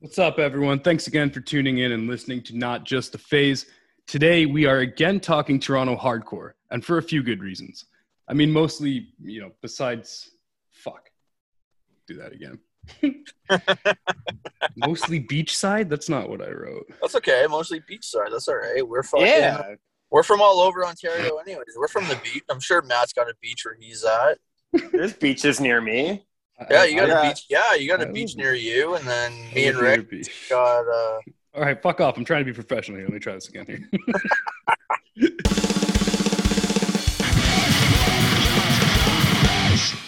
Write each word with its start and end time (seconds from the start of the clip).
What's 0.00 0.18
up, 0.18 0.38
everyone? 0.38 0.80
Thanks 0.80 1.08
again 1.08 1.28
for 1.28 1.40
tuning 1.40 1.76
in 1.76 1.92
and 1.92 2.08
listening 2.08 2.42
to 2.44 2.56
Not 2.56 2.84
Just 2.84 3.14
a 3.14 3.18
Phase. 3.18 3.66
Today, 4.06 4.46
we 4.46 4.64
are 4.64 4.78
again 4.78 5.20
talking 5.20 5.60
Toronto 5.60 5.94
hardcore, 5.94 6.52
and 6.70 6.82
for 6.82 6.96
a 6.96 7.02
few 7.02 7.22
good 7.22 7.42
reasons. 7.42 7.84
I 8.26 8.32
mean, 8.32 8.50
mostly, 8.50 9.08
you 9.22 9.42
know, 9.42 9.50
besides, 9.60 10.30
fuck, 10.70 11.10
do 12.06 12.14
that 12.14 12.32
again. 12.32 12.58
mostly 14.74 15.20
beachside? 15.20 15.90
That's 15.90 16.08
not 16.08 16.30
what 16.30 16.40
I 16.40 16.50
wrote. 16.50 16.86
That's 17.02 17.16
okay. 17.16 17.44
Mostly 17.46 17.80
beachside. 17.80 18.30
That's 18.30 18.48
all 18.48 18.56
right. 18.56 18.88
We're 18.88 19.02
fucking. 19.02 19.26
Yeah. 19.26 19.74
We're 20.10 20.22
from 20.22 20.40
all 20.40 20.60
over 20.60 20.82
Ontario, 20.82 21.36
anyways. 21.36 21.74
We're 21.76 21.88
from 21.88 22.08
the 22.08 22.18
beach. 22.24 22.42
I'm 22.48 22.60
sure 22.60 22.80
Matt's 22.80 23.12
got 23.12 23.28
a 23.28 23.34
beach 23.42 23.66
where 23.66 23.76
he's 23.78 24.02
at. 24.02 24.38
There's 24.92 25.12
beaches 25.12 25.60
near 25.60 25.82
me. 25.82 26.24
Yeah, 26.68 26.84
you 26.84 26.96
got 26.96 27.10
I- 27.10 27.26
a 27.26 27.30
beach. 27.30 27.46
Yeah, 27.48 27.74
you 27.74 27.88
got 27.88 28.02
a 28.02 28.08
I 28.08 28.12
beach 28.12 28.36
near 28.36 28.54
you, 28.54 28.94
and 28.94 29.06
then 29.06 29.32
me 29.54 29.66
and 29.68 29.76
live 29.78 29.84
near 29.84 29.94
a 29.94 29.98
Rick 30.02 30.26
got. 30.48 30.86
uh 30.88 31.20
All 31.54 31.62
right, 31.62 31.80
fuck 31.80 32.00
off. 32.00 32.16
I'm 32.16 32.24
trying 32.24 32.40
to 32.44 32.44
be 32.44 32.52
professional 32.54 32.98
here. 32.98 33.06
Let 33.06 33.14
me 33.14 33.20
try 33.20 33.34
this 33.34 33.48
again 33.48 33.66
here. 33.66 33.88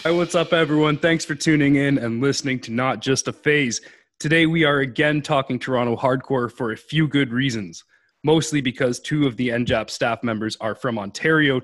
Hi, 0.05 0.11
what's 0.11 0.35
up, 0.35 0.51
everyone? 0.51 0.97
Thanks 0.97 1.23
for 1.23 1.33
tuning 1.33 1.75
in 1.77 1.97
and 1.97 2.19
listening 2.21 2.59
to 2.61 2.71
Not 2.71 2.99
Just 3.01 3.29
a 3.29 3.33
Phase. 3.33 3.79
Today, 4.19 4.45
we 4.45 4.65
are 4.65 4.79
again 4.79 5.21
talking 5.21 5.57
Toronto 5.57 5.95
hardcore 5.95 6.51
for 6.51 6.71
a 6.73 6.77
few 6.77 7.07
good 7.07 7.31
reasons. 7.31 7.83
Mostly 8.23 8.59
because 8.59 8.99
two 8.99 9.25
of 9.25 9.37
the 9.37 9.49
NJAP 9.49 9.89
staff 9.89 10.21
members 10.21 10.57
are 10.59 10.75
from 10.75 10.99
Ontario, 10.99 11.61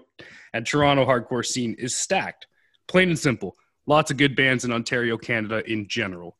and 0.54 0.66
Toronto 0.66 1.06
hardcore 1.06 1.46
scene 1.46 1.76
is 1.78 1.96
stacked. 1.98 2.48
Plain 2.88 3.10
and 3.10 3.20
simple. 3.20 3.56
Lots 3.90 4.12
of 4.12 4.18
good 4.18 4.36
bands 4.36 4.66
in 4.66 4.72
Ontario, 4.72 5.18
Canada 5.18 5.64
in 5.66 5.88
general. 5.88 6.38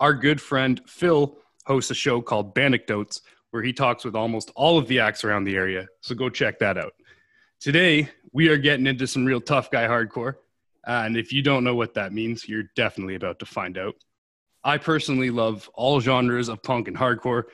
Our 0.00 0.12
good 0.12 0.40
friend 0.40 0.80
Phil 0.88 1.38
hosts 1.64 1.92
a 1.92 1.94
show 1.94 2.20
called 2.20 2.54
Banecdotes, 2.54 3.22
where 3.52 3.62
he 3.62 3.72
talks 3.72 4.04
with 4.04 4.16
almost 4.16 4.50
all 4.56 4.78
of 4.78 4.88
the 4.88 4.98
acts 4.98 5.22
around 5.22 5.44
the 5.44 5.54
area. 5.54 5.86
So 6.00 6.16
go 6.16 6.28
check 6.28 6.58
that 6.58 6.76
out. 6.76 6.94
Today, 7.60 8.08
we 8.32 8.48
are 8.48 8.56
getting 8.56 8.88
into 8.88 9.06
some 9.06 9.24
real 9.24 9.40
tough 9.40 9.70
guy 9.70 9.86
hardcore. 9.86 10.34
And 10.88 11.16
if 11.16 11.32
you 11.32 11.40
don't 11.40 11.62
know 11.62 11.76
what 11.76 11.94
that 11.94 12.12
means, 12.12 12.48
you're 12.48 12.70
definitely 12.74 13.14
about 13.14 13.38
to 13.38 13.46
find 13.46 13.78
out. 13.78 13.94
I 14.64 14.76
personally 14.76 15.30
love 15.30 15.70
all 15.74 16.00
genres 16.00 16.48
of 16.48 16.64
punk 16.64 16.88
and 16.88 16.96
hardcore, 16.96 17.44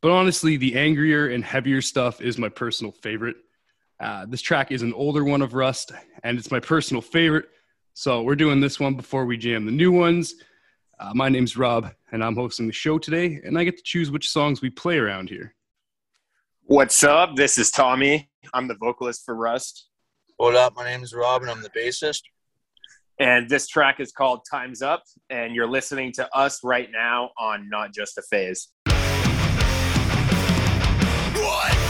but 0.00 0.12
honestly, 0.12 0.56
the 0.56 0.76
angrier 0.76 1.28
and 1.28 1.44
heavier 1.44 1.82
stuff 1.82 2.22
is 2.22 2.38
my 2.38 2.48
personal 2.48 2.90
favorite. 2.90 3.36
Uh, 4.00 4.24
this 4.24 4.40
track 4.40 4.72
is 4.72 4.80
an 4.80 4.94
older 4.94 5.24
one 5.24 5.42
of 5.42 5.52
Rust, 5.52 5.92
and 6.22 6.38
it's 6.38 6.50
my 6.50 6.58
personal 6.58 7.02
favorite. 7.02 7.50
So 7.96 8.22
we're 8.22 8.34
doing 8.34 8.58
this 8.60 8.80
one 8.80 8.94
before 8.96 9.24
we 9.24 9.36
jam 9.36 9.66
the 9.66 9.70
new 9.70 9.92
ones. 9.92 10.34
Uh, 10.98 11.12
my 11.14 11.28
name's 11.28 11.56
Rob, 11.56 11.92
and 12.10 12.24
I'm 12.24 12.34
hosting 12.34 12.66
the 12.66 12.72
show 12.72 12.98
today, 12.98 13.40
and 13.44 13.56
I 13.56 13.62
get 13.62 13.76
to 13.76 13.84
choose 13.84 14.10
which 14.10 14.30
songs 14.30 14.60
we 14.60 14.68
play 14.68 14.98
around 14.98 15.30
here. 15.30 15.54
What's 16.64 17.04
up? 17.04 17.36
This 17.36 17.56
is 17.56 17.70
Tommy. 17.70 18.28
I'm 18.52 18.66
the 18.66 18.74
vocalist 18.74 19.24
for 19.24 19.36
Rust. 19.36 19.86
What 20.38 20.56
up? 20.56 20.74
My 20.74 20.84
name 20.84 21.04
is 21.04 21.14
Rob, 21.14 21.42
and 21.42 21.50
I'm 21.50 21.62
the 21.62 21.70
bassist. 21.70 22.22
And 23.20 23.48
this 23.48 23.68
track 23.68 24.00
is 24.00 24.10
called 24.10 24.40
Time's 24.50 24.82
Up. 24.82 25.04
And 25.30 25.54
you're 25.54 25.68
listening 25.68 26.10
to 26.14 26.28
us 26.36 26.64
right 26.64 26.88
now 26.90 27.30
on 27.38 27.68
Not 27.70 27.94
Just 27.94 28.18
a 28.18 28.22
Phase. 28.22 28.70
Nothing 31.44 31.83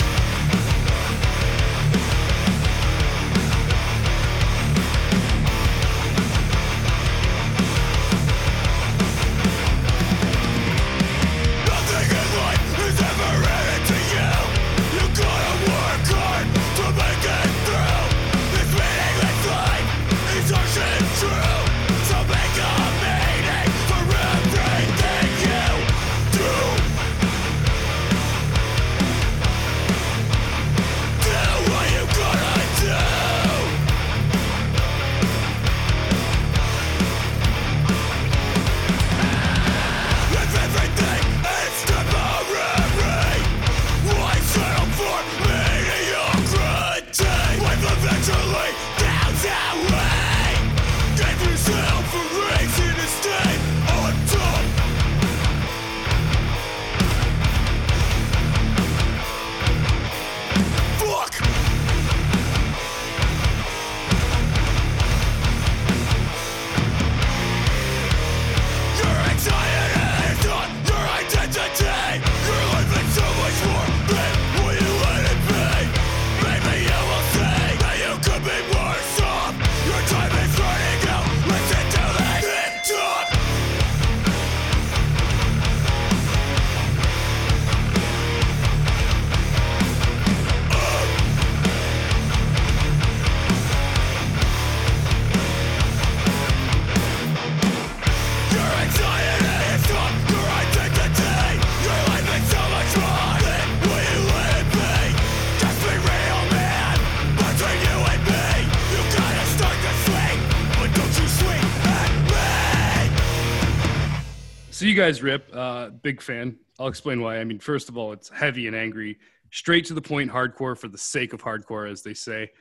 you 114.94 115.00
guys 115.00 115.24
rip, 115.24 115.50
uh, 115.52 115.88
big 115.88 116.22
fan. 116.22 116.56
I'll 116.78 116.86
explain 116.86 117.20
why. 117.20 117.38
I 117.38 117.44
mean, 117.44 117.58
first 117.58 117.88
of 117.88 117.96
all, 117.96 118.12
it's 118.12 118.28
heavy 118.28 118.68
and 118.68 118.76
angry, 118.76 119.18
straight 119.50 119.86
to 119.86 119.94
the 119.94 120.00
point, 120.00 120.30
hardcore 120.30 120.78
for 120.78 120.86
the 120.86 120.98
sake 120.98 121.32
of 121.32 121.42
hardcore, 121.42 121.90
as 121.90 122.02
they 122.02 122.14
say. 122.14 122.52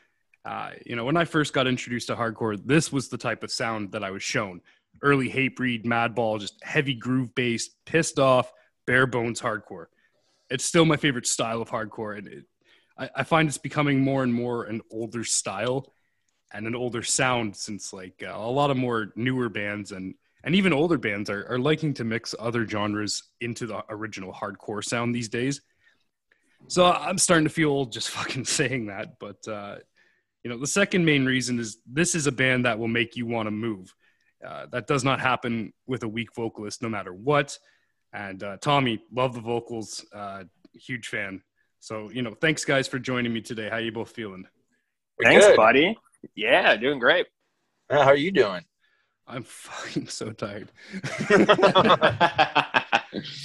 Uh, 0.44 0.72
you 0.84 0.96
know, 0.96 1.06
when 1.06 1.16
I 1.16 1.26
first 1.26 1.54
got 1.54 1.68
introduced 1.68 2.08
to 2.08 2.16
hardcore, 2.16 2.60
this 2.66 2.92
was 2.92 3.10
the 3.10 3.20
type 3.20 3.44
of 3.44 3.52
sound 3.52 3.92
that 3.92 4.04
I 4.04 4.10
was 4.10 4.24
shown. 4.24 4.62
Early 5.04 5.30
Hatebreed, 5.30 5.86
Madball, 5.86 6.40
just 6.40 6.56
heavy 6.64 6.96
groove 6.96 7.36
based, 7.36 7.76
pissed 7.86 8.18
off, 8.18 8.52
bare 8.88 9.06
bones 9.06 9.40
hardcore. 9.40 9.86
It's 10.50 10.66
still 10.66 10.86
my 10.86 10.98
favorite 10.98 11.28
style 11.28 11.62
of 11.62 11.70
hardcore, 11.70 12.18
and 12.18 12.28
it, 12.28 12.46
I, 12.98 13.10
I 13.18 13.24
find 13.24 13.48
it's 13.48 13.60
becoming 13.60 14.00
more 14.00 14.24
and 14.24 14.34
more 14.34 14.64
an 14.64 14.82
older 14.92 15.24
style 15.24 15.94
and 16.52 16.66
an 16.66 16.76
older 16.76 17.04
sound 17.04 17.56
since 17.56 17.94
like 17.94 18.24
uh, 18.26 18.34
a 18.36 18.50
lot 18.50 18.72
of 18.72 18.78
more 18.78 19.14
newer 19.16 19.50
bands 19.50 19.92
and 19.92 20.16
and 20.44 20.56
even 20.56 20.74
older 20.74 20.98
bands 20.98 21.30
are, 21.30 21.46
are 21.50 21.60
liking 21.60 21.94
to 21.96 22.04
mix 22.04 22.36
other 22.38 22.68
genres 22.68 23.24
into 23.40 23.66
the 23.66 23.84
original 23.90 24.34
hardcore 24.34 24.84
sound 24.84 25.16
these 25.16 25.30
days. 25.30 25.62
So 26.68 26.86
I'm 26.86 27.18
starting 27.18 27.46
to 27.46 27.54
feel 27.54 27.70
old 27.70 27.92
just 27.92 28.10
fucking 28.12 28.46
saying 28.46 28.88
that. 28.88 29.20
But, 29.20 29.48
uh, 29.48 29.78
you 30.44 30.50
know, 30.50 30.58
the 30.58 30.68
second 30.68 31.06
main 31.06 31.26
reason 31.26 31.60
is 31.60 31.78
this 31.86 32.16
is 32.16 32.28
a 32.28 32.32
band 32.32 32.66
that 32.66 32.78
will 32.78 32.88
make 32.88 33.16
you 33.16 33.26
want 33.26 33.48
to 33.48 33.52
move. 33.52 33.94
Uh, 34.46 34.66
that 34.72 34.88
does 34.88 35.06
not 35.06 35.22
happen 35.22 35.72
with 35.88 36.04
a 36.04 36.08
weak 36.08 36.36
vocalist, 36.36 36.82
no 36.82 36.90
matter 36.90 37.14
what. 37.14 37.58
And 38.12 38.44
uh, 38.44 38.58
Tommy, 38.58 39.02
love 39.12 39.34
the 39.34 39.42
vocals, 39.42 40.06
uh, 40.14 40.44
huge 40.74 41.08
fan. 41.08 41.42
So, 41.80 42.10
you 42.12 42.22
know, 42.22 42.34
thanks 42.34 42.66
guys 42.66 42.88
for 42.88 43.00
joining 43.00 43.34
me 43.34 43.42
today. 43.42 43.70
How 43.70 43.78
you 43.78 43.92
both 43.92 44.12
feeling? 44.12 44.46
We're 45.18 45.30
Thanks, 45.30 45.48
good. 45.48 45.56
buddy. 45.56 45.98
Yeah, 46.36 46.76
doing 46.76 47.00
great. 47.00 47.28
How 47.90 48.02
are 48.02 48.16
you 48.16 48.32
doing? 48.32 48.64
I'm 49.28 49.44
fucking 49.48 50.08
so 50.08 50.32
tired. 50.32 50.72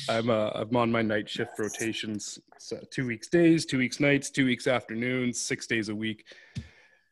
I'm 0.08 0.30
uh, 0.30 0.50
I'm 0.54 0.74
on 0.76 0.90
my 0.90 1.02
night 1.02 1.28
shift 1.28 1.58
rotations. 1.58 2.38
So 2.58 2.80
two 2.90 3.06
weeks 3.06 3.28
days, 3.28 3.66
two 3.66 3.78
weeks 3.78 4.00
nights, 4.00 4.30
two 4.30 4.44
weeks 4.44 4.66
afternoons, 4.66 5.40
six 5.40 5.66
days 5.66 5.88
a 5.88 5.94
week. 5.94 6.24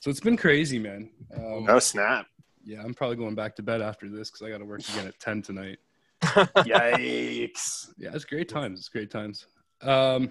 So 0.00 0.10
it's 0.10 0.20
been 0.20 0.36
crazy, 0.36 0.78
man. 0.78 1.10
Um, 1.34 1.66
oh, 1.68 1.78
snap. 1.78 2.26
Yeah, 2.64 2.82
I'm 2.82 2.94
probably 2.94 3.16
going 3.16 3.34
back 3.34 3.54
to 3.56 3.62
bed 3.62 3.80
after 3.80 4.08
this 4.08 4.30
because 4.30 4.46
I 4.46 4.50
got 4.50 4.58
to 4.58 4.64
work 4.64 4.80
again 4.88 5.06
at 5.06 5.18
ten 5.20 5.42
tonight. 5.42 5.78
Yikes. 6.22 7.90
Yeah, 7.98 8.10
it's 8.14 8.24
great 8.24 8.48
times. 8.48 8.80
It's 8.80 8.88
great 8.88 9.10
times. 9.10 9.46
Um, 9.82 10.30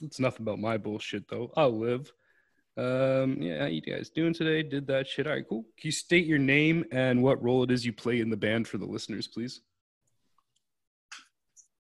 it's 0.00 0.18
enough 0.18 0.38
about 0.38 0.58
my 0.58 0.76
bullshit 0.76 1.28
though. 1.28 1.52
I'll 1.56 1.76
live. 1.76 2.12
Um, 2.80 3.42
yeah, 3.42 3.58
how 3.58 3.66
you 3.66 3.82
guys 3.82 4.08
doing 4.08 4.32
today? 4.32 4.62
Did 4.62 4.86
that 4.86 5.06
shit. 5.06 5.26
All 5.26 5.34
right, 5.34 5.46
cool. 5.46 5.64
Can 5.78 5.88
you 5.88 5.92
state 5.92 6.24
your 6.24 6.38
name 6.38 6.86
and 6.90 7.22
what 7.22 7.42
role 7.42 7.62
it 7.62 7.70
is 7.70 7.84
you 7.84 7.92
play 7.92 8.20
in 8.20 8.30
the 8.30 8.38
band 8.38 8.66
for 8.66 8.78
the 8.78 8.86
listeners, 8.86 9.28
please? 9.28 9.60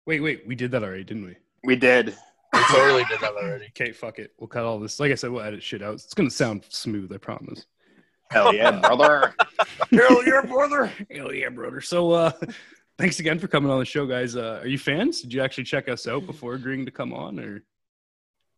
Wait, 0.06 0.20
wait, 0.20 0.42
we 0.44 0.56
did 0.56 0.72
that 0.72 0.82
already, 0.82 1.04
didn't 1.04 1.24
we? 1.24 1.36
We 1.62 1.76
did. 1.76 2.16
We 2.52 2.60
totally 2.70 3.04
did 3.04 3.20
that 3.20 3.34
already. 3.34 3.66
Okay, 3.80 3.92
fuck 3.92 4.18
it. 4.18 4.32
We'll 4.40 4.48
cut 4.48 4.64
all 4.64 4.80
this. 4.80 4.98
Like 4.98 5.12
I 5.12 5.14
said, 5.14 5.30
we'll 5.30 5.42
edit 5.42 5.62
shit 5.62 5.82
out. 5.82 5.94
It's 5.94 6.14
gonna 6.14 6.30
sound 6.30 6.64
smooth, 6.68 7.12
I 7.12 7.18
promise. 7.18 7.66
Hell 8.32 8.52
yeah, 8.52 8.80
brother. 8.80 9.34
Hell 9.92 10.26
yeah, 10.26 10.40
brother. 10.40 10.90
Hell 11.14 11.32
yeah, 11.32 11.50
brother. 11.50 11.80
So 11.80 12.10
uh 12.10 12.32
thanks 12.98 13.20
again 13.20 13.38
for 13.38 13.46
coming 13.46 13.70
on 13.70 13.78
the 13.78 13.84
show, 13.84 14.04
guys. 14.04 14.34
Uh 14.34 14.58
are 14.62 14.66
you 14.66 14.78
fans? 14.78 15.20
Did 15.20 15.32
you 15.32 15.42
actually 15.42 15.64
check 15.64 15.88
us 15.88 16.08
out 16.08 16.26
before 16.26 16.54
agreeing 16.54 16.86
to 16.86 16.90
come 16.90 17.12
on 17.12 17.38
or 17.38 17.62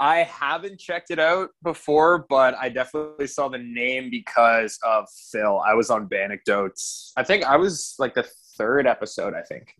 I 0.01 0.23
haven't 0.23 0.81
checked 0.81 1.11
it 1.11 1.19
out 1.19 1.51
before, 1.63 2.25
but 2.31 2.55
I 2.55 2.71
definitely 2.71 3.27
saw 3.27 3.49
the 3.49 3.59
name 3.59 4.09
because 4.11 4.79
of 4.83 5.07
Phil. 5.31 5.61
I 5.61 5.75
was 5.75 5.91
on 5.91 6.07
Banecdotes. 6.07 7.13
I 7.19 7.23
think 7.23 7.45
I 7.45 7.57
was 7.57 7.97
like 7.99 8.15
the 8.15 8.27
third 8.57 8.87
episode, 8.87 9.35
I 9.35 9.43
think. 9.43 9.75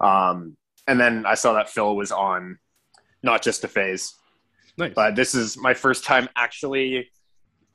Um, 0.00 0.58
and 0.86 1.00
then 1.00 1.24
I 1.24 1.36
saw 1.36 1.54
that 1.54 1.70
Phil 1.70 1.96
was 1.96 2.12
on 2.12 2.58
not 3.22 3.40
just 3.40 3.64
a 3.64 3.68
phase. 3.68 4.14
nice? 4.76 4.92
But 4.94 5.16
this 5.16 5.34
is 5.34 5.56
my 5.56 5.72
first 5.72 6.04
time 6.04 6.28
actually 6.36 7.08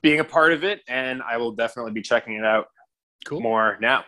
being 0.02 0.20
a 0.20 0.24
part 0.24 0.52
of 0.52 0.62
it, 0.62 0.82
and 0.86 1.20
I 1.20 1.36
will 1.36 1.52
definitely 1.52 1.92
be 1.92 2.02
checking 2.02 2.34
it 2.34 2.44
out 2.44 2.66
cool. 3.24 3.40
more 3.40 3.76
now. 3.80 4.04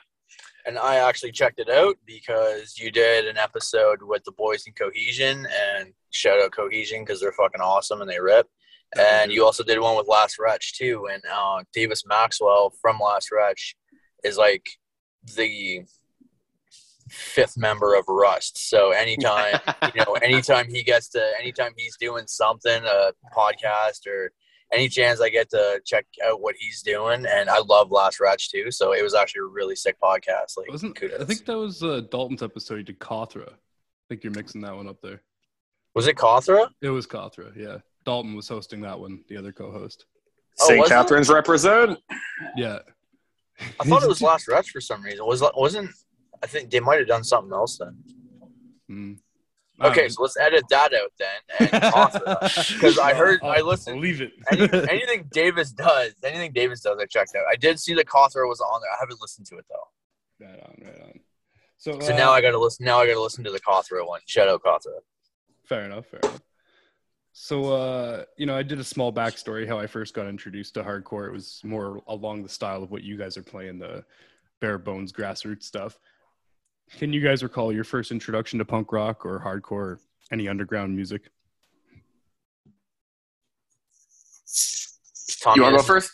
And 0.66 0.78
I 0.78 0.96
actually 0.96 1.32
checked 1.32 1.61
it 1.61 1.69
out 1.69 1.96
because 2.06 2.78
you 2.78 2.90
did 2.90 3.26
an 3.26 3.37
episode 3.37 3.99
with 4.02 4.25
the 4.25 4.32
boys 4.32 4.64
in 4.66 4.72
Cohesion, 4.72 5.46
and 5.46 5.93
shout 6.11 6.40
out 6.43 6.52
Cohesion 6.52 7.05
because 7.05 7.20
they're 7.20 7.32
fucking 7.32 7.61
awesome 7.61 8.00
and 8.00 8.08
they 8.08 8.20
rip. 8.20 8.49
And 8.96 9.32
you 9.32 9.44
also 9.44 9.62
did 9.64 9.81
one 9.81 9.96
with 9.96 10.08
Last 10.08 10.38
Wretch 10.38 10.78
too, 10.78 11.08
and 11.12 11.22
uh, 11.31 11.64
Davis 11.72 12.05
Maxwell 12.06 12.72
from 12.81 12.99
Last 12.99 13.31
Wretch 13.31 13.76
is 14.22 14.38
like 14.38 14.66
the 15.37 15.82
fifth 17.11 17.56
member 17.56 17.94
of 17.94 18.05
Rust. 18.08 18.69
So 18.70 18.90
anytime 18.90 19.58
you 19.94 20.05
know, 20.05 20.14
anytime 20.14 20.69
he 20.70 20.82
gets 20.82 21.08
to, 21.11 21.32
anytime 21.40 21.72
he's 21.76 21.96
doing 21.99 22.26
something, 22.26 22.84
a 22.84 23.12
podcast 23.37 24.06
or 24.06 24.32
any 24.75 24.88
chance 24.88 25.21
I 25.21 25.29
get 25.29 25.50
to 25.50 25.81
check 25.85 26.06
out 26.25 26.41
what 26.41 26.56
he's 26.59 26.82
doing, 26.82 27.25
and 27.26 27.49
I 27.49 27.61
love 27.61 27.91
Last 27.91 28.21
Wretch 28.21 28.50
too. 28.50 28.71
So 28.71 28.93
it 28.93 29.03
was 29.03 29.15
actually 29.15 29.41
a 29.41 29.47
really 29.47 29.76
sick 29.76 29.97
podcast. 30.03 30.56
Like, 30.56 30.71
Wasn't 30.71 30.97
kudos. 30.97 31.21
I 31.21 31.25
think 31.25 31.44
that 31.47 31.56
was 31.56 31.82
uh, 31.82 32.03
Dalton's 32.11 32.43
episode 32.43 32.76
you 32.76 32.82
did 32.82 32.99
Kothra. 32.99 33.49
I 33.49 34.06
think 34.09 34.25
you're 34.25 34.32
mixing 34.32 34.61
that 34.62 34.76
one 34.76 34.88
up 34.88 35.00
there. 35.03 35.23
was 35.94 36.06
it 36.06 36.17
Kothra? 36.17 36.69
It 36.82 36.91
was 36.91 37.06
Kothra, 37.06 37.56
yeah. 37.56 37.79
Dalton 38.05 38.35
was 38.35 38.49
hosting 38.49 38.82
that 38.82 38.99
one, 38.99 39.21
the 39.29 39.37
other 39.37 39.53
co-host. 39.53 40.05
Oh, 40.61 40.69
St. 40.69 40.81
was 40.81 40.91
it? 40.91 40.94
Catharines 40.94 41.31
represent. 41.31 41.99
Yeah. 42.56 42.81
I 43.81 43.85
thought 43.85 44.03
it 44.03 44.09
was 44.09 44.21
Last 44.31 44.47
Wretch 44.49 44.71
for 44.71 44.81
some 44.81 45.03
reason. 45.03 45.25
Was 45.25 45.43
wasn't? 45.56 45.91
I 46.43 46.47
think 46.47 46.71
they 46.71 46.81
might 46.81 46.99
have 46.99 47.09
done 47.09 47.25
something 47.25 47.53
else 47.53 47.79
then. 47.79 47.97
Mm. 48.91 49.19
Okay, 49.82 50.09
so 50.09 50.23
let's 50.23 50.37
edit 50.38 50.65
that 50.71 50.93
out 50.94 51.11
then. 51.19 51.69
because 52.79 52.99
I 53.03 53.12
heard- 53.15 53.43
I 53.43 53.61
listened- 53.61 54.00
Leave 54.00 54.21
it. 54.21 54.32
Any, 54.53 54.62
anything 54.88 55.29
Davis 55.32 55.73
does, 55.73 56.15
anything 56.23 56.53
Davis 56.53 56.81
does, 56.81 56.97
I 57.00 57.06
checked 57.06 57.35
out. 57.37 57.43
I 57.50 57.56
did 57.56 57.81
see 57.81 57.94
that 57.94 58.06
Kothra 58.06 58.49
was 58.49 58.61
on 58.61 58.81
there. 58.81 58.91
I 58.91 58.97
haven't 59.00 59.21
listened 59.21 59.47
to 59.49 59.56
it 59.56 59.65
though. 59.69 60.47
right 60.47 60.61
on, 60.62 60.76
right 60.85 61.00
on. 61.03 61.21
So, 61.79 61.99
So 62.00 62.12
uh, 62.15 62.17
now 62.17 62.31
I 62.31 62.41
got 62.41 62.53
to 62.53 62.59
listen. 62.59 62.85
Now 62.87 63.00
I 63.00 63.06
got 63.06 63.15
to 63.15 63.21
listen 63.21 63.43
to 63.44 63.50
the 63.50 63.61
Kothra 63.61 64.06
one. 64.06 64.21
Shout 64.26 64.49
out 64.49 64.62
Kothra. 64.62 65.00
Fair 65.65 65.85
enough. 65.85 66.06
Fair 66.06 66.21
enough. 66.23 66.41
So, 67.32 67.73
uh, 67.73 68.25
you 68.38 68.47
know, 68.47 68.56
I 68.56 68.62
did 68.62 68.79
a 68.79 68.85
small 68.85 69.12
backstory 69.12 69.67
how 69.67 69.79
I 69.79 69.88
first 69.88 70.15
got 70.15 70.29
introduced 70.29 70.75
to 70.75 70.85
hardcore. 70.85 71.26
It 71.26 71.32
was 71.32 71.61
more 71.65 72.00
along 72.06 72.44
the 72.44 72.49
style 72.49 72.82
of 72.85 72.93
what 72.93 73.03
you 73.03 73.17
guys 73.19 73.37
are 73.37 73.43
playing, 73.43 73.81
the 73.81 74.05
bare 74.61 74.79
bones 74.79 75.12
grassroots 75.12 75.65
stuff. 75.65 75.99
Can 76.92 77.12
you 77.12 77.20
guys 77.20 77.42
recall 77.42 77.72
your 77.72 77.84
first 77.84 78.10
introduction 78.12 78.58
to 78.58 78.64
punk 78.64 78.92
rock 78.92 79.26
or 79.26 79.40
hardcore, 79.40 79.70
or 79.72 80.00
any 80.31 80.48
underground 80.48 80.94
music? 80.94 81.22
Tommy 85.40 85.56
You 85.56 85.62
want 85.62 85.75
to 85.75 85.78
go 85.78 85.82
first? 85.82 86.12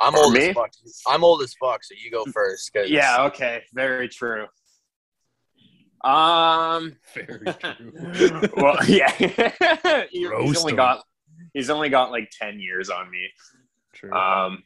I'm 0.00 0.14
Or 0.14 0.24
old 0.24 0.34
me? 0.34 0.48
as 0.50 0.54
fuck. 0.54 0.70
I'm 1.08 1.24
old 1.24 1.42
as 1.42 1.54
fuck. 1.54 1.84
So 1.84 1.94
you 2.02 2.10
go 2.10 2.24
first. 2.26 2.72
'cause- 2.72 2.88
Yeah. 2.88 3.24
Okay. 3.24 3.64
Very 3.74 4.08
true. 4.08 4.46
Um. 6.02 6.96
Very 7.14 7.44
true. 8.14 8.40
well, 8.56 8.76
yeah. 8.86 9.10
He- 10.10 10.20
he's 10.20 10.28
Roast 10.30 10.60
only 10.60 10.72
got 10.74 11.04
he's 11.52 11.68
only 11.68 11.90
got 11.90 12.10
like 12.10 12.30
ten 12.30 12.58
years 12.60 12.88
on 12.88 13.10
me. 13.10 13.28
True. 13.92 14.12
Um, 14.12 14.62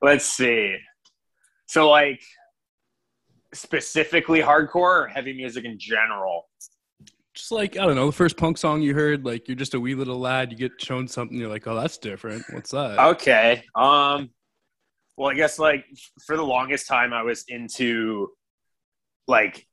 let's 0.00 0.24
see. 0.24 0.76
So 1.66 1.90
like 1.90 2.22
specifically 3.54 4.40
hardcore 4.40 5.04
or 5.04 5.06
heavy 5.08 5.32
music 5.32 5.64
in 5.64 5.78
general. 5.78 6.48
just 7.34 7.52
like 7.52 7.76
I 7.76 7.86
don't 7.86 7.94
know, 7.94 8.06
the 8.06 8.12
first 8.12 8.36
punk 8.36 8.58
song 8.58 8.82
you 8.82 8.94
heard, 8.94 9.24
like 9.24 9.48
you're 9.48 9.56
just 9.56 9.74
a 9.74 9.80
wee 9.80 9.94
little 9.94 10.18
lad, 10.18 10.52
you 10.52 10.58
get 10.58 10.72
shown 10.80 11.08
something, 11.08 11.36
you're 11.36 11.48
like, 11.48 11.66
oh, 11.66 11.74
that's 11.74 11.98
different. 11.98 12.44
What's 12.50 12.70
that? 12.72 12.98
Okay. 12.98 13.62
Um. 13.74 14.30
Well, 15.16 15.30
I 15.30 15.34
guess 15.34 15.58
like 15.58 15.84
for 16.26 16.36
the 16.36 16.42
longest 16.42 16.88
time, 16.88 17.12
I 17.12 17.22
was 17.22 17.44
into 17.48 18.28
like 19.28 19.66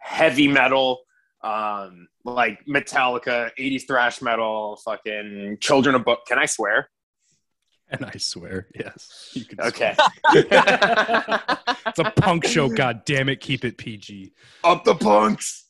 heavy 0.00 0.48
metal, 0.48 1.00
um, 1.44 2.08
like 2.24 2.64
Metallica, 2.66 3.50
80s 3.58 3.86
thrash 3.86 4.22
metal, 4.22 4.80
fucking 4.84 5.58
Children 5.60 5.94
of 5.94 6.04
Bodom. 6.04 6.22
Can 6.26 6.38
I 6.38 6.46
swear? 6.46 6.88
And 7.90 8.04
I 8.04 8.18
swear, 8.18 8.66
yes, 8.74 9.30
you 9.32 9.46
can. 9.46 9.60
Okay. 9.62 9.94
it's 10.34 11.98
a 11.98 12.12
punk 12.16 12.44
show. 12.44 12.68
God 12.68 13.02
damn 13.06 13.30
it, 13.30 13.40
keep 13.40 13.64
it 13.64 13.78
PG. 13.78 14.34
Up 14.62 14.84
the 14.84 14.94
punks. 14.94 15.68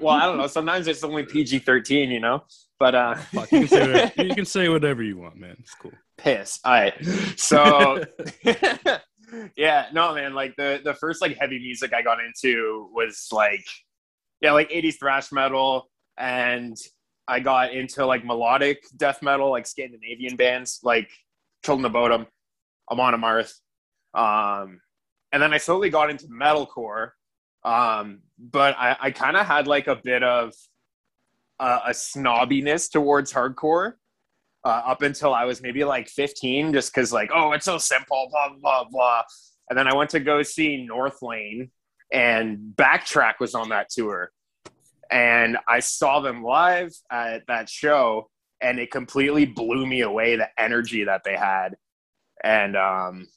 Well, 0.00 0.10
I 0.10 0.26
don't 0.26 0.38
know. 0.38 0.46
Sometimes 0.46 0.86
it's 0.86 1.02
only 1.02 1.24
PG 1.24 1.60
13, 1.60 2.10
you 2.10 2.20
know? 2.20 2.44
But 2.78 2.94
uh, 2.94 3.14
Fuck, 3.34 3.50
you, 3.52 3.66
can 3.66 3.68
say 3.68 3.80
whatever, 3.80 4.22
you 4.22 4.34
can 4.34 4.44
say 4.44 4.68
whatever 4.68 5.02
you 5.02 5.18
want, 5.18 5.36
man. 5.36 5.56
It's 5.58 5.74
cool. 5.74 5.92
piss. 6.18 6.60
All 6.64 6.72
right. 6.72 6.94
So 7.36 8.04
yeah, 9.56 9.86
no, 9.92 10.14
man. 10.14 10.34
Like 10.34 10.54
the 10.56 10.80
the 10.84 10.94
first 10.94 11.22
like 11.22 11.36
heavy 11.36 11.58
music 11.58 11.92
I 11.94 12.02
got 12.02 12.18
into 12.20 12.88
was 12.92 13.28
like 13.32 13.64
yeah, 14.40 14.52
like 14.52 14.70
80s 14.70 14.98
thrash 14.98 15.32
metal, 15.32 15.88
and 16.18 16.76
I 17.26 17.40
got 17.40 17.72
into 17.72 18.04
like 18.04 18.24
melodic 18.24 18.84
death 18.96 19.22
metal, 19.22 19.50
like 19.50 19.66
Scandinavian 19.66 20.36
bands, 20.36 20.80
like 20.82 21.10
Children 21.66 21.84
of 21.84 21.92
Bodom, 21.92 22.26
Amon 22.90 23.14
Amarth. 23.14 23.52
Um, 24.14 24.80
and 25.32 25.42
then 25.42 25.52
I 25.52 25.58
slowly 25.58 25.90
got 25.90 26.10
into 26.10 26.26
metalcore. 26.28 27.10
Um, 27.64 28.20
but 28.38 28.76
I, 28.78 28.96
I 29.00 29.10
kind 29.10 29.36
of 29.36 29.44
had 29.44 29.66
like 29.66 29.88
a 29.88 29.96
bit 29.96 30.22
of 30.22 30.54
a 31.58 31.90
snobbiness 31.90 32.90
towards 32.90 33.32
hardcore 33.32 33.94
uh, 34.64 34.82
up 34.86 35.02
until 35.02 35.34
I 35.34 35.44
was 35.44 35.62
maybe 35.62 35.84
like 35.84 36.08
15, 36.08 36.72
just 36.72 36.94
because 36.94 37.12
like, 37.12 37.30
oh, 37.34 37.52
it's 37.52 37.64
so 37.64 37.78
simple, 37.78 38.28
blah 38.30 38.50
blah 38.60 38.84
blah. 38.90 39.22
And 39.68 39.78
then 39.78 39.88
I 39.88 39.94
went 39.94 40.10
to 40.10 40.20
go 40.20 40.42
see 40.42 40.86
Northlane, 40.88 41.70
and 42.12 42.58
Backtrack 42.76 43.34
was 43.40 43.54
on 43.54 43.70
that 43.70 43.90
tour, 43.90 44.30
and 45.10 45.56
I 45.68 45.80
saw 45.80 46.20
them 46.20 46.42
live 46.42 46.92
at 47.10 47.46
that 47.48 47.68
show, 47.68 48.30
and 48.60 48.78
it 48.78 48.90
completely 48.90 49.46
blew 49.46 49.86
me 49.86 50.00
away 50.00 50.36
the 50.36 50.48
energy 50.58 51.04
that 51.04 51.22
they 51.24 51.36
had, 51.36 51.76
and 52.42 52.76
um, 52.76 53.28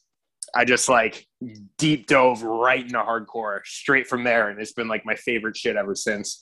I 0.56 0.66
just 0.66 0.90
like 0.90 1.28
deep 1.78 2.08
dove 2.08 2.44
right 2.44 2.84
into 2.84 2.98
hardcore 3.00 3.60
straight 3.66 4.08
from 4.08 4.24
there, 4.24 4.50
and 4.50 4.60
it's 4.60 4.74
been 4.74 4.88
like 4.88 5.06
my 5.06 5.16
favorite 5.16 5.58
shit 5.58 5.76
ever 5.76 5.96
since. 5.96 6.42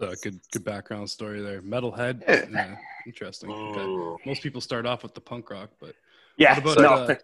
Uh, 0.00 0.14
good, 0.22 0.40
good 0.52 0.64
background 0.64 1.08
story 1.08 1.40
there. 1.40 1.62
Metalhead. 1.62 2.22
Yeah. 2.26 2.46
Yeah, 2.50 2.76
interesting. 3.06 3.50
Okay. 3.50 4.22
Most 4.26 4.42
people 4.42 4.60
start 4.60 4.86
off 4.86 5.02
with 5.02 5.14
the 5.14 5.20
punk 5.20 5.50
rock, 5.50 5.70
but 5.80 5.94
Yeah, 6.36 6.58
What 6.60 6.78
about, 6.78 6.82
no, 6.82 7.14
uh, 7.14 7.16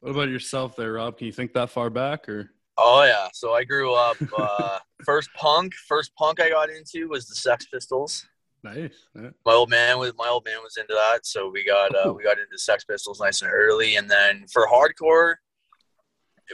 what 0.00 0.10
about 0.10 0.28
yourself 0.28 0.76
there, 0.76 0.92
Rob? 0.92 1.16
Can 1.16 1.26
you 1.26 1.32
think 1.32 1.54
that 1.54 1.70
far 1.70 1.88
back, 1.88 2.28
or 2.28 2.50
Oh 2.82 3.04
yeah. 3.04 3.28
So 3.32 3.52
I 3.52 3.64
grew 3.64 3.92
up. 3.92 4.16
Uh, 4.36 4.78
first 5.04 5.28
punk. 5.34 5.74
First 5.86 6.14
punk 6.14 6.40
I 6.40 6.48
got 6.48 6.70
into 6.70 7.08
was 7.08 7.26
the 7.26 7.34
Sex 7.34 7.66
Pistols. 7.66 8.26
nice? 8.62 8.90
Yeah. 9.14 9.30
my 9.44 9.52
old 9.52 9.70
man 9.70 9.98
was 9.98 10.12
my 10.16 10.28
old 10.28 10.44
man 10.46 10.58
was 10.62 10.76
into 10.78 10.94
that, 10.94 11.26
so 11.26 11.50
we 11.50 11.64
got 11.64 11.94
uh, 11.94 12.12
we 12.12 12.22
got 12.22 12.38
into 12.38 12.58
Sex 12.58 12.84
Pistols 12.84 13.20
nice 13.20 13.42
and 13.42 13.50
early, 13.52 13.96
and 13.96 14.10
then 14.10 14.46
for 14.50 14.66
hardcore, 14.66 15.34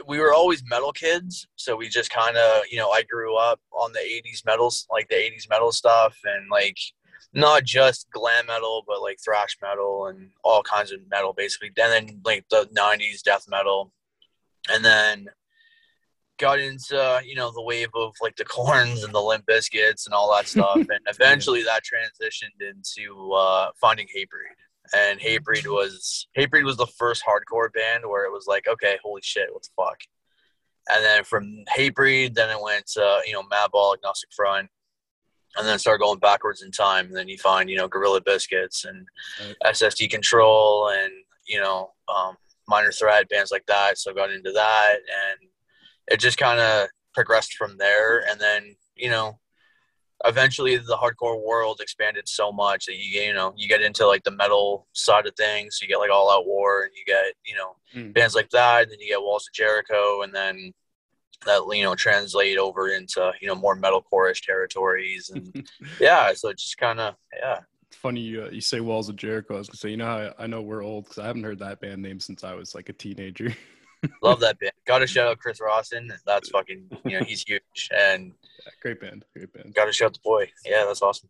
we 0.05 0.19
were 0.19 0.33
always 0.33 0.63
metal 0.69 0.91
kids, 0.91 1.47
so 1.55 1.75
we 1.77 1.87
just 1.87 2.09
kind 2.09 2.35
of 2.35 2.63
you 2.69 2.77
know 2.77 2.89
I 2.89 3.03
grew 3.03 3.37
up 3.37 3.61
on 3.71 3.93
the 3.93 3.99
'80s 3.99 4.45
metals, 4.45 4.85
like 4.91 5.07
the 5.07 5.15
'80s 5.15 5.49
metal 5.49 5.71
stuff, 5.71 6.17
and 6.25 6.49
like 6.51 6.77
not 7.33 7.63
just 7.63 8.09
glam 8.11 8.47
metal, 8.47 8.83
but 8.85 9.01
like 9.01 9.19
thrash 9.23 9.57
metal 9.61 10.07
and 10.07 10.29
all 10.43 10.63
kinds 10.63 10.91
of 10.91 10.99
metal, 11.09 11.33
basically. 11.33 11.71
And 11.77 12.07
then 12.07 12.21
like 12.25 12.45
the 12.49 12.67
'90s 12.75 13.21
death 13.21 13.45
metal, 13.47 13.93
and 14.69 14.83
then 14.83 15.29
got 16.37 16.59
into 16.59 17.21
you 17.25 17.35
know 17.35 17.51
the 17.51 17.61
wave 17.61 17.89
of 17.95 18.13
like 18.21 18.35
the 18.35 18.45
Korns 18.45 19.03
and 19.03 19.13
the 19.13 19.21
Limp 19.21 19.45
Bizkits 19.45 20.05
and 20.05 20.13
all 20.13 20.33
that 20.35 20.47
stuff 20.47 20.75
and 20.77 20.99
eventually 21.07 21.63
that 21.63 21.83
transitioned 21.83 22.61
into 22.61 23.31
uh 23.33 23.71
finding 23.79 24.07
hatebreed. 24.07 24.55
And 24.93 25.19
hatebreed 25.19 25.65
was 25.65 26.27
hatebreed 26.37 26.63
was 26.63 26.77
the 26.77 26.87
first 26.87 27.23
hardcore 27.25 27.71
band 27.73 28.05
where 28.07 28.25
it 28.25 28.31
was 28.31 28.45
like 28.47 28.67
okay 28.67 28.97
holy 29.03 29.21
shit 29.23 29.51
what 29.51 29.63
the 29.63 29.69
fuck? 29.75 29.99
And 30.89 31.03
then 31.03 31.23
from 31.23 31.63
hatebreed 31.75 32.33
then 32.35 32.49
it 32.49 32.61
went 32.61 32.85
to 32.93 33.21
you 33.25 33.33
know 33.33 33.43
madball 33.43 33.95
agnostic 33.95 34.29
front 34.33 34.69
and 35.57 35.67
then 35.67 35.79
start 35.79 35.99
going 36.01 36.19
backwards 36.19 36.61
in 36.61 36.69
time. 36.71 37.07
And 37.07 37.15
then 37.15 37.27
you 37.27 37.37
find 37.37 37.69
you 37.69 37.77
know 37.77 37.87
gorilla 37.87 38.21
biscuits 38.21 38.85
and 38.85 39.07
Right. 39.39 39.55
ssd 39.73 40.09
control 40.09 40.89
and 40.89 41.11
you 41.47 41.59
know 41.59 41.91
um, 42.07 42.35
minor 42.67 42.91
threat 42.91 43.27
bands 43.29 43.49
like 43.51 43.65
that. 43.67 43.97
So 43.97 44.11
I 44.11 44.13
got 44.13 44.31
into 44.31 44.51
that 44.51 44.95
and 44.95 45.49
it 46.09 46.19
just 46.19 46.37
kind 46.37 46.59
of 46.59 46.87
progressed 47.13 47.53
from 47.55 47.77
there 47.77 48.19
and 48.29 48.39
then 48.39 48.75
you 48.95 49.09
know 49.09 49.39
eventually 50.25 50.77
the 50.77 50.97
hardcore 50.99 51.43
world 51.45 51.79
expanded 51.79 52.27
so 52.27 52.51
much 52.51 52.85
that 52.85 52.95
you 52.95 53.21
you 53.21 53.33
know 53.33 53.53
you 53.55 53.67
get 53.67 53.81
into 53.81 54.05
like 54.07 54.23
the 54.23 54.31
metal 54.31 54.87
side 54.93 55.27
of 55.27 55.35
things 55.35 55.79
you 55.81 55.87
get 55.87 55.97
like 55.99 56.09
all 56.11 56.31
out 56.31 56.45
war 56.47 56.83
and 56.83 56.91
you 56.95 57.03
get 57.05 57.33
you 57.45 57.55
know 57.55 57.75
Mm. 57.95 58.13
bands 58.13 58.35
like 58.35 58.49
that 58.49 58.83
and 58.83 58.91
then 58.91 58.99
you 58.99 59.07
get 59.07 59.21
walls 59.21 59.47
of 59.47 59.53
jericho 59.53 60.21
and 60.23 60.35
then 60.35 60.73
that 61.45 61.61
you 61.71 61.83
know 61.83 61.95
translate 61.95 62.57
over 62.57 62.89
into 62.89 63.31
you 63.41 63.47
know 63.47 63.55
more 63.55 63.77
metalcore-ish 63.79 64.41
territories 64.41 65.29
and 65.29 65.65
yeah 66.01 66.33
so 66.33 66.49
it 66.49 66.57
just 66.57 66.77
kind 66.77 66.99
of 66.99 67.15
yeah 67.41 67.59
It's 67.87 67.95
funny 67.95 68.19
you, 68.19 68.43
uh, 68.43 68.49
you 68.49 68.59
say 68.59 68.81
Walls 68.81 69.07
of 69.07 69.15
Jericho. 69.15 69.55
I 69.55 69.59
was 69.59 69.69
gonna 69.69 69.77
say, 69.77 69.91
you 69.91 69.97
know, 69.97 70.05
how 70.05 70.17
I, 70.37 70.43
I 70.43 70.47
know 70.47 70.61
we're 70.61 70.83
old 70.83 71.05
because 71.05 71.19
I 71.19 71.27
haven't 71.27 71.43
heard 71.43 71.59
that 71.59 71.79
band 71.79 72.01
name 72.01 72.19
since 72.19 72.43
I 72.43 72.53
was 72.53 72.75
like 72.75 72.89
a 72.89 72.93
teenager. 72.93 73.55
love 74.21 74.39
that 74.39 74.59
band 74.59 74.71
gotta 74.85 75.07
shout 75.07 75.27
out 75.27 75.39
chris 75.39 75.59
rawson 75.61 76.11
that's 76.25 76.49
fucking 76.49 76.89
you 77.05 77.19
know 77.19 77.25
he's 77.25 77.41
huge 77.43 77.89
and 77.95 78.33
Yeah, 78.65 78.71
great 78.81 78.99
band, 79.01 79.25
great 79.35 79.51
band. 79.53 79.73
gotta 79.73 79.91
shout 79.93 80.13
the 80.13 80.19
boy 80.23 80.49
yeah 80.65 80.85
that's 80.85 81.01
awesome 81.01 81.29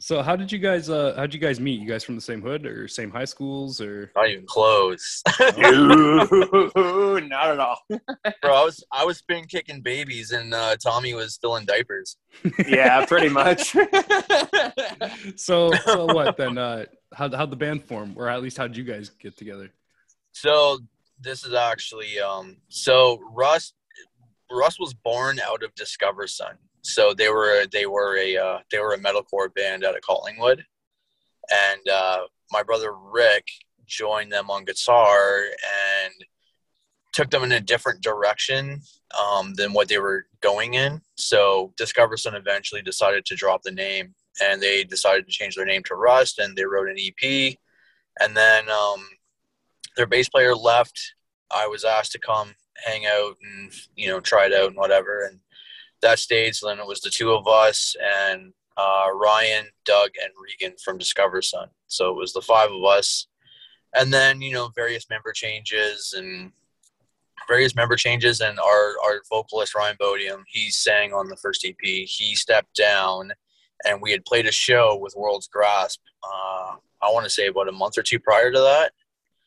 So, 0.00 0.22
how 0.22 0.36
did 0.36 0.52
you 0.52 0.58
guys? 0.58 0.90
Uh, 0.90 1.14
how 1.16 1.22
did 1.22 1.32
you 1.32 1.40
guys 1.40 1.58
meet? 1.60 1.80
You 1.80 1.88
guys 1.88 2.04
from 2.04 2.14
the 2.16 2.20
same 2.20 2.42
hood 2.42 2.66
or 2.66 2.88
same 2.88 3.10
high 3.10 3.24
schools 3.24 3.80
or? 3.80 4.10
not 4.14 4.28
even 4.28 4.44
close 4.44 5.22
Ooh, 5.58 7.20
not 7.28 7.48
at 7.54 7.58
all. 7.60 7.78
bro 7.88 8.52
i 8.54 8.64
was 8.64 8.84
i 8.92 9.04
was 9.04 9.18
spin 9.18 9.44
kicking 9.46 9.80
babies 9.80 10.32
and 10.32 10.52
uh, 10.52 10.76
tommy 10.76 11.14
was 11.14 11.32
still 11.32 11.56
in 11.56 11.64
diapers 11.64 12.16
Yeah, 12.68 13.06
pretty 13.06 13.28
much. 13.40 13.74
so, 15.36 15.72
so 15.86 16.06
what 16.06 16.36
then? 16.36 16.58
Uh, 16.58 16.84
how 17.14 17.30
how'd 17.34 17.50
the 17.50 17.56
band 17.56 17.84
form, 17.84 18.14
or 18.16 18.28
at 18.28 18.42
least 18.42 18.56
how 18.56 18.66
did 18.66 18.76
you 18.76 18.84
guys 18.84 19.08
get 19.10 19.36
together? 19.36 19.70
So 20.32 20.78
this 21.24 21.44
is 21.44 21.54
actually 21.54 22.20
um 22.20 22.56
so 22.68 23.18
Russ 23.32 23.72
Russ 24.50 24.78
was 24.78 24.94
born 24.94 25.40
out 25.40 25.62
of 25.62 25.74
Discover 25.74 26.26
Sun. 26.26 26.56
So 26.82 27.14
they 27.14 27.30
were 27.30 27.66
they 27.72 27.86
were 27.86 28.16
a 28.18 28.36
uh, 28.36 28.58
they 28.70 28.78
were 28.78 28.92
a 28.92 28.98
metalcore 28.98 29.52
band 29.54 29.84
out 29.84 29.96
of 29.96 30.02
Collingwood, 30.02 30.64
and 31.50 31.88
uh, 31.88 32.20
my 32.52 32.62
brother 32.62 32.94
Rick 32.94 33.48
joined 33.86 34.32
them 34.32 34.50
on 34.50 34.64
guitar 34.64 35.44
and 36.04 36.12
took 37.12 37.30
them 37.30 37.44
in 37.44 37.52
a 37.52 37.60
different 37.60 38.02
direction 38.02 38.80
um, 39.18 39.54
than 39.54 39.72
what 39.72 39.88
they 39.88 39.98
were 39.98 40.26
going 40.40 40.74
in. 40.74 41.00
So 41.16 41.72
Discover 41.76 42.16
Sun 42.16 42.34
eventually 42.34 42.82
decided 42.82 43.24
to 43.26 43.36
drop 43.36 43.62
the 43.62 43.70
name, 43.70 44.14
and 44.42 44.60
they 44.60 44.84
decided 44.84 45.26
to 45.26 45.32
change 45.32 45.54
their 45.56 45.64
name 45.64 45.82
to 45.84 45.94
Rust, 45.94 46.38
and 46.38 46.54
they 46.54 46.64
wrote 46.66 46.88
an 46.90 46.96
EP, 46.98 47.56
and 48.20 48.36
then 48.36 48.68
um, 48.68 49.06
their 49.96 50.06
bass 50.06 50.28
player 50.28 50.54
left. 50.54 51.13
I 51.50 51.66
was 51.66 51.84
asked 51.84 52.12
to 52.12 52.18
come 52.18 52.54
hang 52.84 53.06
out 53.06 53.36
and 53.42 53.72
you 53.96 54.08
know 54.08 54.20
try 54.20 54.46
it 54.46 54.54
out 54.54 54.68
and 54.68 54.76
whatever, 54.76 55.26
and 55.26 55.40
that 56.02 56.18
stage 56.18 56.60
then 56.60 56.78
it 56.78 56.86
was 56.86 57.00
the 57.00 57.10
two 57.10 57.32
of 57.32 57.46
us 57.46 57.94
and 58.02 58.52
uh, 58.76 59.06
Ryan, 59.14 59.66
Doug, 59.84 60.10
and 60.22 60.32
Regan 60.42 60.76
from 60.84 60.98
Discover 60.98 61.42
Sun. 61.42 61.68
So 61.86 62.10
it 62.10 62.16
was 62.16 62.32
the 62.32 62.42
five 62.42 62.70
of 62.70 62.84
us, 62.84 63.28
and 63.94 64.12
then 64.12 64.40
you 64.40 64.52
know 64.52 64.70
various 64.74 65.08
member 65.08 65.32
changes 65.32 66.14
and 66.16 66.52
various 67.48 67.74
member 67.74 67.96
changes 67.96 68.40
and 68.40 68.58
our 68.58 68.94
our 69.04 69.20
vocalist 69.30 69.74
Ryan 69.74 69.96
Bodium 69.98 70.44
he 70.48 70.70
sang 70.70 71.12
on 71.12 71.28
the 71.28 71.36
first 71.36 71.64
EP 71.66 71.76
he 71.82 72.34
stepped 72.34 72.74
down 72.74 73.32
and 73.84 74.00
we 74.00 74.12
had 74.12 74.24
played 74.24 74.46
a 74.46 74.52
show 74.52 74.96
with 74.96 75.14
World's 75.14 75.48
Grasp 75.48 76.00
uh, 76.22 76.76
I 77.02 77.12
want 77.12 77.24
to 77.24 77.30
say 77.30 77.48
about 77.48 77.68
a 77.68 77.72
month 77.72 77.98
or 77.98 78.02
two 78.02 78.18
prior 78.18 78.50
to 78.50 78.60
that 78.60 78.92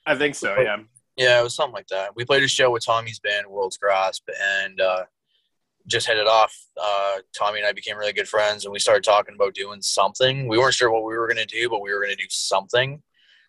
I 0.07 0.15
think 0.15 0.35
so. 0.35 0.57
Yeah. 0.57 0.77
Yeah, 1.17 1.39
it 1.39 1.43
was 1.43 1.55
something 1.55 1.73
like 1.73 1.87
that. 1.87 2.15
We 2.15 2.25
played 2.25 2.43
a 2.43 2.47
show 2.47 2.71
with 2.71 2.85
Tommy's 2.85 3.19
band, 3.19 3.47
World's 3.47 3.77
Grasp, 3.77 4.29
and 4.63 4.79
uh, 4.79 5.03
just 5.87 6.07
hit 6.07 6.17
it 6.17 6.27
off. 6.27 6.55
Uh, 6.79 7.17
Tommy 7.35 7.59
and 7.59 7.67
I 7.67 7.71
became 7.71 7.97
really 7.97 8.13
good 8.13 8.27
friends, 8.27 8.65
and 8.65 8.71
we 8.71 8.79
started 8.79 9.03
talking 9.03 9.35
about 9.35 9.55
doing 9.55 9.81
something. 9.81 10.47
We 10.47 10.57
weren't 10.57 10.75
sure 10.75 10.91
what 10.91 11.03
we 11.03 11.17
were 11.17 11.27
going 11.27 11.37
to 11.37 11.45
do, 11.45 11.69
but 11.69 11.81
we 11.81 11.91
were 11.91 11.99
going 11.99 12.15
to 12.15 12.21
do 12.21 12.29
something. 12.29 13.01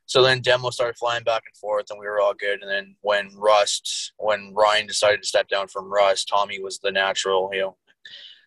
So 0.07 0.23
then 0.23 0.41
demo 0.41 0.71
started 0.71 0.97
flying 0.97 1.25
back 1.25 1.43
and 1.47 1.57
forth, 1.57 1.91
and 1.91 2.01
we 2.01 2.07
were 2.07 2.21
all 2.21 2.33
good. 2.33 2.63
And 2.63 2.71
then 2.71 2.97
when 3.03 3.31
Rust, 3.37 4.13
when 4.17 4.55
Ryan 4.55 4.87
decided 4.87 5.23
to 5.23 5.29
step 5.29 5.49
down 5.49 5.69
from 5.69 5.93
Rust, 5.93 6.29
Tommy 6.29 6.61
was 6.61 6.79
the 6.79 6.91
natural. 6.91 7.51
You 7.53 7.61
know, 7.61 7.77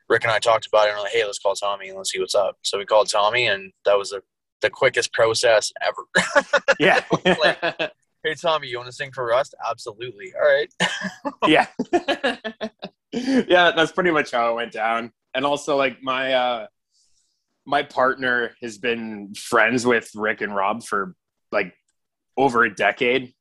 Rick 0.10 0.24
and 0.24 0.32
I 0.32 0.40
talked 0.40 0.66
about 0.66 0.88
it, 0.88 0.90
and 0.90 0.98
we're 0.98 1.04
like, 1.04 1.12
"Hey, 1.12 1.24
let's 1.24 1.38
call 1.38 1.54
Tommy 1.54 1.90
and 1.90 1.98
let's 1.98 2.12
see 2.12 2.20
what's 2.20 2.34
up." 2.34 2.58
So 2.64 2.80
we 2.80 2.86
called 2.86 3.12
Tommy, 3.12 3.46
and 3.46 3.72
that 3.86 4.00
was 4.00 4.10
the 4.10 4.24
the 4.62 4.72
quickest 4.72 5.14
process 5.14 5.72
ever. 5.82 6.06
Yeah. 6.80 7.02
hey 8.24 8.36
Tommy, 8.36 8.68
you 8.68 8.78
want 8.78 8.88
to 8.88 8.94
sing 8.94 9.12
for 9.12 9.26
Rust? 9.26 9.56
Absolutely. 9.70 10.34
All 10.36 10.42
right. 10.42 10.74
yeah. 11.48 11.68
yeah, 13.12 13.72
that's 13.72 13.92
pretty 13.92 14.12
much 14.12 14.32
how 14.32 14.52
it 14.52 14.56
went 14.56 14.72
down. 14.72 15.12
And 15.34 15.46
also 15.46 15.78
like 15.78 16.02
my 16.02 16.34
uh 16.34 16.68
my 17.66 17.84
partner 17.84 18.56
has 18.62 18.78
been 18.78 19.34
friends 19.36 19.86
with 19.86 20.10
Rick 20.16 20.42
and 20.42 20.56
Rob 20.56 20.84
for 20.84 21.16
like 21.52 21.74
over 22.38 22.64
a 22.64 22.74
decade 22.74 23.34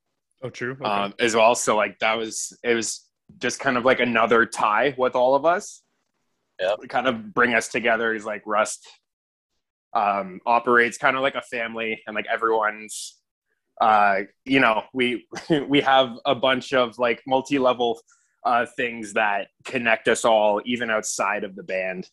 Oh, 0.43 0.49
true. 0.51 0.73
Okay. 0.73 0.85
um, 0.85 1.15
as 1.19 1.35
well. 1.37 1.55
So 1.55 1.77
like 1.77 1.99
that 1.99 2.17
was 2.17 2.57
it 2.65 2.75
was 2.75 3.07
just 3.39 3.61
kind 3.61 3.77
of 3.77 3.85
like 3.85 4.01
another 4.01 4.47
tie 4.47 4.95
with 4.97 5.15
all 5.15 5.35
of 5.35 5.45
us. 5.45 5.83
Yeah. 6.59 6.75
Kind 6.89 7.07
of 7.07 7.35
bring 7.35 7.55
us 7.55 7.69
together 7.69 8.15
is 8.15 8.25
like 8.25 8.43
Rust 8.47 8.87
um, 9.93 10.41
operates 10.47 10.99
kind 10.99 11.17
of 11.17 11.23
like 11.23 11.35
a 11.35 11.43
family 11.43 12.01
and 12.07 12.15
like 12.15 12.27
everyone's 12.33 13.20
uh, 13.81 14.21
you 14.45 14.61
know 14.61 14.83
we 14.93 15.27
we 15.69 15.81
have 15.81 16.17
a 16.27 16.35
bunch 16.35 16.73
of 16.73 16.99
like 16.99 17.23
multi-level 17.27 18.01
uh, 18.45 18.67
things 18.77 19.13
that 19.13 19.49
connect 19.65 20.09
us 20.09 20.25
all 20.25 20.61
even 20.65 20.91
outside 20.91 21.45
of 21.45 21.55
the 21.57 21.63
band. 21.63 22.09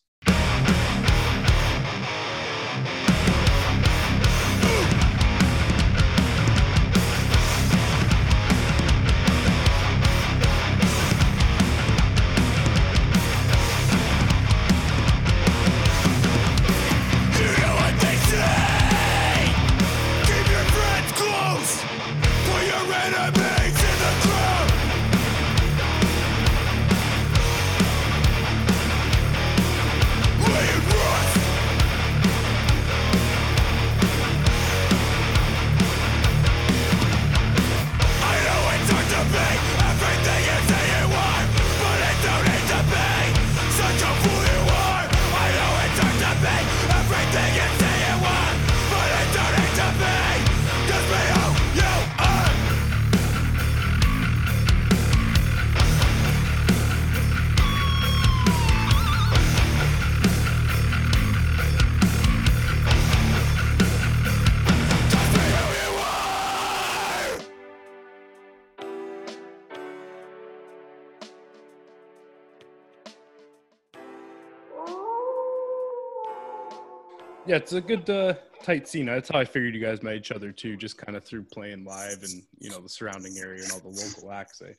Yeah, 77.47 77.55
it's 77.57 77.73
a 77.73 77.81
good 77.81 78.09
uh, 78.09 78.33
tight 78.63 78.87
scene. 78.87 79.05
That's 79.05 79.29
how 79.29 79.39
I 79.39 79.45
figured 79.45 79.73
you 79.75 79.81
guys 79.81 80.03
met 80.03 80.15
each 80.15 80.31
other 80.31 80.51
too, 80.51 80.75
just 80.77 80.97
kind 80.97 81.15
of 81.17 81.23
through 81.23 81.43
playing 81.45 81.85
live 81.85 82.23
and 82.23 82.43
you 82.59 82.69
know 82.69 82.79
the 82.79 82.89
surrounding 82.89 83.37
area 83.37 83.63
and 83.63 83.71
all 83.71 83.79
the 83.79 83.89
local 83.89 84.31
acts. 84.31 84.61
Eh? 84.61 84.73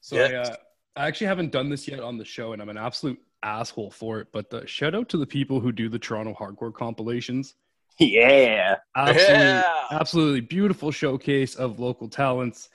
So 0.00 0.16
Yeah. 0.16 0.22
I, 0.24 0.34
uh, 0.36 0.56
I 0.96 1.06
actually 1.08 1.26
haven't 1.26 1.50
done 1.50 1.68
this 1.70 1.88
yet 1.88 2.00
on 2.00 2.18
the 2.18 2.24
show, 2.24 2.52
and 2.52 2.62
I'm 2.62 2.68
an 2.68 2.76
absolute 2.78 3.18
asshole 3.42 3.90
for 3.90 4.20
it. 4.20 4.28
But 4.32 4.50
the 4.50 4.66
shout 4.66 4.94
out 4.94 5.08
to 5.10 5.16
the 5.16 5.26
people 5.26 5.58
who 5.60 5.72
do 5.72 5.88
the 5.88 5.98
Toronto 5.98 6.34
hardcore 6.38 6.72
compilations. 6.72 7.54
Yeah. 7.98 8.76
Absolutely, 8.96 9.34
Yeah. 9.34 9.64
absolutely 9.92 10.40
beautiful 10.40 10.90
showcase 10.90 11.54
of 11.54 11.78
local 11.80 12.08
talents. 12.08 12.68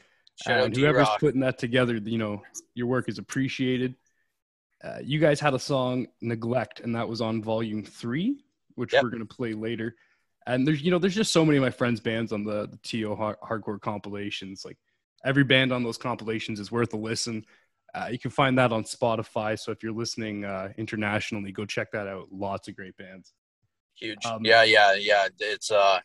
Shout 0.46 0.60
out 0.60 0.66
and 0.68 0.76
whoever's 0.78 1.08
Rock. 1.08 1.20
putting 1.20 1.42
that 1.42 1.58
together, 1.58 1.98
you 1.98 2.18
know, 2.18 2.42
your 2.74 2.88
work 2.88 3.10
is 3.10 3.18
appreciated. 3.20 3.96
Uh, 4.82 5.00
you 5.04 5.20
guys 5.20 5.40
had 5.42 5.54
a 5.54 5.60
song 5.60 6.08
"Neglect," 6.22 6.80
and 6.80 6.96
that 6.96 7.08
was 7.10 7.20
on 7.20 7.42
volume 7.44 7.84
three, 7.84 8.46
which 8.80 8.94
Yep. 8.94 9.04
we're 9.04 9.10
gonna 9.10 9.26
play 9.26 9.54
later. 9.54 9.96
And 10.48 10.66
there's, 10.66 10.82
you 10.82 10.90
know, 10.90 10.98
there's 10.98 11.14
just 11.16 11.32
so 11.34 11.46
many 11.46 11.58
of 11.58 11.62
my 11.64 11.70
friends' 11.70 12.00
bands 12.00 12.32
on 12.32 12.44
the, 12.44 12.68
the 12.68 12.78
To 12.78 13.16
har- 13.16 13.38
hardcore 13.44 13.80
compilations. 13.80 14.64
Like 14.66 14.78
every 15.24 15.44
band 15.44 15.72
on 15.72 15.84
those 15.84 15.98
compilations 15.98 16.60
is 16.60 16.72
worth 16.72 16.94
a 16.94 16.98
listen. 16.98 17.46
Uh, 17.94 18.08
you 18.12 18.18
can 18.18 18.32
find 18.32 18.58
that 18.58 18.72
on 18.72 18.84
Spotify. 18.84 19.60
So 19.60 19.72
if 19.72 19.84
you're 19.84 19.92
listening 19.94 20.46
uh, 20.46 20.70
internationally, 20.78 21.52
go 21.52 21.66
check 21.66 21.92
that 21.92 22.08
out. 22.08 22.28
Lots 22.32 22.68
of 22.68 22.76
great 22.76 22.96
bands. 22.98 23.34
Huge. 23.96 24.26
Um, 24.26 24.46
yeah, 24.46 24.64
yeah, 24.64 24.94
yeah. 24.96 25.28
It's 25.40 25.72
uh 25.72 26.00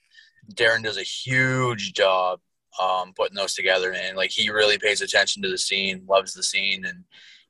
Darren 0.54 0.83
does 0.83 0.99
a 0.99 1.02
huge 1.02 1.93
job 1.95 2.40
um 2.83 3.12
putting 3.14 3.37
those 3.37 3.54
together 3.54 3.95
and 3.95 4.16
like 4.16 4.33
he 4.33 4.50
really 4.50 4.78
pays 4.78 5.00
attention 5.00 5.43
to 5.43 5.49
the 5.49 5.57
scene, 5.59 6.04
loves 6.09 6.35
the 6.35 6.43
scene 6.43 6.85
and 6.85 7.04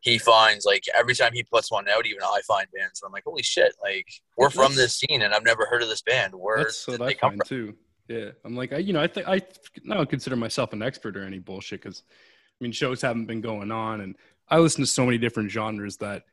he 0.05 0.19
finds 0.19 0.67
like 0.67 0.85
every 0.95 1.15
time 1.15 1.33
he 1.33 1.43
puts 1.43 1.71
one 1.71 1.89
out, 1.89 2.07
even 2.07 2.23
I 2.23 2.41
find 2.47 2.67
bands. 2.77 3.01
And 3.03 3.09
I'm 3.09 3.13
like, 3.13 3.25
holy 3.25 3.43
shit! 3.43 3.75
Like 3.83 4.07
we're 4.37 4.51
from 4.51 4.75
this 4.75 4.99
scene, 4.99 5.23
and 5.23 5.35
I've 5.35 5.45
never 5.45 5.67
heard 5.67 5.83
of 5.83 5.89
this 5.89 6.03
band. 6.03 6.35
Where 6.35 6.59
That's 6.59 6.85
did 6.85 7.01
what 7.01 7.07
they 7.07 7.13
I 7.13 7.15
come 7.15 7.31
find 7.31 7.41
from? 7.41 7.49
too. 7.49 7.75
Yeah, 8.09 8.31
I'm 8.45 8.55
like, 8.55 8.75
I, 8.75 8.79
you 8.79 8.93
know, 8.93 9.01
I 9.01 9.07
think 9.07 9.27
I, 9.27 9.37
I 9.37 9.95
don't 9.95 10.11
consider 10.11 10.37
myself 10.37 10.75
an 10.75 10.83
expert 10.83 11.17
or 11.17 11.25
any 11.25 11.39
bullshit 11.39 11.83
because, 11.83 12.03
I 12.11 12.63
mean, 12.65 12.71
shows 12.71 13.01
haven't 13.01 13.25
been 13.25 13.41
going 13.41 13.73
on, 13.73 14.03
and 14.03 14.15
I 14.47 14.59
listen 14.59 14.83
to 14.83 14.87
so 14.87 15.07
many 15.07 15.17
different 15.17 15.51
genres 15.51 15.97
that 15.97 16.25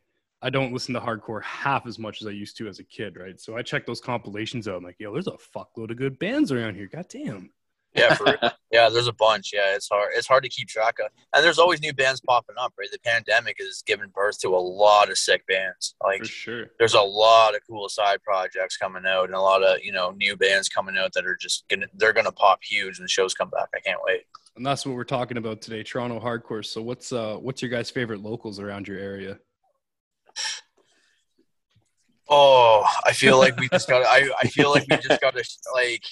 I 0.42 0.50
don't 0.50 0.74
listen 0.74 0.94
to 0.96 1.00
hardcore 1.00 1.42
half 1.42 1.88
as 1.88 1.98
much 1.98 2.22
as 2.22 2.28
I 2.28 2.32
used 2.32 2.58
to 2.58 2.68
as 2.68 2.80
a 2.80 2.84
kid, 2.84 3.16
right? 3.16 3.40
So 3.40 3.56
I 3.56 3.62
check 3.62 3.86
those 3.86 4.02
compilations 4.02 4.68
out. 4.68 4.76
I'm 4.76 4.84
like, 4.84 5.00
yo, 5.00 5.14
there's 5.14 5.28
a 5.28 5.38
fuckload 5.56 5.92
of 5.92 5.98
good 5.98 6.20
bands 6.20 6.52
around 6.52 6.76
here. 6.76 6.90
God 6.92 7.06
damn. 7.08 7.52
Yeah, 7.94 8.14
for 8.16 8.38
yeah. 8.72 8.90
There's 8.90 9.08
a 9.08 9.14
bunch. 9.14 9.52
Yeah, 9.54 9.76
it's 9.76 9.90
hard. 9.90 10.12
It's 10.16 10.28
hard 10.28 10.44
to 10.44 10.50
keep 10.50 10.70
track 10.70 10.96
of, 11.00 11.12
and 11.34 11.44
there's 11.44 11.60
always 11.60 11.82
new 11.82 11.94
bands 11.94 12.22
popping 12.22 12.56
up. 12.58 12.74
Right, 12.80 12.88
the 12.92 13.00
pandemic 13.00 13.58
has 13.60 13.84
given 13.86 14.10
birth 14.16 14.40
to 14.40 14.50
a 14.50 14.58
lot 14.58 15.10
of 15.10 15.18
sick 15.18 15.46
bands. 15.48 15.96
Like 16.04 16.20
For 16.20 16.26
sure. 16.26 16.66
there's 16.80 16.94
a 16.94 17.02
lot 17.02 17.54
of 17.56 17.62
cool 17.70 17.90
side 17.90 18.24
projects 18.24 18.78
coming 18.78 19.04
out 19.06 19.26
and 19.26 19.36
a 19.36 19.42
lot 19.42 19.64
of 19.64 19.84
you 19.84 19.92
know 19.92 20.12
new 20.12 20.38
bands 20.38 20.70
coming 20.70 20.98
out 20.98 21.12
that 21.14 21.26
are 21.26 21.36
just 21.36 21.66
gonna 21.70 21.88
they're 21.96 22.14
gonna 22.14 22.32
pop 22.32 22.60
huge 22.64 22.98
when 22.98 23.04
the 23.04 23.10
shows 23.10 23.34
come 23.34 23.50
back. 23.50 23.68
I 23.76 23.80
can't 23.82 24.00
wait. 24.06 24.22
And 24.56 24.66
that's 24.66 24.86
what 24.86 24.96
we're 24.96 25.04
talking 25.04 25.38
about 25.38 25.62
today, 25.62 25.84
Toronto 25.84 26.20
hardcore. 26.20 26.66
So 26.66 26.82
what's 26.82 27.12
uh 27.12 27.36
what's 27.38 27.62
your 27.62 27.72
guys' 27.72 27.90
favorite 27.90 28.22
locals 28.22 28.60
around 28.60 28.88
your 28.88 29.00
area? 29.00 29.40
Oh, 32.30 32.86
I 33.06 33.12
feel 33.12 33.38
like 33.38 33.60
we 33.60 33.68
just 33.68 33.90
got. 33.90 34.06
I 34.06 34.30
I 34.42 34.48
feel 34.48 34.70
like 34.72 34.86
we 34.90 34.96
just 34.98 35.20
got 35.20 35.36
to 35.36 35.44
like. 35.74 36.04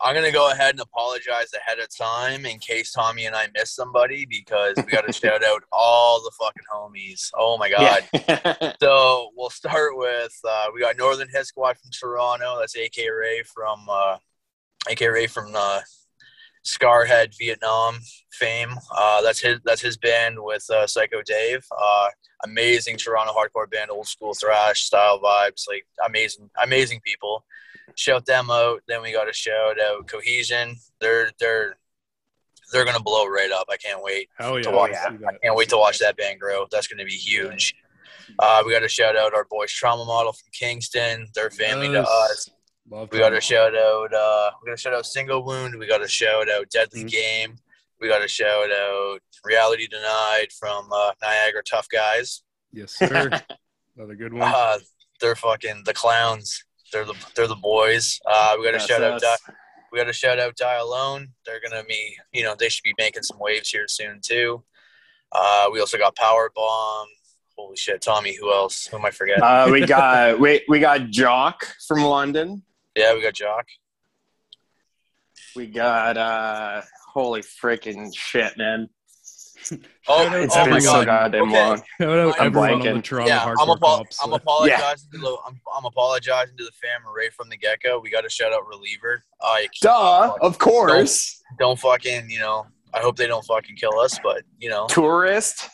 I'm 0.00 0.14
gonna 0.14 0.32
go 0.32 0.50
ahead 0.50 0.70
and 0.70 0.80
apologize 0.80 1.52
ahead 1.54 1.78
of 1.78 1.94
time 1.94 2.44
in 2.44 2.58
case 2.58 2.92
Tommy 2.92 3.24
and 3.24 3.34
I 3.34 3.48
miss 3.54 3.74
somebody 3.74 4.26
because 4.26 4.74
we 4.76 4.92
got 4.92 5.06
to 5.06 5.12
shout 5.26 5.44
out 5.44 5.62
all 5.72 6.22
the 6.22 6.32
fucking 6.38 6.64
homies. 6.72 7.30
Oh 7.34 7.56
my 7.56 7.70
god. 7.70 8.02
Yeah. 8.12 8.72
So 8.82 9.30
we'll 9.36 9.50
start 9.50 9.96
with 9.96 10.38
uh, 10.46 10.66
we 10.74 10.80
got 10.80 10.96
Northern 10.96 11.28
Hit 11.32 11.46
Squad 11.46 11.78
from 11.78 11.90
Toronto. 11.90 12.58
That's 12.60 12.76
AK 12.76 12.96
Ray 12.98 13.42
from 13.42 13.86
uh, 13.88 14.18
AK 14.90 15.00
Ray 15.00 15.26
from 15.26 15.52
uh, 15.54 15.80
Scarhead, 16.64 17.36
Vietnam 17.38 18.00
fame. 18.32 18.74
Uh, 18.94 19.22
that's 19.22 19.40
his 19.40 19.58
that's 19.64 19.80
his 19.80 19.96
band 19.96 20.36
with 20.38 20.68
uh, 20.70 20.86
Psycho 20.86 21.22
Dave. 21.24 21.64
Uh, 21.76 22.08
amazing 22.44 22.96
Toronto 22.96 23.32
hardcore 23.32 23.70
band, 23.70 23.90
old 23.90 24.06
school 24.06 24.34
thrash 24.34 24.82
style 24.82 25.20
vibes. 25.20 25.68
Like 25.68 25.86
amazing, 26.06 26.50
amazing 26.62 27.00
people. 27.04 27.44
Shout 27.96 28.24
them 28.26 28.50
out. 28.50 28.82
Then 28.86 29.02
we 29.02 29.10
got 29.12 29.24
to 29.24 29.32
shout 29.32 29.80
out 29.80 30.06
Cohesion. 30.06 30.76
They're 31.00 31.30
they're 31.40 31.76
they're 32.72 32.84
gonna 32.84 33.00
blow 33.00 33.26
right 33.26 33.50
up. 33.52 33.66
I 33.70 33.76
can't 33.76 34.02
wait. 34.02 34.28
Hell 34.38 34.56
yeah. 34.58 34.64
To 34.64 34.70
watch 34.70 34.90
I 34.92 35.10
see 35.10 35.16
that. 35.16 35.42
Can't 35.42 35.56
wait 35.56 35.68
to 35.70 35.76
watch 35.76 35.98
that 35.98 36.16
band 36.16 36.38
grow. 36.40 36.66
That's 36.70 36.86
going 36.86 36.98
to 36.98 37.04
be 37.04 37.12
huge. 37.12 37.74
Uh, 38.38 38.62
we 38.66 38.72
got 38.72 38.80
to 38.80 38.88
shout 38.88 39.16
out 39.16 39.34
our 39.34 39.44
boys 39.50 39.72
Trauma 39.72 40.04
Model 40.04 40.32
from 40.32 40.48
Kingston. 40.52 41.28
They're 41.34 41.50
family 41.50 41.90
Yes. 41.90 42.06
to 42.06 42.10
us. 42.12 42.50
Love 42.90 43.08
We 43.12 43.18
got 43.18 43.30
to 43.30 43.40
shout 43.40 43.74
out. 43.76 44.12
Uh, 44.12 44.50
we 44.62 44.66
got 44.70 44.76
to 44.76 44.80
shout 44.80 44.94
out 44.94 45.06
Single 45.06 45.44
Wound. 45.44 45.76
We 45.78 45.86
got 45.86 45.98
to 45.98 46.08
shout 46.08 46.48
out 46.50 46.68
Deadly 46.70 47.04
Mhm. 47.04 47.10
Game. 47.10 47.56
We 48.00 48.08
got 48.08 48.18
to 48.18 48.28
shout 48.28 48.70
out 48.70 49.20
Reality 49.44 49.86
Denied 49.86 50.52
from 50.52 50.88
uh, 50.92 51.12
Niagara 51.22 51.62
Tough 51.62 51.88
Guys. 51.88 52.42
Yes, 52.72 52.92
sir. 52.98 53.30
Another 53.96 54.14
good 54.16 54.34
one. 54.34 54.52
Uh, 54.54 54.78
they're 55.20 55.34
fucking 55.36 55.84
the 55.86 55.94
clowns. 55.94 56.64
They're 56.92 57.04
the 57.04 57.14
they're 57.34 57.46
the 57.48 57.56
boys. 57.56 58.20
Uh, 58.26 58.56
we 58.58 58.64
got 58.64 58.72
to 58.72 58.78
shout 58.78 59.02
out. 59.02 59.20
Di- 59.20 59.52
we 59.92 59.98
got 59.98 60.04
to 60.04 60.12
shout 60.12 60.38
out 60.38 60.56
Die 60.56 60.74
Alone. 60.74 61.28
They're 61.44 61.60
gonna 61.66 61.84
be, 61.84 62.16
you 62.32 62.42
know, 62.42 62.54
they 62.58 62.68
should 62.68 62.82
be 62.84 62.94
making 62.98 63.22
some 63.22 63.38
waves 63.38 63.70
here 63.70 63.86
soon 63.88 64.20
too. 64.22 64.62
Uh, 65.32 65.66
we 65.72 65.80
also 65.80 65.98
got 65.98 66.14
Power 66.16 66.50
Bomb. 66.54 67.08
Holy 67.56 67.76
shit, 67.76 68.02
Tommy. 68.02 68.36
Who 68.36 68.52
else? 68.52 68.86
Who 68.86 68.98
am 68.98 69.04
I 69.06 69.10
forgetting? 69.10 69.42
Uh, 69.42 69.68
we 69.70 69.80
got 69.86 70.38
we 70.38 70.62
we 70.68 70.80
got 70.80 71.10
Jock 71.10 71.66
from 71.86 72.02
London. 72.02 72.62
yeah, 72.94 73.14
we 73.14 73.22
got 73.22 73.34
Jock. 73.34 73.66
We 75.54 75.66
got 75.66 76.16
uh 76.16 76.82
holy 77.12 77.40
freaking 77.42 78.14
shit, 78.14 78.58
man. 78.58 78.88
Oh, 80.08 80.32
It's 80.32 80.54
oh 80.56 80.64
been 80.64 80.72
my 80.74 80.78
so 80.78 80.92
god. 80.92 81.06
goddamn 81.06 81.42
Okay. 81.48 81.66
long. 81.68 81.82
Shout 82.00 82.18
out 82.18 82.40
I'm 82.40 82.46
everyone 82.46 82.70
on 82.74 82.80
blanking. 82.80 82.94
the 82.96 83.02
Toronto 83.02 83.28
Yeah, 83.32 83.40
hardcore 83.40 83.54
I'm, 83.62 83.70
apo- 83.70 83.96
comps. 83.96 84.18
I'm 84.22 84.32
apologizing 84.32 85.10
to 85.12 85.18
the 85.18 85.36
I'm, 85.46 85.60
I'm 85.76 85.84
apologizing 85.84 86.56
to 86.56 86.64
the 86.64 86.70
fam 86.72 87.00
right 87.16 87.32
from 87.32 87.48
the 87.48 87.56
get 87.56 87.80
go. 87.82 87.98
We 87.98 88.10
got 88.10 88.20
to 88.22 88.30
shout 88.30 88.52
out 88.52 88.66
reliever. 88.66 89.22
I 89.42 89.66
Duh, 89.82 90.34
of 90.40 90.58
course. 90.58 91.42
don't 91.58 91.78
fucking 91.78 92.30
you 92.30 92.38
know. 92.38 92.66
I 92.94 93.00
hope 93.00 93.16
they 93.16 93.26
don't 93.26 93.44
fucking 93.44 93.76
kill 93.76 93.98
us, 93.98 94.18
but 94.22 94.42
you 94.58 94.70
know, 94.70 94.86
Tourist. 94.88 95.68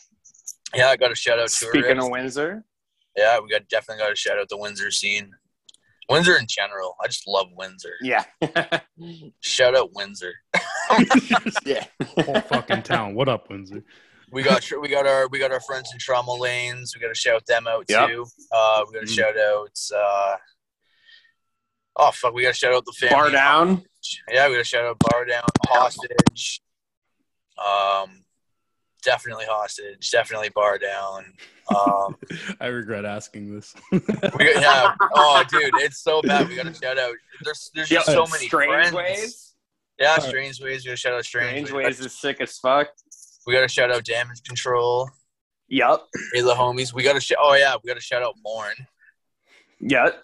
yeah, 0.75 0.87
I 0.87 0.95
got 0.97 1.09
to 1.09 1.15
shout 1.15 1.39
out 1.39 1.51
Speaking 1.51 1.81
tourists. 1.83 2.05
of 2.05 2.11
Windsor. 2.11 2.63
Yeah, 3.15 3.39
we 3.39 3.47
got 3.49 3.67
definitely 3.69 4.03
got 4.03 4.09
to 4.09 4.15
shout 4.15 4.39
out 4.39 4.49
the 4.49 4.57
Windsor 4.57 4.89
scene. 4.91 5.31
Windsor 6.09 6.35
in 6.37 6.45
general. 6.47 6.95
I 7.01 7.07
just 7.07 7.27
love 7.27 7.47
Windsor. 7.57 7.93
Yeah. 8.01 8.23
Shout 9.39 9.75
out 9.75 9.89
Windsor. 9.93 10.33
yeah. 11.65 11.85
Whole 12.19 12.41
fucking 12.41 12.83
town. 12.83 13.15
What 13.15 13.29
up, 13.29 13.49
Windsor? 13.49 13.83
We 14.31 14.41
got 14.43 14.67
we 14.81 14.89
got 14.89 15.05
our 15.05 15.27
we 15.27 15.39
got 15.39 15.51
our 15.51 15.59
friends 15.61 15.91
in 15.93 15.99
trauma 15.99 16.33
lanes. 16.33 16.93
We 16.95 17.01
got 17.01 17.09
to 17.09 17.15
shout 17.15 17.45
them 17.45 17.67
out 17.67 17.85
Yep. 17.87 18.09
too. 18.09 18.25
Uh, 18.51 18.83
we 18.87 18.93
got 18.99 19.05
to 19.07 19.11
Mhm. 19.11 19.15
shout 19.15 19.37
out. 19.37 19.79
Uh, 19.95 20.35
oh 21.97 22.11
fuck, 22.11 22.33
we 22.33 22.41
got 22.41 22.49
to 22.49 22.53
shout 22.55 22.73
out 22.73 22.83
the 22.85 22.93
family. 22.93 23.13
Bar 23.15 23.29
down. 23.29 23.83
Yeah, 24.31 24.47
we 24.47 24.55
got 24.55 24.59
to 24.59 24.63
shout 24.65 24.85
out 24.85 24.97
bar 24.99 25.25
down, 25.25 25.43
hostage. 25.67 26.61
Um, 27.57 28.22
definitely 29.03 29.45
hostage. 29.47 30.09
Definitely 30.11 30.49
bar 30.49 30.77
down. 30.77 31.25
Um, 31.75 32.15
I 32.59 32.67
regret 32.67 33.05
asking 33.05 33.53
this. 33.53 33.73
we 33.91 33.99
yeah. 34.55 34.93
Oh, 35.15 35.43
dude, 35.49 35.71
it's 35.77 35.99
so 35.99 36.21
bad. 36.21 36.47
We 36.49 36.55
got 36.55 36.65
to 36.65 36.73
shout 36.73 36.97
out. 36.97 37.15
There's 37.43 37.71
there's 37.75 37.89
just 37.89 38.07
so 38.07 38.25
many 38.31 38.47
Strange 38.47 38.71
friends. 38.71 38.93
ways. 38.93 39.53
Yeah, 39.99 40.17
strange 40.17 40.59
ways. 40.61 40.83
We 40.83 40.89
got 40.89 40.93
to 40.93 40.97
shout 40.97 41.13
out 41.13 41.23
strange, 41.25 41.67
Strange 41.67 41.71
ways. 41.71 41.85
ways 41.85 41.99
is 42.05 42.19
sick 42.19 42.41
as 42.41 42.57
fuck. 42.57 42.87
We 43.45 43.53
got 43.53 43.61
to 43.61 43.67
shout 43.67 43.91
out 43.91 44.03
damage 44.03 44.41
control. 44.43 45.09
Yup. 45.67 46.07
Hey, 46.33 46.41
the 46.41 46.53
homies. 46.53 46.93
We 46.93 47.03
got 47.03 47.13
to 47.13 47.21
shout. 47.21 47.37
Oh 47.41 47.53
yeah, 47.55 47.75
we 47.81 47.87
got 47.87 47.95
to 47.95 48.01
shout 48.01 48.23
out 48.23 48.35
Morn. 48.43 48.73
Yup. 49.79 50.21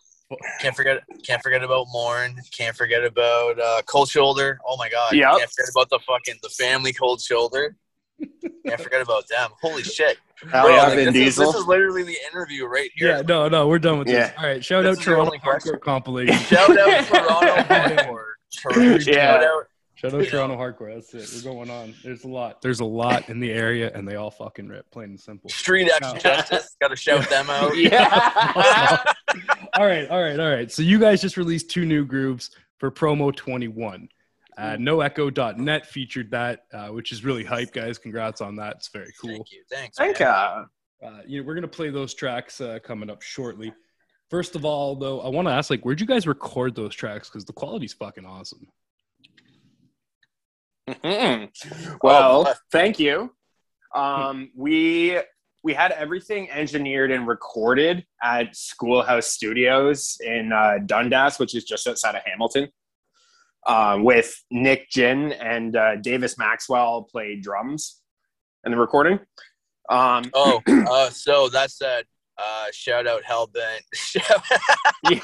Can't 0.59 0.75
forget. 0.75 1.01
Can't 1.25 1.41
forget 1.41 1.63
about 1.63 1.87
Morn. 1.91 2.35
Can't 2.55 2.75
forget 2.75 3.03
about 3.03 3.59
uh, 3.59 3.81
Cold 3.85 4.09
Shoulder. 4.09 4.59
Oh 4.67 4.77
my 4.77 4.89
god. 4.89 5.13
Yeah. 5.13 5.35
Can't 5.37 5.49
forget 5.51 5.69
about 5.71 5.89
the 5.89 5.99
fucking 6.07 6.39
the 6.43 6.49
family 6.49 6.93
Cold 6.93 7.21
Shoulder. 7.21 7.75
Can't 8.67 8.81
forget 8.81 9.01
about 9.01 9.27
them. 9.27 9.49
Holy 9.61 9.83
shit. 9.83 10.17
Bro, 10.49 10.63
like, 10.67 10.95
this, 10.95 11.15
is, 11.15 11.35
this 11.35 11.55
is 11.55 11.65
literally 11.65 12.03
the 12.03 12.15
interview 12.31 12.65
right 12.65 12.89
here. 12.95 13.09
yeah, 13.17 13.21
no, 13.21 13.49
no, 13.49 13.67
we're 13.67 13.79
done 13.79 13.99
with 13.99 14.07
this. 14.07 14.31
All 14.37 14.45
right, 14.45 14.63
shout 14.63 14.83
This 14.83 14.97
out 14.97 14.99
is 15.01 15.05
your 15.05 15.15
Toronto 15.15 15.31
only 15.33 15.39
hardcore 15.39 15.79
compilation. 15.81 16.35
Shout 16.45 16.69
out 16.77 17.05
Toronto 17.07 17.45
Hardcore. 17.63 18.25
Toronto- 18.57 19.11
Yeah. 19.11 19.33
Shout 19.33 19.43
out. 19.43 19.63
Shout 19.95 20.13
out 20.13 20.25
Toronto 20.27 20.55
hardcore. 20.55 20.93
That's 20.95 21.13
it. 21.13 21.43
We're 21.45 21.51
going 21.53 21.69
on. 21.69 21.93
There's 22.05 22.23
a 22.23 22.27
lot. 22.29 22.61
There's 22.61 22.79
a 22.79 22.85
lot 22.85 23.27
in 23.27 23.41
the 23.41 23.51
area, 23.51 23.91
and 23.93 24.07
they 24.07 24.15
all 24.15 24.31
fucking 24.31 24.69
rip. 24.69 24.89
Plain 24.91 25.09
and 25.09 25.19
simple. 25.19 25.49
Street 25.49 25.89
X 25.91 25.99
No. 26.01 26.15
Justice. 26.17 26.77
Got 26.79 26.87
to 26.89 26.95
shout 26.95 27.29
them 27.29 27.49
out. 27.49 27.75
yeah. 27.75 29.03
all 29.73 29.85
right, 29.85 30.07
all 30.09 30.21
right, 30.21 30.39
all 30.39 30.49
right. 30.49 30.71
So 30.71 30.81
you 30.83 30.99
guys 30.99 31.19
just 31.21 31.35
released 31.35 31.69
two 31.69 31.83
new 31.85 32.05
grooves 32.05 32.51
for 32.77 32.89
promo 32.91 33.35
21. 33.35 34.07
Uh, 34.59 34.75
NoEcho.net 34.75 35.85
featured 35.85 36.31
that, 36.31 36.65
uh, 36.73 36.87
which 36.89 37.11
is 37.13 37.23
really 37.23 37.45
hype, 37.45 37.71
guys. 37.71 37.97
Congrats 37.97 38.41
on 38.41 38.57
that. 38.57 38.75
It's 38.77 38.89
very 38.89 39.13
cool. 39.21 39.31
Thank 39.31 39.51
you. 39.51 39.63
Thanks. 39.71 39.97
Thank 39.97 40.19
man. 40.19 40.65
you. 41.01 41.07
Uh, 41.07 41.21
you 41.25 41.39
know, 41.41 41.47
we're 41.47 41.55
gonna 41.55 41.67
play 41.67 41.89
those 41.89 42.13
tracks 42.13 42.59
uh, 42.59 42.77
coming 42.83 43.09
up 43.09 43.21
shortly. 43.21 43.71
First 44.29 44.55
of 44.55 44.65
all, 44.65 44.95
though, 44.95 45.21
I 45.21 45.29
want 45.29 45.47
to 45.47 45.53
ask, 45.53 45.69
like, 45.69 45.83
where'd 45.83 46.01
you 46.01 46.05
guys 46.05 46.27
record 46.27 46.75
those 46.75 46.93
tracks? 46.93 47.29
Because 47.29 47.45
the 47.45 47.53
quality's 47.53 47.93
fucking 47.93 48.25
awesome. 48.25 48.67
Mhm. 50.87 51.49
Well, 52.03 52.47
Oh, 52.47 52.53
thank 52.71 52.99
you. 52.99 53.33
Um, 53.95 54.51
we 54.55 55.19
we 55.63 55.73
had 55.73 55.91
everything 55.91 56.49
engineered 56.51 57.11
and 57.11 57.27
recorded 57.27 58.05
at 58.23 58.55
Schoolhouse 58.55 59.27
Studios 59.27 60.17
in 60.21 60.51
uh, 60.53 60.79
Dundas, 60.85 61.37
which 61.37 61.53
is 61.55 61.63
just 61.65 61.85
outside 61.87 62.15
of 62.15 62.21
Hamilton, 62.25 62.69
um, 63.67 64.03
with 64.03 64.35
Nick 64.51 64.89
Gin 64.89 65.31
and 65.33 65.75
uh, 65.75 65.95
Davis 65.97 66.37
Maxwell 66.37 67.03
played 67.03 67.41
drums 67.43 68.01
in 68.65 68.71
the 68.71 68.77
recording. 68.77 69.19
Um, 69.89 70.29
Oh, 70.33 70.61
uh, 70.67 71.09
so 71.11 71.49
that 71.49 71.71
said, 71.71 72.05
uh, 72.37 72.65
shout 72.71 73.07
out 73.07 73.23
Hellbent. 73.23 73.81
yeah. 75.09 75.19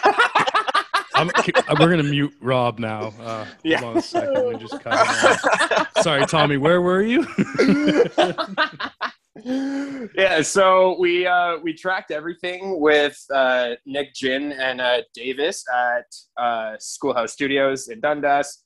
I'm, 1.15 1.31
we're 1.79 1.89
gonna 1.89 2.03
mute 2.03 2.33
Rob 2.41 2.77
now. 2.79 3.13
Uh, 3.21 3.45
Yeah. 3.63 3.79
Hold 3.79 3.91
on 3.93 3.97
a 3.99 4.01
second. 4.01 4.33
Let 4.33 4.59
just 4.59 4.81
cut. 4.81 6.03
Sorry, 6.03 6.25
Tommy. 6.25 6.57
Where 6.57 6.81
were 6.81 7.01
you? 7.01 7.25
yeah, 9.43 10.41
so 10.41 10.95
we 10.97 11.27
uh, 11.27 11.57
we 11.61 11.73
tracked 11.73 12.11
everything 12.11 12.79
with 12.79 13.21
uh, 13.33 13.71
Nick 13.85 14.13
Gin 14.13 14.53
and 14.53 14.79
uh, 14.79 15.01
Davis 15.13 15.61
at 15.73 16.05
uh, 16.41 16.75
Schoolhouse 16.79 17.33
Studios 17.33 17.89
in 17.89 17.99
Dundas, 17.99 18.63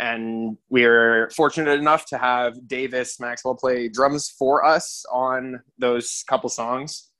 and 0.00 0.56
we 0.70 0.86
were 0.86 1.28
fortunate 1.36 1.78
enough 1.78 2.06
to 2.06 2.16
have 2.16 2.66
Davis 2.66 3.20
Maxwell 3.20 3.54
play 3.54 3.88
drums 3.88 4.30
for 4.30 4.64
us 4.64 5.04
on 5.12 5.62
those 5.78 6.24
couple 6.26 6.48
songs. 6.48 7.10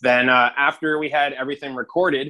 Then 0.00 0.28
uh, 0.28 0.50
after 0.56 1.00
we 1.00 1.08
had 1.08 1.32
everything 1.32 1.74
recorded, 1.74 2.28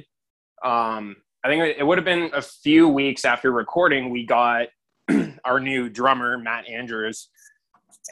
um, 0.65 1.15
I 1.43 1.47
think 1.47 1.77
it 1.77 1.85
would 1.85 1.99
have 1.99 2.05
been 2.05 2.31
a 2.33 2.41
few 2.41 2.87
weeks 2.87 3.23
after 3.23 3.51
recording, 3.51 4.09
we 4.09 4.25
got 4.25 4.69
our 5.45 5.59
new 5.59 5.89
drummer 5.89 6.39
Matt 6.39 6.67
Andrews 6.67 7.29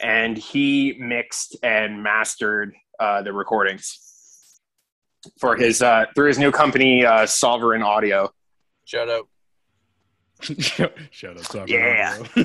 and 0.02 0.36
he 0.36 0.96
mixed 0.98 1.56
and 1.62 2.02
mastered 2.02 2.74
uh, 3.00 3.22
the 3.22 3.32
recordings 3.32 4.08
for 5.38 5.56
his 5.56 5.82
uh, 5.82 6.06
through 6.14 6.28
his 6.28 6.38
new 6.38 6.50
company, 6.50 7.04
uh, 7.04 7.26
Sovereign 7.26 7.82
Audio. 7.82 8.32
shout 8.84 9.08
out. 9.08 9.28
Shout 11.10 11.36
out, 11.36 11.44
Tommy. 11.44 11.72
Yeah. 11.72 12.16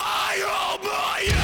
I 0.00 1.43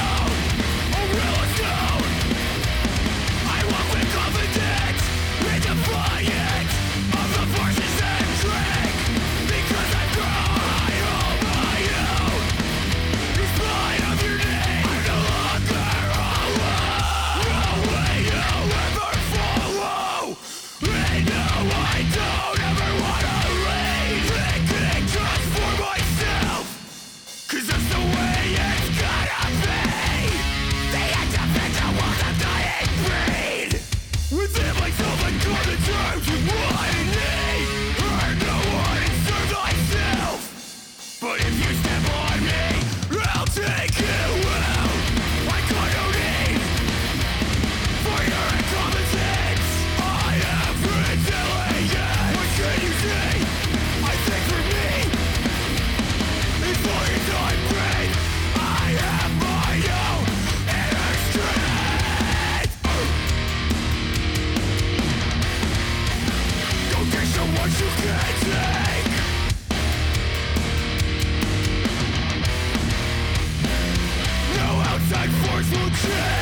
force 75.28 75.70
will 75.70 75.90
change 75.90 76.39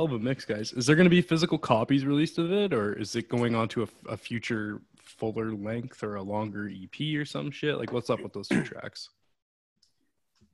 hell, 0.00 0.06
hell 0.06 0.14
of 0.16 0.20
a 0.20 0.24
mix, 0.24 0.44
guys. 0.44 0.72
Is 0.72 0.86
there 0.86 0.96
going 0.96 1.04
to 1.06 1.10
be 1.10 1.22
physical 1.22 1.58
copies 1.58 2.04
released 2.04 2.38
of 2.38 2.52
it, 2.52 2.72
or 2.72 2.92
is 2.94 3.14
it 3.16 3.28
going 3.28 3.54
on 3.54 3.68
to 3.68 3.82
a, 3.82 3.88
a 4.12 4.16
future 4.16 4.80
fuller 4.98 5.52
length 5.52 6.02
or 6.02 6.16
a 6.16 6.22
longer 6.22 6.70
EP 6.70 7.16
or 7.16 7.24
some 7.24 7.50
shit? 7.50 7.78
Like, 7.78 7.92
what's 7.92 8.10
up 8.10 8.20
with 8.20 8.32
those 8.32 8.48
two 8.48 8.62
tracks? 8.62 9.10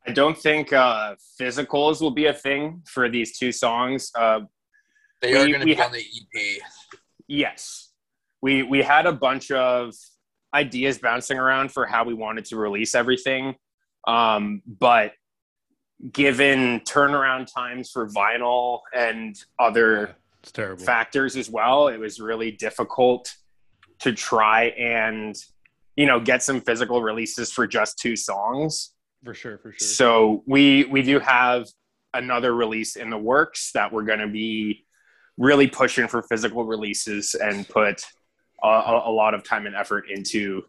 I 0.07 0.13
don't 0.13 0.39
think 0.39 0.73
uh, 0.73 1.17
physicals 1.41 2.01
will 2.01 2.13
be 2.13 2.27
a 2.27 2.33
thing 2.33 2.83
for 2.87 3.09
these 3.09 3.37
two 3.39 3.51
songs. 3.53 4.11
Uh, 4.15 4.41
They 5.21 5.33
are 5.35 5.47
going 5.47 5.61
to 5.61 5.67
be 5.67 5.75
ha- 5.75 5.87
on 5.87 5.93
the 5.93 5.99
EP. 5.99 6.61
yes, 7.27 7.91
we 8.41 8.63
we 8.63 8.83
had 8.83 9.07
a 9.07 9.13
bunch 9.13 9.51
of 9.51 9.95
ideas 10.55 10.99
bouncing 10.99 11.39
around 11.39 11.73
for 11.73 11.87
how 11.87 12.05
we 12.05 12.15
wanted 12.15 12.45
to 12.47 12.57
release 12.57 12.95
everything, 12.95 13.57
um, 14.07 14.63
but 14.67 15.13
given 16.13 16.81
turnaround 16.81 17.53
times 17.53 17.91
for 17.91 18.09
vinyl 18.09 18.81
and 18.95 19.37
other 19.59 20.17
terrible. 20.43 20.85
factors 20.85 21.37
as 21.37 21.51
well, 21.51 21.89
it 21.89 21.99
was 21.99 22.21
really 22.21 22.51
difficult 22.51 23.35
to 24.01 24.13
try 24.13 24.65
and 24.79 25.37
you 25.97 26.07
know 26.07 26.21
get 26.21 26.43
some 26.43 26.61
physical 26.61 27.03
releases 27.03 27.53
for 27.53 27.67
just 27.67 27.99
two 27.99 28.17
songs. 28.17 28.93
For 29.25 29.35
sure, 29.35 29.59
for 29.59 29.73
sure. 29.73 29.87
So 29.87 30.43
we 30.47 30.85
we 30.85 31.03
do 31.03 31.19
have 31.19 31.67
another 32.15 32.55
release 32.55 32.97
in 32.97 33.11
the 33.11 33.19
works 33.19 33.73
that 33.73 33.93
we're 33.93 34.05
going 34.05 34.21
to 34.21 34.29
be 34.29 34.85
really 35.37 35.67
pushing 35.67 36.09
for 36.09 36.23
physical 36.23 36.65
releases 36.65 37.35
and 37.35 37.69
put 37.69 38.03
a, 38.63 39.03
a 39.05 39.11
lot 39.11 39.35
of 39.35 39.45
time 39.45 39.67
and 39.67 39.77
effort 39.77 40.05
into 40.11 40.63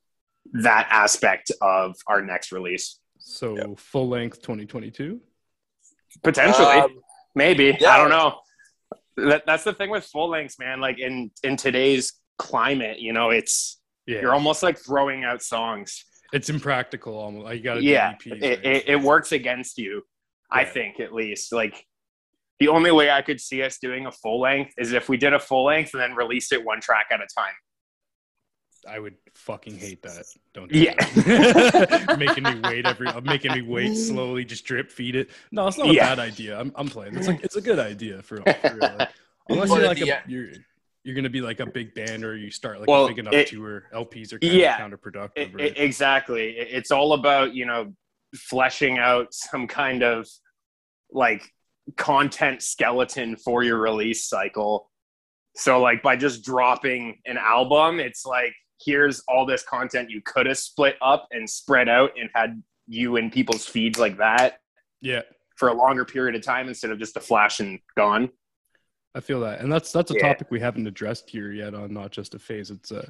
that 0.54 0.88
aspect 0.90 1.52
of 1.62 1.96
our 2.08 2.22
next 2.22 2.52
release. 2.52 3.00
So 3.28 3.76
full 3.76 4.08
length 4.08 4.42
2022. 4.42 5.20
Potentially, 6.24 6.66
Um, 6.68 7.00
maybe 7.36 7.78
yeah. 7.80 7.92
I 7.92 7.98
don't 7.98 8.10
know. 8.10 8.40
That, 9.18 9.44
that's 9.46 9.64
the 9.64 9.74
thing 9.74 9.90
with 9.90 10.06
full 10.06 10.30
lengths, 10.30 10.58
man. 10.60 10.80
Like 10.80 11.00
in 11.00 11.32
in 11.44 11.58
today's 11.58 12.14
climate, 12.38 13.00
you 13.00 13.14
know, 13.14 13.30
it's 13.32 13.82
Yeah, 14.06 14.22
you're 14.22 14.34
almost 14.34 14.64
like 14.64 14.78
throwing 14.78 15.24
out 15.24 15.42
songs. 15.42 16.04
it's 16.34 16.50
impractical. 16.50 17.16
Almost. 17.18 17.46
Like, 17.46 17.58
you 17.58 17.64
got 17.64 17.76
to 17.76 17.84
yeah 17.84 18.16
do 18.20 18.32
EPs. 18.32 18.44
it, 18.44 18.50
right? 18.50 18.66
it, 18.76 18.90
it 18.90 19.02
works 19.02 19.32
against 19.32 19.78
you 19.78 20.02
i 20.50 20.64
think 20.64 21.00
at 21.02 21.14
least 21.14 21.52
like 21.52 21.86
the 22.60 22.70
only 22.70 22.90
way 22.92 23.10
i 23.12 23.22
could 23.22 23.40
see 23.42 23.62
us 23.64 23.78
doing 23.80 24.06
a 24.06 24.12
full 24.12 24.40
length 24.40 24.74
is 24.78 24.94
if 24.94 25.10
we 25.10 25.18
did 25.18 25.34
a 25.34 25.40
full 25.40 25.66
length 25.66 25.94
and 25.94 26.02
then 26.02 26.14
released 26.16 26.54
it 26.54 26.64
one 26.64 26.80
track 26.80 27.08
at 27.12 27.20
a 27.20 27.28
time 27.38 27.54
I 28.88 29.00
would 29.00 29.16
fucking 29.36 29.78
hate 29.78 30.02
that. 30.04 30.26
Don't 30.54 30.72
do 30.72 30.80
Yeah. 30.80 30.94
that. 30.96 32.16
making 32.20 32.44
me 32.44 32.60
wait 32.64 32.86
every. 32.86 33.08
I'm 33.08 33.24
making 33.24 33.52
me 33.54 33.62
wait 33.62 33.96
slowly, 33.96 34.46
just 34.46 34.66
drip 34.66 34.90
feed 34.92 35.16
it. 35.16 35.30
No, 35.52 35.68
it's 35.68 35.78
not 35.78 35.90
a 35.90 35.94
Yeah. 35.94 36.10
bad 36.16 36.20
idea. 36.20 36.60
I'm, 36.60 36.72
I'm 36.76 36.88
playing. 36.88 37.16
It's 37.16 37.28
like 37.28 37.44
it's 37.44 37.56
a 37.56 37.62
good 37.62 37.80
idea 37.80 38.22
for, 38.22 38.38
for 38.38 38.74
real. 38.74 38.96
Like, 38.98 39.10
unless 39.50 39.70
you're 39.70 39.88
like 39.88 40.02
a, 40.02 40.18
end- 40.18 40.24
you're 40.28 40.50
you're 41.04 41.16
gonna 41.16 41.30
be 41.30 41.42
like 41.42 41.60
a 41.60 41.66
big 41.66 41.94
band 41.94 42.24
or 42.26 42.36
you 42.36 42.52
start 42.52 42.80
like 42.80 42.90
Well, 42.90 43.06
a 43.06 43.08
big 43.10 43.20
enough 43.20 43.34
it- 43.34 43.48
tour. 43.48 43.84
LPs 43.94 44.34
are 44.34 44.40
kind 44.40 44.54
Yeah. 44.54 44.84
of 44.84 44.92
counterproductive. 45.00 45.54
Right? 45.56 45.74
exactly. 45.78 46.52
It's 46.58 46.92
all 46.92 47.14
about 47.14 47.54
you 47.54 47.66
know 47.66 47.94
fleshing 48.36 48.98
out 48.98 49.34
some 49.34 49.68
kind 49.68 50.04
of 50.04 50.28
like 51.12 51.50
content 51.96 52.62
skeleton 52.62 53.38
for 53.38 53.64
your 53.64 53.78
release 53.78 54.28
cycle. 54.28 54.92
So 55.56 55.80
like 55.82 56.04
by 56.04 56.16
just 56.18 56.44
dropping 56.44 57.20
an 57.26 57.38
album, 57.38 58.00
it's 58.00 58.26
like 58.26 58.54
here's 58.84 59.22
all 59.28 59.46
this 59.46 59.64
content 59.64 60.10
you 60.10 60.22
could 60.22 60.46
have 60.46 60.58
split 60.58 60.96
up 61.02 61.28
and 61.32 61.50
spread 61.50 61.90
out 61.90 62.12
and 62.20 62.30
had 62.34 62.62
you 62.88 63.18
in 63.18 63.30
people's 63.30 63.66
feeds 63.66 64.00
like 64.00 64.18
that 64.18 64.60
yeah. 65.02 65.22
for 65.56 65.70
a 65.70 65.74
longer 65.74 66.06
period 66.06 66.36
of 66.36 66.42
time 66.42 66.68
instead 66.68 66.92
of 66.92 67.00
just 67.00 67.18
a 67.18 67.20
flash 67.20 67.60
and 67.60 67.80
gone. 67.96 68.30
I 69.16 69.20
feel 69.20 69.40
that, 69.42 69.62
and 69.62 69.72
that's 69.72 69.92
that's 69.92 70.12
a 70.12 70.14
Yeah. 70.16 70.34
topic 70.34 70.52
we 70.52 70.60
haven't 70.60 70.86
addressed 70.86 71.30
here 71.30 71.52
yet 71.52 71.74
on 71.74 71.92
not 71.94 72.12
just 72.12 72.36
a 72.36 72.40
phase. 72.40 72.70
It's 72.70 72.92
uh, 72.92 73.10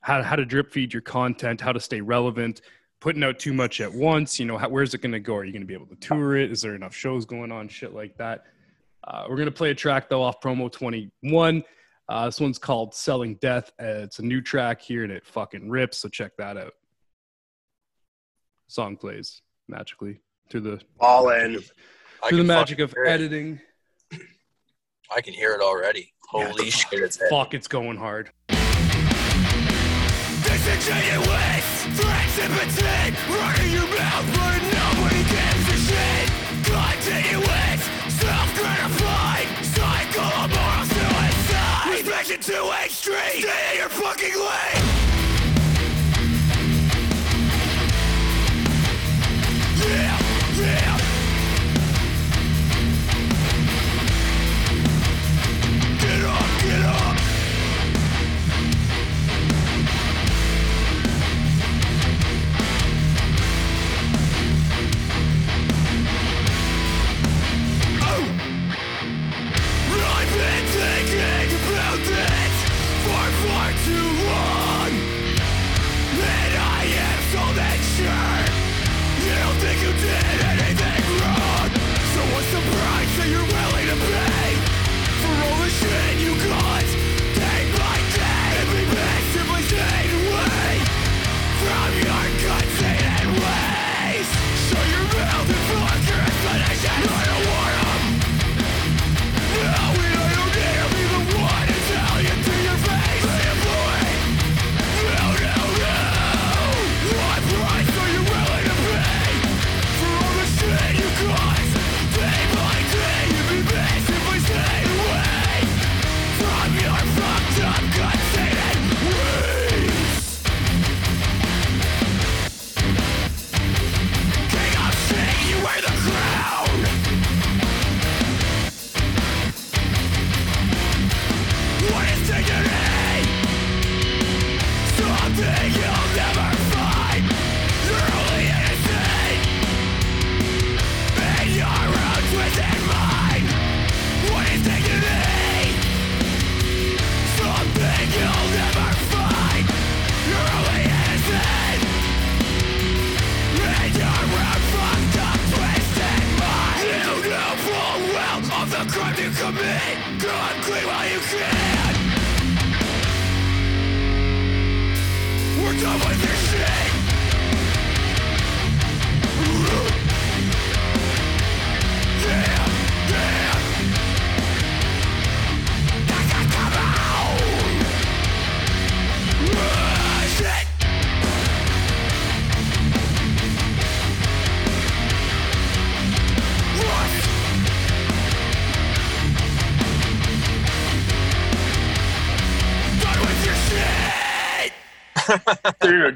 how 0.00 0.22
how 0.22 0.36
to 0.36 0.44
drip 0.44 0.70
feed 0.72 0.92
your 0.92 1.02
content, 1.02 1.60
how 1.60 1.72
to 1.72 1.80
stay 1.80 2.00
relevant, 2.00 2.60
putting 3.00 3.24
out 3.24 3.40
too 3.40 3.52
much 3.52 3.80
at 3.80 3.92
once. 3.92 4.38
You 4.38 4.46
know, 4.46 4.56
how, 4.56 4.68
where's 4.68 4.94
it 4.94 5.00
going 5.02 5.12
to 5.12 5.18
go? 5.18 5.34
Are 5.34 5.44
you 5.44 5.50
going 5.52 5.62
to 5.62 5.66
be 5.66 5.74
able 5.74 5.86
to 5.86 5.96
tour 5.96 6.36
it? 6.36 6.52
Is 6.52 6.62
there 6.62 6.76
enough 6.76 6.94
shows 6.94 7.24
going 7.24 7.50
on? 7.50 7.66
Shit 7.68 7.94
like 7.94 8.16
that. 8.18 8.44
Uh, 9.02 9.26
we're 9.28 9.36
gonna 9.36 9.50
play 9.50 9.70
a 9.70 9.74
track 9.74 10.08
though 10.08 10.22
off 10.22 10.40
promo 10.40 10.70
twenty 10.70 11.10
one. 11.22 11.64
Uh, 12.10 12.24
this 12.26 12.40
one's 12.40 12.58
called 12.58 12.92
"Selling 12.92 13.36
Death." 13.36 13.70
Uh, 13.80 14.02
it's 14.02 14.18
a 14.18 14.22
new 14.22 14.40
track 14.40 14.82
here, 14.82 15.04
and 15.04 15.12
it 15.12 15.24
fucking 15.24 15.70
rips. 15.70 15.98
So 15.98 16.08
check 16.08 16.32
that 16.38 16.56
out. 16.56 16.72
Song 18.66 18.96
plays 18.96 19.42
magically 19.68 20.20
through 20.50 20.62
the 20.62 20.80
All 20.98 21.30
in. 21.30 21.58
I 22.22 22.28
through 22.28 22.38
the 22.38 22.44
magic 22.44 22.80
of 22.80 22.92
hear 22.92 23.04
it. 23.04 23.10
editing. 23.10 23.60
I 25.14 25.20
can 25.20 25.34
hear 25.34 25.52
it 25.54 25.60
already. 25.60 26.12
Holy 26.28 26.70
shit, 26.70 27.00
it's 27.00 27.16
heavy. 27.16 27.30
Fuck, 27.30 27.54
it's 27.54 27.68
going 27.68 27.96
hard. 27.96 28.32
Disingenuous 30.42 31.84
threats 31.96 32.38
in 32.38 32.50
between 32.52 33.14
Running 33.38 33.72
your 33.72 33.88
mouth 33.98 34.26
but 34.34 34.60
nobody 34.74 35.22
gives 35.30 35.68
a 35.68 35.76
shit 35.86 36.30
Continuous, 36.64 37.69
Respect 42.30 42.46
to 42.46 42.70
extreme 42.84 43.42
Stay 43.42 43.72
in 43.72 43.78
your 43.78 43.88
fucking 43.88 44.38
lane 44.38 44.99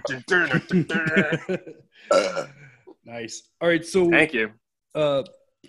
nice. 3.05 3.43
All 3.61 3.69
right, 3.69 3.85
so 3.85 4.11
Thank 4.11 4.33
you. 4.33 4.53
uh, 4.95 5.23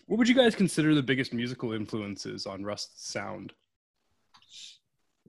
what 0.07 0.17
would 0.19 0.29
you 0.29 0.35
guys 0.35 0.55
consider 0.55 0.93
the 0.93 1.03
biggest 1.03 1.33
musical 1.33 1.73
influences 1.73 2.45
on 2.45 2.63
Rust's 2.63 3.11
sound? 3.11 3.53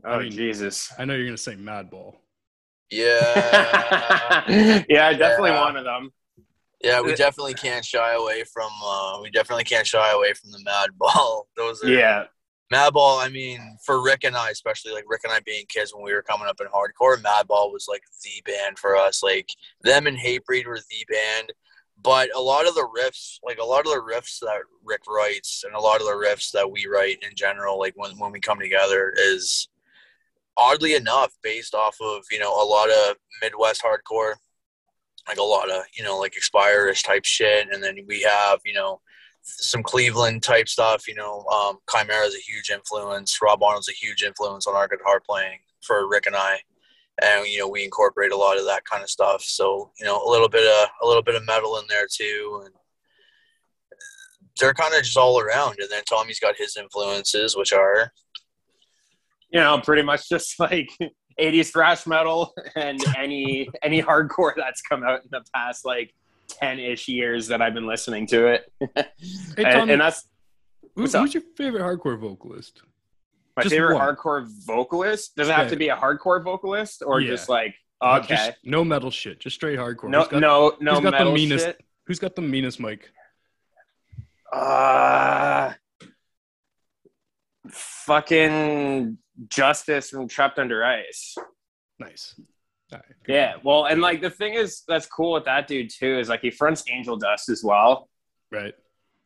Oh 0.04 0.10
I 0.12 0.22
mean- 0.24 0.32
Jesus. 0.32 0.92
I 0.98 1.04
know 1.04 1.14
you're 1.14 1.26
gonna 1.26 1.36
say 1.38 1.54
Madball. 1.56 2.16
Yeah. 2.90 4.44
yeah, 4.88 5.12
definitely 5.12 5.50
Yeah. 5.50 5.60
one 5.62 5.76
of 5.76 5.84
them. 5.84 6.12
Yeah, 6.84 7.00
we 7.00 7.14
definitely 7.14 7.54
can't 7.54 7.84
shy 7.84 8.12
away 8.12 8.44
from. 8.44 8.70
Uh, 8.84 9.18
we 9.22 9.30
definitely 9.30 9.64
can't 9.64 9.86
shy 9.86 10.10
away 10.12 10.34
from 10.34 10.52
the 10.52 10.58
Madball. 10.58 11.46
Those 11.56 11.82
are 11.82 11.88
Yeah. 11.88 12.24
Madball. 12.72 13.24
I 13.24 13.28
mean, 13.28 13.60
for 13.84 14.02
Rick 14.02 14.24
and 14.24 14.36
I, 14.36 14.50
especially 14.50 14.92
like 14.92 15.04
Rick 15.06 15.22
and 15.24 15.32
I 15.32 15.40
being 15.40 15.64
kids 15.68 15.94
when 15.94 16.04
we 16.04 16.12
were 16.12 16.22
coming 16.22 16.48
up 16.48 16.60
in 16.60 16.66
hardcore, 16.66 17.22
Madball 17.22 17.72
was 17.72 17.86
like 17.88 18.02
the 18.22 18.42
band 18.44 18.78
for 18.78 18.96
us. 18.96 19.22
Like 19.22 19.48
them 19.82 20.06
and 20.06 20.18
Hatebreed 20.18 20.66
were 20.66 20.80
the 20.80 21.06
band. 21.08 21.52
But 22.02 22.34
a 22.36 22.40
lot 22.40 22.68
of 22.68 22.74
the 22.74 22.88
riffs, 22.96 23.38
like 23.42 23.58
a 23.58 23.64
lot 23.64 23.86
of 23.86 23.92
the 23.92 24.02
riffs 24.02 24.40
that 24.40 24.60
Rick 24.84 25.02
writes, 25.08 25.64
and 25.64 25.74
a 25.74 25.80
lot 25.80 26.00
of 26.00 26.06
the 26.06 26.12
riffs 26.12 26.50
that 26.52 26.70
we 26.70 26.86
write 26.86 27.18
in 27.22 27.34
general, 27.34 27.78
like 27.78 27.94
when 27.96 28.18
when 28.18 28.32
we 28.32 28.40
come 28.40 28.58
together, 28.58 29.14
is 29.16 29.68
oddly 30.56 30.94
enough 30.94 31.32
based 31.42 31.74
off 31.74 31.96
of 32.00 32.24
you 32.30 32.38
know 32.38 32.52
a 32.52 32.66
lot 32.66 32.90
of 32.90 33.16
Midwest 33.42 33.82
hardcore 33.82 34.34
like 35.28 35.38
a 35.38 35.42
lot 35.42 35.70
of 35.70 35.82
you 35.96 36.04
know 36.04 36.18
like 36.18 36.36
expire-ish 36.36 37.02
type 37.02 37.24
shit 37.24 37.68
and 37.70 37.82
then 37.82 37.96
we 38.06 38.22
have 38.22 38.60
you 38.64 38.72
know 38.72 39.00
some 39.48 39.82
cleveland 39.82 40.42
type 40.42 40.68
stuff 40.68 41.06
you 41.06 41.14
know 41.14 41.44
um 41.46 41.78
Chimaira 41.88 42.26
is 42.26 42.34
a 42.34 42.38
huge 42.38 42.70
influence 42.70 43.38
rob 43.40 43.62
arnold's 43.62 43.88
a 43.88 43.92
huge 43.92 44.22
influence 44.22 44.66
on 44.66 44.74
our 44.74 44.88
guitar 44.88 45.20
playing 45.24 45.58
for 45.82 46.08
rick 46.08 46.26
and 46.26 46.36
i 46.36 46.58
and 47.22 47.46
you 47.46 47.58
know 47.58 47.68
we 47.68 47.84
incorporate 47.84 48.32
a 48.32 48.36
lot 48.36 48.58
of 48.58 48.64
that 48.66 48.84
kind 48.84 49.02
of 49.02 49.10
stuff. 49.10 49.42
So 49.42 49.90
you 49.98 50.06
know 50.06 50.22
a 50.22 50.28
little 50.28 50.48
bit 50.48 50.66
of 50.66 50.88
a 51.02 51.06
little 51.06 51.22
bit 51.22 51.34
of 51.34 51.46
metal 51.46 51.78
in 51.78 51.84
there 51.88 52.06
too, 52.10 52.62
and 52.64 52.74
they're 54.58 54.74
kind 54.74 54.94
of 54.94 55.02
just 55.02 55.16
all 55.16 55.40
around. 55.40 55.76
And 55.80 55.90
then 55.90 56.02
Tommy's 56.04 56.40
got 56.40 56.56
his 56.56 56.76
influences, 56.76 57.56
which 57.56 57.72
are 57.72 58.12
You 59.50 59.60
know, 59.60 59.80
pretty 59.80 60.02
much 60.02 60.28
just 60.28 60.58
like 60.60 60.90
80s 61.40 61.72
thrash 61.72 62.06
metal 62.06 62.52
and 62.76 63.02
any 63.16 63.68
any 63.82 64.02
hardcore 64.02 64.52
that's 64.56 64.82
come 64.82 65.02
out 65.02 65.22
in 65.22 65.28
the 65.30 65.44
past 65.54 65.84
like 65.84 66.12
10-ish 66.62 67.08
years 67.08 67.48
that 67.48 67.60
I've 67.62 67.74
been 67.74 67.86
listening 67.86 68.26
to 68.28 68.46
it. 68.46 68.72
Hey, 68.80 68.88
and, 69.58 69.66
Tommy, 69.72 69.92
and 69.94 70.00
that's 70.02 70.26
who- 70.94 71.02
who's 71.06 71.34
your 71.34 71.42
favorite 71.56 71.82
hardcore 71.82 72.18
vocalist? 72.18 72.82
my 73.56 73.62
Just 73.62 73.74
favorite 73.74 73.94
one. 73.94 74.14
hardcore 74.16 74.46
vocalist. 74.66 75.34
Does 75.36 75.48
it 75.48 75.52
have 75.54 75.66
Yeah. 75.66 75.70
to 75.70 75.76
be 75.76 75.88
a 75.88 75.96
hardcore 75.96 76.42
vocalist 76.44 77.02
or 77.04 77.20
Yeah. 77.20 77.30
just 77.30 77.48
like 77.48 77.74
okay? 78.02 78.26
just 78.28 78.52
no 78.64 78.84
metal 78.84 79.10
shit, 79.10 79.40
just 79.40 79.56
straight 79.56 79.78
hardcore. 79.78 80.10
no, 80.10 80.26
got, 80.26 80.40
no, 80.40 80.76
no 80.80 80.94
who's 81.00 81.10
got 81.10 81.18
the 81.24 81.32
meanest- 81.32 81.64
shit. 81.66 81.80
Who's 82.06 82.18
got 82.18 82.36
the 82.36 82.42
meanest 82.42 82.78
mic? 82.80 83.10
Uh, 84.52 85.72
fucking 87.68 89.18
Justice 89.48 90.10
from 90.10 90.28
Trapped 90.28 90.58
Under 90.58 90.84
Ice. 90.84 91.36
Nice. 91.98 92.38
Right. 92.92 93.02
Yeah, 93.26 93.54
well, 93.64 93.86
and 93.86 94.00
like 94.00 94.20
the 94.20 94.30
thing 94.30 94.54
is 94.54 94.82
that's 94.86 95.06
cool 95.06 95.32
with 95.32 95.44
that 95.46 95.66
dude 95.66 95.90
too 95.90 96.18
is 96.18 96.28
like 96.28 96.40
he 96.40 96.50
fronts 96.50 96.84
Angel 96.88 97.16
Dust 97.16 97.48
as 97.48 97.62
well, 97.64 98.08
Right. 98.52 98.74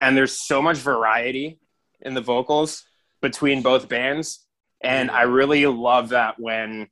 and 0.01 0.17
there's 0.17 0.33
so 0.33 0.63
much 0.63 0.79
variety 0.79 1.61
in 2.01 2.15
the 2.15 2.23
vocals 2.23 2.85
between 3.21 3.61
both 3.61 3.89
bands, 3.89 4.47
and 4.83 5.11
I 5.11 5.23
really 5.23 5.67
love 5.67 6.09
that 6.11 6.41
when 6.41 6.89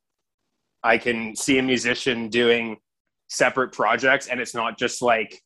I 0.82 0.98
can 0.98 1.34
see 1.34 1.58
a 1.58 1.62
musician 1.62 2.28
doing 2.28 2.76
separate 3.28 3.72
projects 3.72 4.28
and 4.28 4.40
it's 4.40 4.54
not 4.54 4.78
just 4.78 5.02
like 5.02 5.40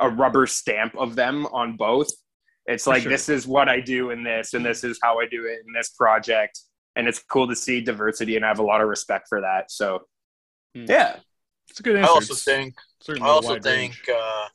a 0.00 0.08
rubber 0.08 0.46
stamp 0.46 0.94
of 0.98 1.14
them 1.16 1.46
on 1.46 1.76
both. 1.76 2.08
It's 2.66 2.86
like 2.86 3.02
sure. 3.02 3.10
this 3.10 3.28
is 3.28 3.46
what 3.46 3.68
I 3.68 3.80
do 3.80 4.10
in 4.10 4.22
this, 4.22 4.54
and 4.54 4.64
this 4.64 4.84
is 4.84 4.98
how 5.02 5.18
I 5.20 5.26
do 5.26 5.46
it 5.46 5.58
in 5.66 5.72
this 5.72 5.90
project, 5.90 6.60
and 6.96 7.08
it's 7.08 7.18
cool 7.18 7.48
to 7.48 7.56
see 7.56 7.80
diversity, 7.80 8.36
and 8.36 8.44
I 8.44 8.48
have 8.48 8.58
a 8.60 8.64
lot 8.64 8.80
of 8.80 8.88
respect 8.88 9.26
for 9.28 9.40
that. 9.40 9.70
So, 9.70 10.02
Hmm. 10.74 10.84
yeah, 10.88 11.16
It's 11.70 11.80
a 11.80 11.82
good 11.82 11.96
answer. 11.96 12.08
I 12.10 12.14
also 12.14 12.32
It's 12.34 12.44
think 12.44 12.74
I 13.08 13.28
also 13.28 13.58
think 13.58 13.94
uh, 14.08 14.48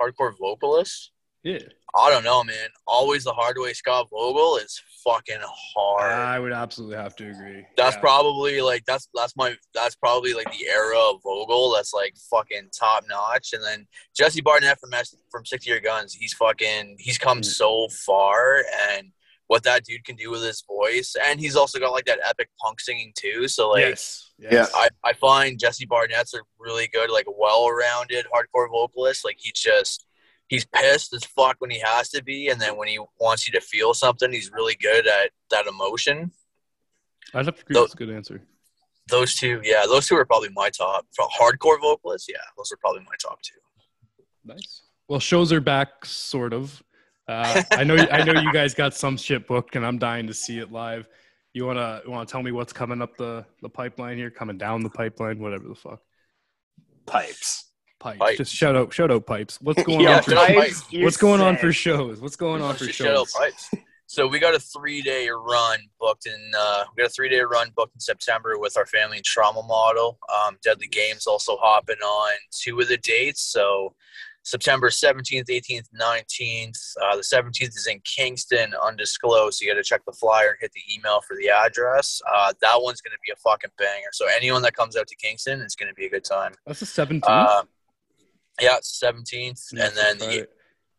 hardcore 0.00 0.36
vocalists. 0.38 1.10
yeah. 1.42 1.58
I 1.98 2.10
don't 2.10 2.24
know, 2.24 2.44
man. 2.44 2.68
Always 2.86 3.24
the 3.24 3.32
hard 3.32 3.56
way 3.58 3.72
Scott 3.72 4.08
Vogel 4.10 4.58
is 4.58 4.78
fucking 5.02 5.40
hard. 5.42 6.12
I 6.12 6.38
would 6.38 6.52
absolutely 6.52 6.96
have 6.98 7.16
to 7.16 7.30
agree. 7.30 7.64
That's 7.74 7.94
Yeah. 7.96 8.00
probably 8.00 8.60
like 8.60 8.84
that's 8.84 9.08
that's 9.14 9.34
my 9.34 9.56
that's 9.72 9.94
probably 9.94 10.34
like 10.34 10.50
the 10.52 10.66
era 10.68 10.98
of 10.98 11.22
Vogel 11.22 11.72
that's 11.74 11.94
like 11.94 12.14
fucking 12.30 12.68
top 12.78 13.04
notch. 13.08 13.54
And 13.54 13.64
then 13.64 13.86
Jesse 14.14 14.42
Barnett 14.42 14.78
from 14.78 14.92
S- 14.92 15.16
from 15.30 15.46
Stick 15.46 15.62
to 15.62 15.70
Your 15.70 15.80
Guns, 15.80 16.12
he's 16.12 16.34
fucking 16.34 16.96
he's 16.98 17.16
come 17.16 17.40
Mm. 17.40 17.44
so 17.46 17.88
far 17.88 18.62
and 18.90 19.10
what 19.48 19.62
that 19.62 19.84
dude 19.84 20.04
can 20.04 20.16
do 20.16 20.30
with 20.30 20.42
his 20.42 20.62
voice, 20.66 21.14
and 21.24 21.40
he's 21.40 21.56
also 21.56 21.78
got 21.78 21.92
like 21.92 22.04
that 22.06 22.18
epic 22.28 22.48
punk 22.60 22.80
singing 22.80 23.12
too. 23.16 23.48
So 23.48 23.70
like 23.70 23.84
yes. 23.84 24.30
yes. 24.38 24.70
I, 24.74 24.88
I 25.04 25.12
find 25.12 25.58
Jesse 25.58 25.86
Barnett's 25.86 26.34
a 26.34 26.38
really 26.58 26.88
good, 26.88 27.10
like 27.10 27.26
well-rounded 27.28 28.26
hardcore 28.26 28.68
vocalist. 28.70 29.24
Like 29.24 29.36
he's 29.38 29.52
just 29.52 30.06
he's 30.48 30.64
pissed 30.64 31.12
as 31.14 31.24
fuck 31.24 31.56
when 31.58 31.70
he 31.70 31.80
has 31.80 32.08
to 32.10 32.22
be, 32.22 32.48
and 32.48 32.60
then 32.60 32.76
when 32.76 32.88
he 32.88 32.98
wants 33.20 33.46
you 33.46 33.52
to 33.52 33.60
feel 33.60 33.94
something, 33.94 34.32
he's 34.32 34.50
really 34.52 34.76
good 34.80 35.06
at 35.06 35.30
that 35.50 35.66
emotion. 35.66 36.32
I'd 37.34 37.46
have 37.46 37.56
to 37.56 37.62
agree. 37.62 37.74
Tho- 37.74 37.80
That's 37.82 37.94
a 37.94 37.96
good 37.96 38.10
answer. 38.10 38.42
Those 39.08 39.36
two, 39.36 39.60
yeah, 39.62 39.84
those 39.86 40.08
two 40.08 40.16
are 40.16 40.24
probably 40.24 40.48
my 40.52 40.68
top 40.70 41.06
for 41.14 41.26
hardcore 41.28 41.80
vocalists. 41.80 42.28
Yeah, 42.28 42.38
those 42.56 42.72
are 42.72 42.76
probably 42.76 43.02
my 43.02 43.14
top 43.22 43.40
two. 43.42 43.54
Nice. 44.44 44.82
Well, 45.08 45.20
shows 45.20 45.52
are 45.52 45.60
back, 45.60 46.04
sort 46.04 46.52
of. 46.52 46.82
Uh, 47.28 47.62
I 47.72 47.84
know. 47.84 47.96
I 47.96 48.22
know 48.24 48.40
you 48.40 48.52
guys 48.52 48.74
got 48.74 48.94
some 48.94 49.16
shit 49.16 49.46
booked, 49.46 49.76
and 49.76 49.84
I'm 49.84 49.98
dying 49.98 50.26
to 50.28 50.34
see 50.34 50.58
it 50.58 50.70
live. 50.70 51.06
You 51.52 51.66
wanna 51.66 52.02
you 52.04 52.10
wanna 52.10 52.26
tell 52.26 52.42
me 52.42 52.52
what's 52.52 52.72
coming 52.72 53.02
up 53.02 53.16
the 53.16 53.44
the 53.62 53.68
pipeline 53.68 54.16
here, 54.16 54.30
coming 54.30 54.58
down 54.58 54.82
the 54.82 54.90
pipeline, 54.90 55.38
whatever 55.40 55.66
the 55.68 55.74
fuck. 55.74 56.00
pipes. 57.06 57.64
Pipes. 57.98 58.18
Pipes. 58.18 58.36
Just 58.36 58.54
shout 58.54 58.76
out, 58.76 58.92
shout 58.92 59.10
out 59.10 59.26
pipes. 59.26 59.58
What's 59.62 59.82
going 59.82 60.00
Yeah, 60.02 60.18
on 60.18 60.22
for 60.22 60.32
shout 60.32 60.46
pipes, 60.48 60.82
Pipes. 60.82 61.02
What's 61.02 61.16
going 61.16 61.40
on 61.40 61.56
for 61.56 61.72
shows? 61.72 62.20
What's 62.20 62.36
going 62.36 62.60
on 62.62 62.74
for 62.76 62.84
Let's 62.84 62.96
just 62.96 62.98
shows? 62.98 63.32
pipes. 63.32 63.70
So 64.06 64.28
we 64.28 64.38
got 64.38 64.54
a 64.54 64.60
three 64.60 65.00
day 65.02 65.28
run 65.30 65.78
booked 65.98 66.26
in. 66.26 66.52
Uh, 66.56 66.84
we 66.94 67.02
got 67.02 67.10
a 67.10 67.12
three 67.12 67.28
day 67.30 67.40
run 67.40 67.70
booked 67.74 67.94
in 67.96 68.00
September 68.00 68.58
with 68.58 68.76
our 68.76 68.86
family 68.86 69.16
and 69.16 69.24
trauma 69.24 69.62
model. 69.62 70.18
Um, 70.44 70.58
Deadly 70.62 70.86
Games 70.88 71.26
also 71.26 71.56
hopping 71.56 71.96
on 71.96 72.32
two 72.52 72.78
of 72.80 72.86
the 72.88 72.98
dates. 72.98 73.40
So 73.42 73.94
September 74.46 74.90
seventeenth, 74.90 75.50
eighteenth, 75.50 75.88
nineteenth. 75.92 76.78
Uh, 77.02 77.16
the 77.16 77.24
seventeenth 77.24 77.76
is 77.76 77.88
in 77.88 78.00
Kingston, 78.04 78.72
undisclosed. 78.80 79.58
So 79.58 79.64
you 79.64 79.72
got 79.72 79.76
to 79.76 79.82
check 79.82 80.02
the 80.06 80.12
flyer 80.12 80.50
and 80.50 80.56
hit 80.60 80.70
the 80.70 80.82
email 80.94 81.20
for 81.20 81.36
the 81.36 81.48
address. 81.48 82.22
Uh, 82.32 82.52
that 82.60 82.80
one's 82.80 83.00
going 83.00 83.10
to 83.10 83.18
be 83.26 83.32
a 83.32 83.36
fucking 83.36 83.72
banger. 83.76 84.10
So 84.12 84.26
anyone 84.36 84.62
that 84.62 84.76
comes 84.76 84.96
out 84.96 85.08
to 85.08 85.16
Kingston, 85.16 85.60
it's 85.62 85.74
going 85.74 85.88
to 85.88 85.94
be 85.94 86.06
a 86.06 86.08
good 86.08 86.22
time. 86.22 86.52
That's 86.64 86.78
the 86.78 86.86
17th. 86.86 87.24
Uh, 87.26 87.64
yeah, 88.60 88.76
it's 88.76 89.00
seventeenth, 89.00 89.60
and 89.72 89.96
then 89.96 90.18
the, 90.18 90.48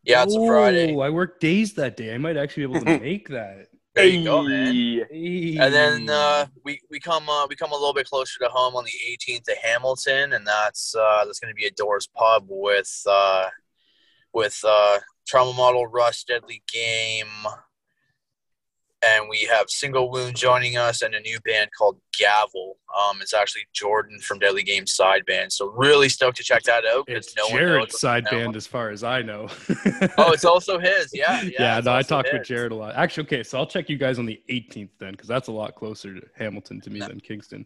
yeah, 0.04 0.24
it's 0.24 0.36
a 0.36 0.46
Friday. 0.46 0.94
Oh, 0.94 1.00
I 1.00 1.08
work 1.08 1.40
days 1.40 1.72
that 1.74 1.96
day. 1.96 2.14
I 2.14 2.18
might 2.18 2.36
actually 2.36 2.66
be 2.66 2.76
able 2.76 2.84
to 2.84 3.00
make 3.00 3.28
that. 3.30 3.67
There 3.98 4.06
you 4.06 4.22
go, 4.22 4.42
man. 4.42 4.72
Hey. 5.10 5.56
And 5.58 5.74
then 5.74 6.08
uh, 6.08 6.46
we 6.64 6.80
we 6.88 7.00
come 7.00 7.28
uh, 7.28 7.48
we 7.48 7.56
come 7.56 7.72
a 7.72 7.74
little 7.74 7.92
bit 7.92 8.08
closer 8.08 8.38
to 8.38 8.48
home 8.48 8.76
on 8.76 8.84
the 8.84 8.92
18th 9.10 9.42
to 9.42 9.56
Hamilton, 9.60 10.34
and 10.34 10.46
that's 10.46 10.94
uh, 10.94 11.24
that's 11.24 11.40
going 11.40 11.50
to 11.52 11.56
be 11.56 11.66
a 11.66 11.72
Doors 11.72 12.08
Pub 12.14 12.44
with 12.48 13.02
uh, 13.10 13.46
with 14.32 14.62
uh, 14.64 14.98
Trauma 15.26 15.52
Model, 15.52 15.88
Rust, 15.88 16.28
Deadly 16.28 16.62
Game, 16.72 17.26
and 19.16 19.28
we 19.28 19.48
have 19.50 19.68
Single 19.68 20.10
Wound 20.10 20.36
joining 20.36 20.76
us, 20.76 21.02
and 21.02 21.14
a 21.14 21.20
new 21.20 21.38
band 21.40 21.70
called 21.76 21.98
Gavel. 22.18 22.76
Um, 22.96 23.18
it's 23.20 23.34
actually 23.34 23.62
Jordan 23.72 24.18
from 24.20 24.38
Deadly 24.38 24.62
Game's 24.62 24.94
side 24.94 25.24
band, 25.26 25.52
so 25.52 25.66
really 25.70 26.08
stoked 26.08 26.36
to 26.38 26.42
check 26.42 26.62
that 26.64 26.84
out 26.84 27.04
it's 27.08 27.34
no 27.36 27.44
one 27.44 27.52
knows. 27.52 27.60
Jared's 27.60 28.00
side 28.00 28.24
band, 28.30 28.56
as 28.56 28.66
far 28.66 28.90
as 28.90 29.04
I 29.04 29.22
know. 29.22 29.48
Oh, 30.18 30.32
it's 30.32 30.44
also 30.46 30.78
his. 30.78 31.10
Yeah, 31.12 31.42
yeah. 31.42 31.50
yeah, 31.58 31.80
no, 31.80 31.94
I 31.94 32.02
talk 32.02 32.26
with. 32.32 32.44
Jared 32.44 32.72
a 32.72 32.74
lot. 32.74 32.94
Actually, 32.96 33.24
okay, 33.24 33.42
so 33.42 33.58
I'll 33.58 33.66
check 33.66 33.88
you 33.88 33.98
guys 33.98 34.18
on 34.18 34.26
the 34.26 34.40
18th 34.50 34.90
then, 34.98 35.12
because 35.12 35.28
that's 35.28 35.48
a 35.48 35.52
lot 35.52 35.74
closer 35.74 36.14
to 36.14 36.26
Hamilton 36.36 36.80
to 36.82 36.90
me 36.90 37.00
No. 37.00 37.08
than 37.08 37.20
Kingston. 37.20 37.64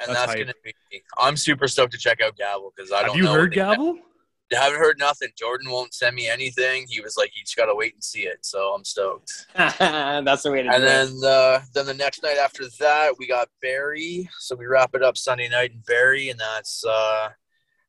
and 0.00 0.08
That's 0.14 0.26
that's, 0.26 0.34
gonna 0.38 0.52
be. 0.64 0.72
I'm 1.18 1.36
super 1.36 1.66
stoked 1.68 1.92
to 1.92 1.98
check 1.98 2.20
out 2.20 2.36
Gavel 2.36 2.72
because 2.76 2.92
I 2.92 2.98
Have 2.98 3.06
don't. 3.08 3.16
Have 3.16 3.24
you 3.24 3.30
heard. 3.32 3.52
Gavel? 3.52 3.96
I 3.98 4.07
haven't 4.56 4.78
heard 4.78 4.98
nothing. 4.98 5.28
Jordan 5.36 5.70
won't 5.70 5.94
send 5.94 6.16
me 6.16 6.28
anything. 6.28 6.86
He 6.88 7.00
was 7.00 7.16
like, 7.16 7.36
"You 7.36 7.42
just 7.44 7.56
gotta 7.56 7.74
wait 7.74 7.94
and 7.94 8.02
see 8.04 8.22
it." 8.26 8.44
So 8.46 8.72
I'm 8.74 8.84
stoked. 8.84 9.46
That's 9.54 10.42
the 10.42 10.50
way 10.50 10.62
to 10.62 10.70
And 10.70 10.82
do 10.82 10.84
it. 10.84 11.08
then, 11.20 11.20
uh, 11.24 11.60
then 11.74 11.86
the 11.86 11.94
next 11.94 12.22
night 12.22 12.38
after 12.38 12.64
that, 12.80 13.14
we 13.18 13.26
got 13.26 13.48
Barrie. 13.62 14.28
So 14.38 14.56
we 14.56 14.66
wrap 14.66 14.94
it 14.94 15.02
up 15.02 15.16
Sunday 15.16 15.48
night 15.48 15.72
in 15.72 15.80
Barrie, 15.86 16.30
and 16.30 16.38
that's 16.40 16.84
uh, 16.84 17.30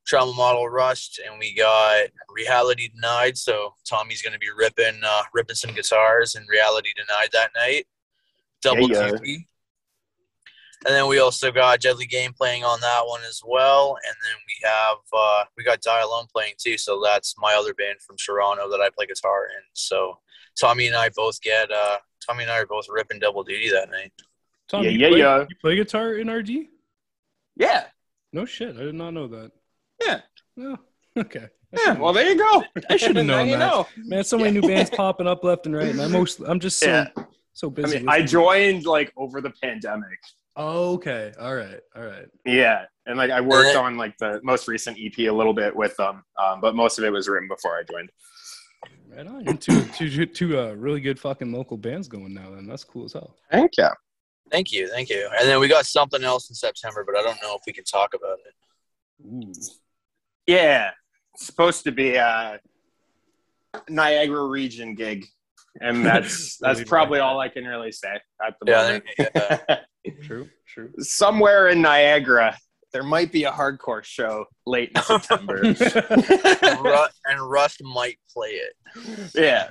Trauma 0.06 0.34
Model 0.34 0.67
Rust, 0.69 1.19
and 1.26 1.39
we 1.39 1.54
got 1.56 2.08
Reality 2.30 2.89
Denied. 2.89 3.38
So 3.38 3.76
Tommy's 3.88 4.22
gonna 4.22 4.39
be 4.39 4.50
ripping, 4.56 5.02
uh, 5.04 5.24
ripping 5.34 5.56
some 5.56 5.74
guitars, 5.74 6.36
and 6.36 6.48
Reality 6.50 6.89
Denied 6.95 7.30
that 7.34 7.52
night. 7.56 7.86
Double 8.62 8.89
Yeah, 8.89 9.08
yeah. 9.08 9.12
duty. 9.17 9.48
And 10.86 10.96
then 10.96 11.08
we 11.08 11.20
also 11.20 11.52
got 11.52 11.82
Deadly 11.82 12.06
Game 12.06 12.32
playing 12.32 12.63
on 12.63 12.80
that 12.80 13.02
one 13.06 13.22
as 13.28 13.42
well. 13.46 13.98
And 14.08 14.15
then 14.24 14.38
we 14.48 14.68
have 14.68 14.98
uh, 15.13 15.44
we 15.58 15.63
got 15.63 15.82
Die 15.82 16.02
Alone 16.02 16.26
playing 16.34 16.54
too. 16.58 16.78
So 16.78 17.02
that's 17.04 17.36
my 17.38 17.54
other 17.60 17.74
band 17.74 18.00
from 18.02 18.15
Toronto 18.18 18.70
that 18.70 18.80
I 18.80 18.89
play 18.96 19.06
guitar 19.06 19.46
in. 19.46 19.63
So 19.74 20.20
Tommy 20.60 20.88
and 20.88 20.96
I 20.96 21.10
both 21.15 21.42
get 21.42 21.70
uh, 21.72 21.98
Tommy 22.26 22.44
and 22.44 22.52
I 22.52 22.60
are 22.60 22.65
both 22.65 22.86
ripping 22.89 23.20
double 23.20 23.44
duty 23.44 23.70
that 23.72 23.89
night. 23.92 24.13
Tom, 24.70 24.84
Yeah, 24.84 24.89
you 24.92 25.00
yeah, 25.00 25.10
play, 25.10 25.20
yeah. 25.20 25.39
You 25.50 25.56
play 25.62 25.76
guitar 25.76 26.13
in 26.15 26.30
RD? 26.32 26.50
yeah, 27.56 27.86
No 28.32 28.46
shit, 28.46 28.76
I 28.76 28.80
did 28.82 28.96
not 28.96 29.12
know 29.12 29.28
that. 29.28 29.52
Yeah. 30.06 30.22
No. 30.56 30.78
Okay. 31.18 31.48
yeah. 31.74 31.98
Well, 31.98 32.13
there 32.13 32.30
you 32.30 32.38
go. 32.38 32.64
I 32.89 32.95
should 32.95 33.18
have 33.18 33.26
Now 33.26 33.38
known 33.39 33.47
you 33.47 33.58
that. 33.58 33.68
know. 33.68 33.88
Man, 33.97 34.24
so 34.24 34.38
many 34.38 34.51
new 34.51 34.62
bands 34.62 34.89
popping 34.91 35.28
up 35.28 35.43
left 35.43 35.66
and 35.66 35.76
right, 35.76 35.89
and 35.89 35.99
I'm 35.99 36.12
most 36.12 36.39
I'm 36.39 36.60
just 36.62 36.80
so 36.80 36.86
Yeah. 36.88 37.08
so 37.51 37.68
I 37.68 37.72
busy. 37.72 37.97
mean, 37.99 38.08
I 38.08 38.22
joined 38.22 38.86
like 38.86 39.12
over 39.18 39.41
the 39.41 39.49
pandemic. 39.62 40.20
Oh, 40.62 40.95
okay. 40.95 41.32
All 41.39 41.55
right. 41.55 41.80
All 41.95 42.03
right. 42.03 42.26
Yeah, 42.45 42.84
and 43.05 43.18
like 43.18 43.32
I 43.32 43.39
worked 43.39 43.78
Uh, 43.78 43.82
on 43.82 43.95
like 43.95 44.18
the 44.18 44.41
most 44.43 44.68
recent 44.68 44.97
EP 45.01 45.18
a 45.20 45.32
little 45.32 45.53
bit 45.53 45.74
with 45.74 45.95
them, 45.95 46.22
um, 46.38 46.60
but 46.60 46.76
most 46.76 46.99
of 46.99 47.05
it 47.05 47.12
was 47.12 47.30
written 47.30 47.47
before 47.47 47.78
I 47.80 47.84
joined. 47.89 48.10
Right 49.07 49.26
on. 49.26 49.47
And 49.47 49.60
two 49.62 49.86
two 49.86 50.26
two 50.26 50.60
uh, 50.60 50.74
really 50.74 50.99
good 50.99 51.18
fucking 51.18 51.53
local 51.53 51.78
bands 51.78 52.10
going 52.10 52.34
now. 52.34 52.51
Then 52.51 52.68
that's 52.68 52.84
cool 52.84 53.05
as 53.05 53.14
hell. 53.14 53.38
Thank 53.49 53.78
you. 53.78 53.88
Thank 54.51 54.74
you, 54.74 54.89
thank 54.89 55.10
you. 55.10 55.30
And 55.39 55.47
then 55.47 55.62
we 55.62 55.70
got 55.70 55.86
something 55.86 56.24
else 56.26 56.49
in 56.49 56.55
September, 56.55 57.05
but 57.05 57.16
I 57.18 57.24
don't 57.24 57.41
know 57.41 57.55
if 57.55 57.62
we 57.66 57.72
can 57.72 57.86
talk 57.86 58.14
about 58.14 58.39
it. 58.45 59.26
Ooh. 59.26 59.53
Yeah, 60.45 60.91
it's 61.36 61.45
supposed 61.45 61.84
to 61.86 61.91
be 61.93 62.16
a 62.16 62.60
Niagara 63.88 64.45
region 64.45 64.93
gig, 64.95 65.26
and 65.80 66.05
that's 66.05 66.57
that's 66.62 66.84
probably 66.84 67.20
all 67.20 67.39
I 67.39 67.47
can 67.47 67.64
really 67.64 67.91
say 67.93 68.20
at 68.45 68.55
the 68.60 68.70
Yeah, 68.72 68.82
moment. 68.84 69.03
yeah. 69.70 69.80
True. 70.24 70.47
true. 70.68 70.91
somewhere 71.00 71.68
in 71.70 71.82
Niagara, 71.82 72.58
there 72.93 73.04
might 73.04 73.32
be 73.32 73.43
a 73.43 73.52
hardcore 73.52 74.04
show 74.04 74.45
late 74.66 74.91
in 74.95 75.02
September. 75.04 75.62
And, 76.62 77.10
and 77.26 77.50
Rust 77.50 77.84
might 77.84 78.18
play 78.34 78.50
it. 78.60 79.32
yeah. 79.36 79.70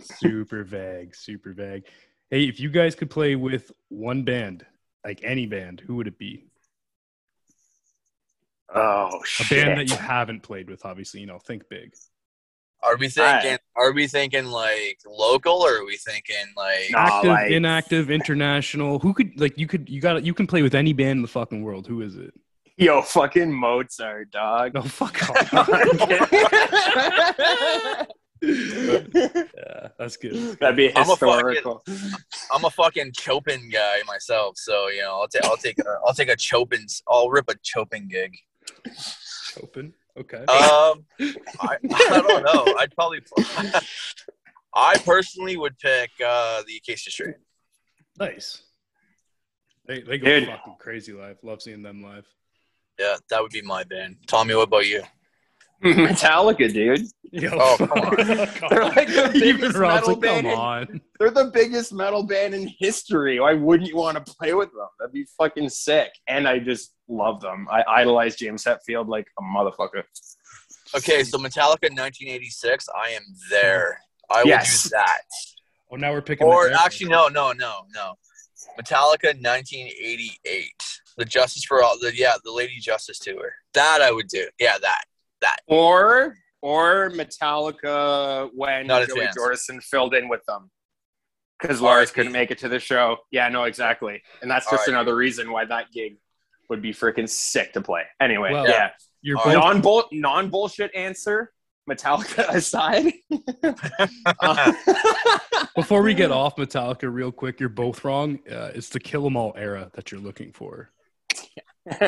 super 0.00 0.64
vague, 0.64 1.14
super 1.14 1.52
vague. 1.52 1.84
Hey, 2.30 2.44
if 2.48 2.58
you 2.60 2.68
guys 2.70 2.94
could 2.94 3.10
play 3.10 3.36
with 3.36 3.70
one 3.88 4.22
band, 4.24 4.64
like 5.04 5.20
any 5.22 5.46
band, 5.46 5.80
who 5.80 5.96
would 5.96 6.06
it 6.08 6.18
be? 6.18 6.44
Oh 8.74 9.20
A 9.22 9.26
shit. 9.26 9.64
band 9.66 9.78
that 9.78 9.88
you 9.90 9.96
haven't 9.96 10.42
played 10.42 10.68
with, 10.68 10.84
obviously. 10.84 11.20
You 11.20 11.26
know, 11.26 11.38
think 11.38 11.68
big. 11.68 11.94
Are 12.82 12.96
we 12.96 13.08
thinking? 13.08 13.58
Are 13.76 13.92
we 13.92 14.06
thinking 14.06 14.46
like 14.46 14.98
local, 15.06 15.54
or 15.54 15.78
are 15.78 15.84
we 15.84 15.96
thinking 15.96 16.36
like? 16.56 16.90
Active, 16.94 17.30
like- 17.30 17.50
inactive, 17.50 18.10
international. 18.10 18.98
Who 19.00 19.12
could 19.14 19.38
like 19.40 19.58
you 19.58 19.66
could 19.66 19.88
you 19.88 20.00
got 20.00 20.24
you 20.24 20.34
can 20.34 20.46
play 20.46 20.62
with 20.62 20.74
any 20.74 20.92
band 20.92 21.18
in 21.18 21.22
the 21.22 21.28
fucking 21.28 21.62
world. 21.62 21.86
Who 21.86 22.02
is 22.02 22.16
it? 22.16 22.32
Yo, 22.76 23.02
fucking 23.02 23.52
Mozart, 23.52 24.30
dog. 24.30 24.74
No, 24.74 24.82
fuck 24.82 25.20
off. 25.54 25.68
yeah, 28.40 29.88
that's 29.98 30.16
good. 30.16 30.58
That'd 30.60 30.76
be 30.76 30.96
I'm 30.96 31.10
a 31.10 31.16
fucking- 31.16 31.48
historical. 31.48 31.82
I'm 32.54 32.64
a 32.64 32.70
fucking 32.70 33.12
Chopin 33.18 33.68
guy 33.70 33.98
myself, 34.06 34.56
so 34.56 34.88
you 34.88 35.02
know, 35.02 35.20
I'll 35.20 35.28
take, 35.28 35.44
I'll 35.44 35.56
take, 35.56 35.78
a, 35.80 35.84
I'll 36.06 36.14
take 36.14 36.28
a 36.28 36.38
Chopin. 36.38 36.86
I'll 37.08 37.30
rip 37.30 37.48
a 37.50 37.54
Chopin 37.62 38.08
gig. 38.08 38.36
Open. 39.62 39.92
Okay. 40.18 40.38
Um, 40.38 41.04
I, 41.60 41.76
I 41.94 42.22
don't 42.26 42.44
know. 42.66 42.74
I'd 42.78 42.94
probably. 42.94 43.20
I 44.74 44.96
personally 45.04 45.56
would 45.56 45.78
pick 45.78 46.10
uh, 46.24 46.62
the 46.66 46.76
Acacia 46.76 47.10
Strain. 47.10 47.34
nice. 48.18 48.62
They 49.86 50.02
they 50.02 50.18
go 50.18 50.26
Dude. 50.26 50.48
fucking 50.48 50.76
crazy 50.78 51.12
live. 51.12 51.38
Love 51.42 51.62
seeing 51.62 51.82
them 51.82 52.02
live. 52.02 52.26
Yeah, 52.98 53.16
that 53.30 53.40
would 53.40 53.52
be 53.52 53.62
my 53.62 53.84
band. 53.84 54.16
Tommy, 54.26 54.54
what 54.54 54.64
about 54.68 54.86
you? 54.86 55.02
Metallica, 55.84 56.70
dude. 56.72 57.06
Yo, 57.30 57.50
Oh, 57.52 57.76
come 57.78 57.90
on. 57.90 58.16
They're 58.70 58.84
like 58.84 59.08
the 59.08 59.30
biggest 59.34 59.76
Rob's 59.76 60.06
metal 60.06 60.08
like, 60.14 60.20
band. 60.20 60.46
come 60.46 60.52
in- 60.52 60.58
on. 60.58 61.00
They're 61.18 61.30
the 61.30 61.50
biggest 61.52 61.92
metal 61.92 62.22
band 62.22 62.54
in 62.54 62.70
history. 62.78 63.38
Why 63.40 63.52
wouldn't 63.54 63.88
you 63.88 63.96
want 63.96 64.24
to 64.24 64.34
play 64.34 64.54
with 64.54 64.70
them? 64.70 64.86
That'd 64.98 65.12
be 65.12 65.26
fucking 65.36 65.68
sick. 65.68 66.10
And 66.28 66.46
I 66.48 66.58
just 66.58 66.94
love 67.08 67.40
them. 67.40 67.66
I 67.70 67.82
idolize 67.88 68.36
James 68.36 68.64
Hetfield 68.64 69.08
like 69.08 69.26
a 69.38 69.42
motherfucker. 69.42 70.04
Okay, 70.96 71.22
so 71.24 71.36
Metallica 71.38 71.90
1986. 71.90 72.86
I 72.96 73.10
am 73.10 73.22
there. 73.50 74.00
I 74.30 74.42
will 74.42 74.48
Yes. 74.48 74.84
do 74.84 74.88
that. 74.90 75.22
Oh, 75.90 75.96
now 75.96 76.12
we're 76.12 76.22
picking. 76.22 76.46
Or 76.46 76.70
actually, 76.72 77.10
no, 77.10 77.28
no, 77.28 77.52
no, 77.52 77.80
no. 77.94 78.14
Metallica 78.80 79.34
1988. 79.42 80.72
The 81.16 81.24
Justice 81.24 81.64
for 81.64 81.82
All. 81.82 81.98
The 82.00 82.14
yeah, 82.14 82.34
the 82.44 82.52
Lady 82.52 82.78
Justice 82.80 83.18
tour. 83.18 83.52
That 83.74 84.00
I 84.02 84.12
would 84.12 84.28
do. 84.28 84.46
Yeah, 84.60 84.78
that 84.80 85.02
that. 85.40 85.56
Or 85.66 86.36
or 86.62 87.10
Metallica 87.10 88.50
when 88.54 88.86
Not 88.86 89.08
Joey 89.08 89.20
chance. 89.20 89.36
Jordison 89.36 89.82
filled 89.82 90.14
in 90.14 90.28
with 90.28 90.44
them. 90.46 90.70
Because 91.60 91.80
Lars 91.80 92.10
couldn't 92.12 92.32
make 92.32 92.50
it 92.52 92.58
to 92.58 92.68
the 92.68 92.78
show. 92.78 93.16
Yeah, 93.32 93.48
no, 93.48 93.64
exactly. 93.64 94.22
And 94.42 94.50
that's 94.50 94.66
just 94.66 94.82
R.I.P. 94.82 94.92
another 94.92 95.16
reason 95.16 95.50
why 95.50 95.64
that 95.64 95.86
gig 95.92 96.16
would 96.70 96.80
be 96.80 96.92
freaking 96.92 97.28
sick 97.28 97.72
to 97.72 97.80
play. 97.80 98.02
Anyway, 98.20 98.52
Well, 98.52 98.68
yeah. 98.68 98.90
You're 99.22 99.38
both 99.38 99.54
non 99.54 99.80
bull 99.80 100.04
non 100.12 100.50
bullshit 100.50 100.94
answer. 100.94 101.52
Metallica 101.90 102.46
aside. 102.54 103.12
Uh, 104.40 104.72
Before 105.74 106.02
we 106.02 106.14
get 106.14 106.30
off 106.30 106.54
Metallica, 106.56 107.12
real 107.12 107.32
quick, 107.32 107.58
you're 107.58 107.68
both 107.68 108.04
wrong. 108.04 108.38
Uh, 108.48 108.70
it's 108.74 108.90
the 108.90 109.00
Kill 109.00 109.26
'Em 109.26 109.36
All 109.36 109.54
era 109.56 109.90
that 109.94 110.12
you're 110.12 110.20
looking 110.20 110.52
for. 110.52 110.90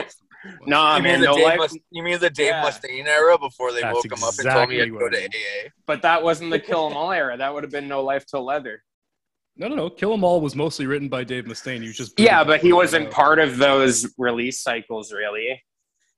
nah, 0.66 0.96
you, 0.96 1.02
man, 1.02 1.12
mean 1.12 1.20
the 1.20 1.26
no 1.26 1.34
Dave 1.34 1.44
life. 1.44 1.58
Mus- 1.58 1.78
you 1.90 2.02
mean 2.02 2.18
the 2.18 2.30
Dave 2.30 2.46
Yeah. 2.48 2.64
Mustaine 2.64 3.06
era 3.06 3.38
before 3.38 3.72
they 3.72 3.80
That's 3.82 3.94
woke 3.94 4.04
him 4.06 4.22
up 4.24 4.34
and 4.38 4.48
told 4.50 4.68
me 4.68 4.80
exactly 4.80 4.82
I'd 4.82 4.98
go 4.98 5.08
to 5.08 5.22
I. 5.22 5.24
AA? 5.26 5.68
But 5.86 6.02
that 6.02 6.22
wasn't 6.22 6.50
the 6.50 6.58
Kill 6.58 6.88
'Em 6.90 6.96
All 6.96 7.12
era. 7.12 7.36
That 7.36 7.52
would 7.52 7.62
have 7.62 7.72
been 7.72 7.88
No 7.88 8.02
Life 8.02 8.24
Till 8.26 8.44
Leather. 8.44 8.82
No, 9.56 9.68
no, 9.68 9.74
no. 9.74 9.90
Kill 9.90 10.12
'Em 10.14 10.24
All 10.24 10.40
was 10.40 10.54
mostly 10.56 10.86
written 10.86 11.08
by 11.08 11.24
Dave 11.24 11.44
Mustaine. 11.44 11.82
You 11.82 11.92
just 11.92 12.18
Yeah, 12.18 12.44
but 12.44 12.60
he 12.60 12.72
wasn't 12.72 13.08
Uh, 13.08 13.10
part 13.10 13.38
of 13.38 13.58
those 13.58 14.14
release 14.16 14.62
cycles, 14.62 15.12
really. 15.12 15.62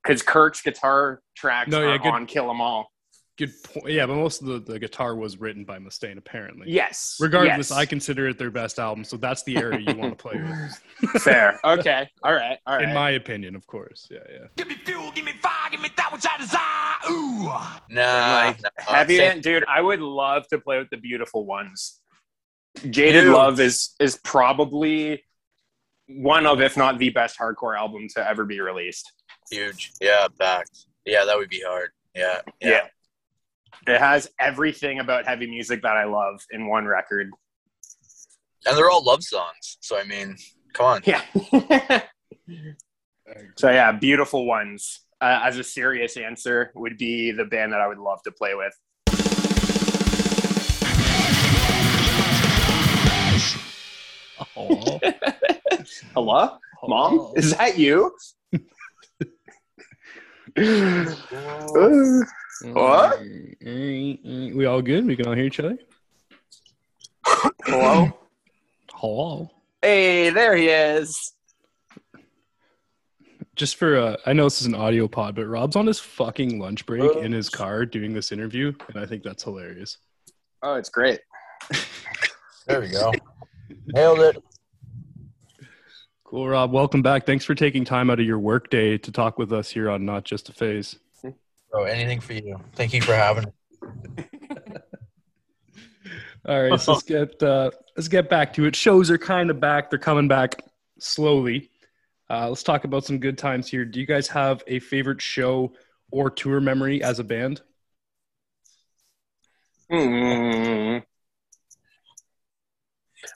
Because 0.03 0.21
Kirk's 0.21 0.61
guitar 0.61 1.21
tracks 1.35 1.69
No, 1.69 1.81
yeah, 1.81 1.87
are 1.95 1.97
good- 1.97 2.07
on 2.13 2.25
Kill 2.25 2.49
'Em 2.49 2.61
All. 2.61 2.91
Good 3.35 3.51
point. 3.63 3.87
Yeah, 3.93 4.05
but 4.05 4.15
most 4.15 4.41
of 4.41 4.47
the, 4.47 4.59
the 4.59 4.77
guitar 4.77 5.15
was 5.15 5.37
written 5.37 5.63
by 5.65 5.79
Mustaine, 5.79 6.17
apparently. 6.19 6.69
Yes. 6.69 7.17
Regardless, 7.19 7.71
yes. 7.71 7.71
I 7.71 7.85
consider 7.85 8.27
it 8.27 8.37
their 8.37 8.51
best 8.51 8.77
album, 8.77 9.03
so 9.03 9.17
that's 9.17 9.41
the 9.43 9.57
era 9.57 9.79
you 9.79 9.95
want 9.95 10.15
to 10.15 10.21
play 10.21 10.39
with, 10.39 11.21
Fair. 11.23 11.59
Okay. 11.63 12.07
All 12.21 12.33
right. 12.33 12.59
All 12.67 12.75
right. 12.75 12.87
in 12.87 12.93
my 12.93 13.11
opinion, 13.11 13.55
of 13.55 13.65
course. 13.65 14.07
Yeah, 14.11 14.19
yeah. 14.31 14.45
Give 14.55 14.67
me 14.67 14.75
fuel, 14.85 15.11
give 15.15 15.25
me 15.25 15.31
fire, 15.41 15.71
give 15.71 15.81
me 15.81 15.89
that 15.97 16.13
which 16.13 16.25
I 16.29 16.37
desire. 16.37 17.11
Ooh. 17.11 17.45
Nah, 17.89 18.45
like, 18.45 18.61
nah, 18.61 18.69
Heavy 18.77 19.17
same- 19.17 19.29
Hand, 19.31 19.41
dude. 19.43 19.65
I 19.67 19.81
would 19.81 19.99
love 19.99 20.47
to 20.49 20.59
play 20.59 20.77
with 20.77 20.91
the 20.91 20.97
beautiful 20.97 21.45
ones. 21.47 22.01
Jaded 22.89 23.23
Dude. 23.25 23.33
Love 23.33 23.59
is 23.59 23.95
is 23.99 24.17
probably 24.23 25.23
one 26.07 26.45
of, 26.45 26.61
if 26.61 26.75
not 26.77 26.97
the 26.99 27.09
best 27.09 27.37
hardcore 27.39 27.77
album 27.77 28.07
to 28.15 28.27
ever 28.27 28.45
be 28.45 28.59
released. 28.59 29.11
huge. 29.51 29.91
Yeah, 30.01 30.27
back. 30.37 30.67
Yeah, 31.05 31.25
that 31.25 31.37
would 31.37 31.49
be 31.49 31.61
hard. 31.65 31.89
Yeah, 32.15 32.41
yeah. 32.61 32.69
Yeah. 32.69 32.81
It 33.87 33.99
has 33.99 34.29
everything 34.39 34.99
about 34.99 35.25
heavy 35.25 35.47
music 35.47 35.81
that 35.81 35.97
I 35.97 36.05
love 36.05 36.45
in 36.51 36.67
one 36.67 36.85
record. 36.85 37.29
And 38.65 38.77
they're 38.77 38.89
all 38.89 39.03
love 39.03 39.23
songs. 39.23 39.77
So 39.81 39.97
I 39.97 40.03
mean, 40.03 40.37
come 40.73 40.85
on. 40.85 41.01
Yeah. 41.05 41.21
so 43.57 43.69
yeah, 43.69 43.91
beautiful 43.91 44.45
ones. 44.45 45.01
Uh, 45.21 45.39
as 45.43 45.57
a 45.57 45.63
serious 45.63 46.17
answer, 46.17 46.71
would 46.75 46.97
be 46.97 47.31
the 47.31 47.45
band 47.45 47.71
that 47.71 47.79
I 47.79 47.87
would 47.87 47.97
love 47.97 48.21
to 48.23 48.31
play 48.31 48.55
with. 48.55 48.73
Aw. 54.55 54.99
Hello, 56.13 56.57
mom? 56.87 57.31
Is 57.35 57.55
that 57.55 57.77
you? 57.77 58.13
What? 62.63 63.19
We 63.61 64.65
all 64.65 64.81
good? 64.81 65.05
We 65.05 65.15
can 65.15 65.27
all 65.27 65.33
hear 65.33 65.45
each 65.45 65.59
other? 65.59 65.77
Hello. 67.65 68.17
Hello. 68.93 69.51
Hey, 69.81 70.29
there 70.29 70.55
he 70.55 70.69
is. 70.69 71.33
Just 73.55 73.75
for, 73.75 73.97
uh, 73.97 74.15
I 74.25 74.33
know 74.33 74.45
this 74.45 74.61
is 74.61 74.67
an 74.67 74.75
audio 74.75 75.07
pod, 75.07 75.35
but 75.35 75.45
Rob's 75.45 75.75
on 75.75 75.85
his 75.87 75.99
fucking 75.99 76.59
lunch 76.59 76.85
break 76.85 77.17
in 77.17 77.31
his 77.31 77.49
car 77.49 77.85
doing 77.85 78.13
this 78.13 78.31
interview, 78.31 78.73
and 78.87 78.97
I 78.97 79.05
think 79.05 79.23
that's 79.23 79.43
hilarious. 79.43 79.97
Oh, 80.61 80.75
it's 80.75 80.89
great. 80.89 81.19
There 82.65 82.79
we 82.79 82.87
go. 82.87 83.11
Nailed 83.87 84.19
it. 84.19 84.43
Cool, 86.23 86.47
Rob. 86.47 86.71
Welcome 86.71 87.01
back. 87.01 87.25
Thanks 87.25 87.43
for 87.43 87.55
taking 87.55 87.83
time 87.83 88.09
out 88.09 88.21
of 88.21 88.25
your 88.25 88.39
workday 88.39 88.97
to 88.97 89.11
talk 89.11 89.37
with 89.37 89.51
us 89.51 89.69
here 89.69 89.89
on 89.89 90.05
Not 90.05 90.23
Just 90.23 90.47
a 90.47 90.53
Phase. 90.53 90.97
Bro, 91.73 91.85
anything 91.85 92.19
for 92.19 92.33
you. 92.33 92.59
Thank 92.75 92.93
you 92.93 93.01
for 93.01 93.15
having 93.15 93.45
me. 93.45 93.51
All 96.45 96.61
right, 96.69 96.79
so 96.79 96.91
let's 96.93 97.03
get 97.03 97.41
uh, 97.41 97.71
let's 97.97 98.07
get 98.07 98.29
back 98.29 98.53
to 98.53 98.65
it. 98.65 98.75
Shows 98.75 99.09
are 99.09 99.17
kind 99.17 99.49
of 99.49 99.59
back; 99.59 99.89
they're 99.89 99.97
coming 99.97 100.27
back 100.27 100.61
slowly. 100.99 101.71
Uh, 102.29 102.49
let's 102.49 102.61
talk 102.61 102.83
about 102.83 103.05
some 103.05 103.17
good 103.17 103.39
times 103.39 103.67
here. 103.67 103.85
Do 103.85 103.99
you 103.99 104.05
guys 104.05 104.27
have 104.27 104.61
a 104.67 104.77
favorite 104.79 105.19
show 105.19 105.73
or 106.11 106.29
tour 106.29 106.59
memory 106.61 107.01
as 107.01 107.17
a 107.17 107.23
band? 107.23 107.61
Hmm. 109.89 110.97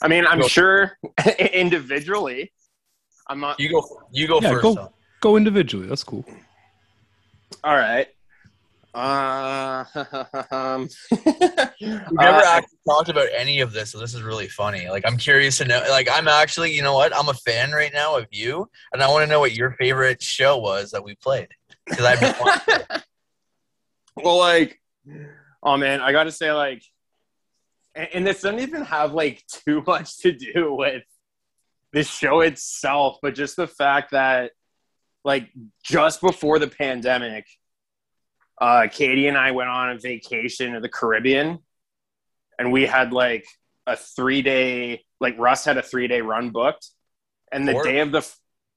I 0.01 0.07
mean, 0.07 0.27
I'm 0.27 0.41
Go. 0.41 0.47
sure 0.47 0.97
individually, 1.53 2.51
I'm 3.27 3.39
not. 3.39 3.59
You 3.59 3.71
go 3.71 3.83
you 4.11 4.27
go 4.27 4.41
Yeah, 4.41 4.49
first. 4.51 4.61
go. 4.61 4.75
though. 4.75 4.93
Go 5.21 5.37
individually. 5.37 5.87
That's 5.87 6.03
cool. 6.03 6.23
All 7.63 7.75
right. 7.75 8.07
Uh, 8.93 9.83
um, 10.51 10.89
We've 11.11 12.11
never 12.11 12.37
uh, 12.37 12.43
actually 12.45 12.77
talked 12.87 13.09
about 13.09 13.27
any 13.35 13.59
of 13.61 13.73
this, 13.73 13.91
so 13.91 13.99
this 13.99 14.13
is 14.13 14.21
really 14.21 14.47
funny. 14.47 14.89
Like, 14.89 15.03
I'm 15.05 15.17
curious 15.17 15.57
to 15.59 15.65
know. 15.65 15.83
Like, 15.89 16.07
I'm 16.11 16.27
actually, 16.27 16.73
you 16.73 16.81
know 16.81 16.93
what? 16.93 17.15
I'm 17.15 17.29
a 17.29 17.33
fan 17.33 17.71
right 17.71 17.91
now 17.93 18.17
of 18.17 18.27
you, 18.31 18.69
and 18.93 19.03
I 19.03 19.09
want 19.09 19.23
to 19.23 19.27
know 19.29 19.39
what 19.39 19.53
your 19.53 19.71
favorite 19.71 20.21
show 20.21 20.57
was 20.57 20.91
that 20.91 21.03
we 21.03 21.15
played. 21.15 21.49
Because 21.85 22.05
I've 22.05 22.19
been 22.19 22.35
wanting- 22.39 22.85
well, 24.15 24.37
like, 24.37 24.81
oh 25.63 25.77
man, 25.77 26.01
I 26.01 26.11
gotta 26.11 26.31
say, 26.31 26.51
like, 26.51 26.83
and, 27.95 28.07
and 28.13 28.27
this 28.27 28.41
doesn't 28.41 28.59
even 28.59 28.83
have 28.83 29.13
like 29.13 29.43
too 29.47 29.83
much 29.85 30.17
to 30.19 30.31
do 30.31 30.73
with 30.73 31.03
the 31.93 32.03
show 32.03 32.41
itself, 32.41 33.17
but 33.21 33.35
just 33.35 33.55
the 33.55 33.67
fact 33.67 34.11
that, 34.11 34.51
like, 35.23 35.49
just 35.83 36.21
before 36.21 36.59
the 36.59 36.67
pandemic, 36.67 37.45
uh, 38.59 38.87
Katie 38.91 39.27
and 39.27 39.37
I 39.37 39.51
went 39.51 39.69
on 39.69 39.91
a 39.91 39.97
vacation 39.97 40.73
to 40.73 40.79
the 40.79 40.89
Caribbean, 40.89 41.59
and 42.57 42.71
we 42.71 42.85
had 42.85 43.13
like 43.13 43.45
a 43.85 43.95
three 43.95 44.41
day, 44.41 45.03
like 45.19 45.37
Rust 45.37 45.65
had 45.65 45.77
a 45.77 45.83
three 45.83 46.07
day 46.07 46.21
run 46.21 46.49
booked, 46.49 46.89
and 47.51 47.67
the 47.67 47.73
Four? 47.73 47.83
day 47.83 47.99
of 47.99 48.11
the, 48.11 48.29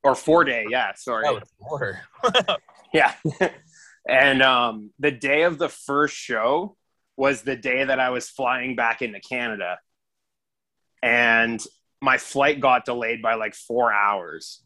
or 0.02 0.14
four 0.14 0.44
day. 0.44 0.66
Yeah, 0.70 0.92
sorry. 0.94 1.24
Was 1.32 1.48
more. 1.60 2.00
Yeah. 2.92 3.14
and 4.08 4.42
um, 4.42 4.90
the 4.98 5.10
day 5.10 5.42
of 5.42 5.58
the 5.58 5.68
first 5.68 6.16
show 6.16 6.76
was 7.16 7.42
the 7.42 7.56
day 7.56 7.84
that 7.84 8.00
I 8.00 8.10
was 8.10 8.28
flying 8.28 8.76
back 8.76 9.02
into 9.02 9.20
Canada. 9.20 9.78
And 11.02 11.62
my 12.00 12.18
flight 12.18 12.60
got 12.60 12.84
delayed 12.84 13.22
by 13.22 13.34
like 13.34 13.54
four 13.54 13.92
hours. 13.92 14.62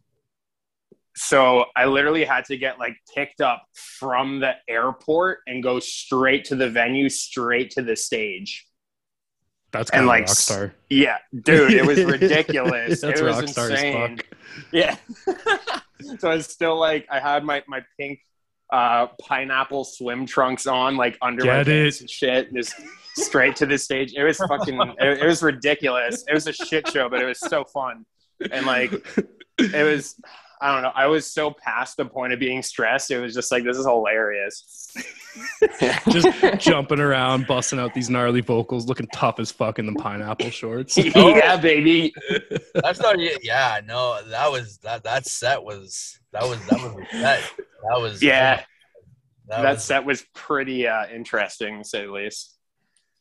So 1.17 1.67
I 1.77 1.87
literally 1.87 2.25
had 2.25 2.45
to 2.47 2.57
get 2.57 2.79
like 2.79 2.97
picked 3.15 3.41
up 3.41 3.65
from 3.75 4.41
the 4.41 4.55
airport 4.69 5.41
and 5.47 5.62
go 5.62 5.79
straight 5.79 6.45
to 6.47 6.57
the 6.57 6.69
venue, 6.69 7.09
straight 7.09 7.71
to 7.73 7.83
the 7.83 7.95
stage. 7.97 8.67
That's 9.71 9.91
And, 9.91 9.99
kind 9.99 10.05
of 10.05 10.09
like, 10.09 10.27
rock 10.29 10.37
star. 10.37 10.75
Yeah, 10.89 11.19
dude, 11.43 11.73
it 11.73 11.85
was 11.87 12.03
ridiculous. 12.05 13.01
That's 13.01 13.21
it 13.21 13.25
was 13.25 13.37
rock 13.37 13.49
star 13.49 13.71
insane. 13.71 14.21
Yeah. 14.73 14.97
so 16.19 16.31
I 16.31 16.35
was 16.37 16.47
still 16.47 16.79
like, 16.79 17.07
I 17.11 17.19
had 17.21 17.45
my 17.45 17.62
my 17.69 17.85
pink 17.99 18.21
uh, 18.73 19.09
pineapple 19.21 19.85
swim 19.85 20.27
trunks 20.27 20.67
on, 20.67 20.97
like 20.97 21.17
under 21.23 21.45
my 21.45 21.59
Get 21.59 21.67
pants 21.67 21.97
it. 21.97 22.01
and 22.03 22.11
shit, 22.11 22.55
just 22.55 22.75
straight 23.15 23.55
to 23.57 23.67
the 23.67 23.79
stage. 23.79 24.15
It 24.17 24.25
was 24.25 24.39
fucking, 24.39 24.81
it, 24.99 25.23
it 25.23 25.27
was 25.27 25.43
ridiculous. 25.43 26.25
It 26.29 26.35
was 26.35 26.47
a 26.49 26.53
shit 26.53 26.89
show, 26.89 27.09
but 27.09 27.21
it 27.21 27.25
was 27.25 27.39
so 27.39 27.65
fun. 27.65 28.05
And 28.51 28.67
like, 28.67 28.93
it 29.59 29.85
was, 29.85 30.21
I 30.65 30.73
don't 30.73 30.83
know, 30.83 30.93
I 30.95 31.09
was 31.09 31.31
so 31.31 31.51
past 31.51 31.99
the 31.99 32.07
point 32.07 32.33
of 32.33 32.39
being 32.39 32.62
stressed. 32.62 33.11
It 33.11 33.21
was 33.21 33.35
just 33.35 33.53
like, 33.53 33.65
this 33.65 33.77
is 33.77 33.85
hilarious. 33.85 34.95
Just 36.09 36.59
jumping 36.59 37.01
around, 37.01 37.47
busting 37.47 37.79
out 37.79 37.93
these 37.93 38.09
gnarly 38.09 38.41
vocals, 38.41 38.87
looking 38.87 39.09
tough 39.12 39.41
as 39.41 39.51
fuck 39.51 39.79
in 39.79 39.85
the 39.85 39.93
pineapple 39.93 40.49
shorts. 40.49 40.97
yeah, 41.17 41.57
baby. 41.57 42.15
That's 42.77 43.01
not 43.01 43.21
it. 43.21 43.45
Yeah, 43.45 43.81
no, 43.85 44.23
that 44.29 44.51
was 44.51 44.79
that 44.79 45.03
that 45.03 45.27
set 45.27 45.62
was 45.62 46.19
that 46.33 46.45
was 46.45 46.65
that 46.69 46.81
was 46.81 46.95
a 46.95 47.17
set. 47.19 47.43
That 47.91 48.01
was 48.01 48.23
Yeah, 48.23 48.62
That, 49.49 49.62
that 49.62 49.73
was, 49.73 49.85
set 49.85 50.05
was 50.07 50.25
pretty 50.35 50.87
uh, 50.87 51.07
interesting, 51.12 51.83
to 51.83 51.85
say 51.85 52.07
the 52.07 52.12
least. 52.12 52.54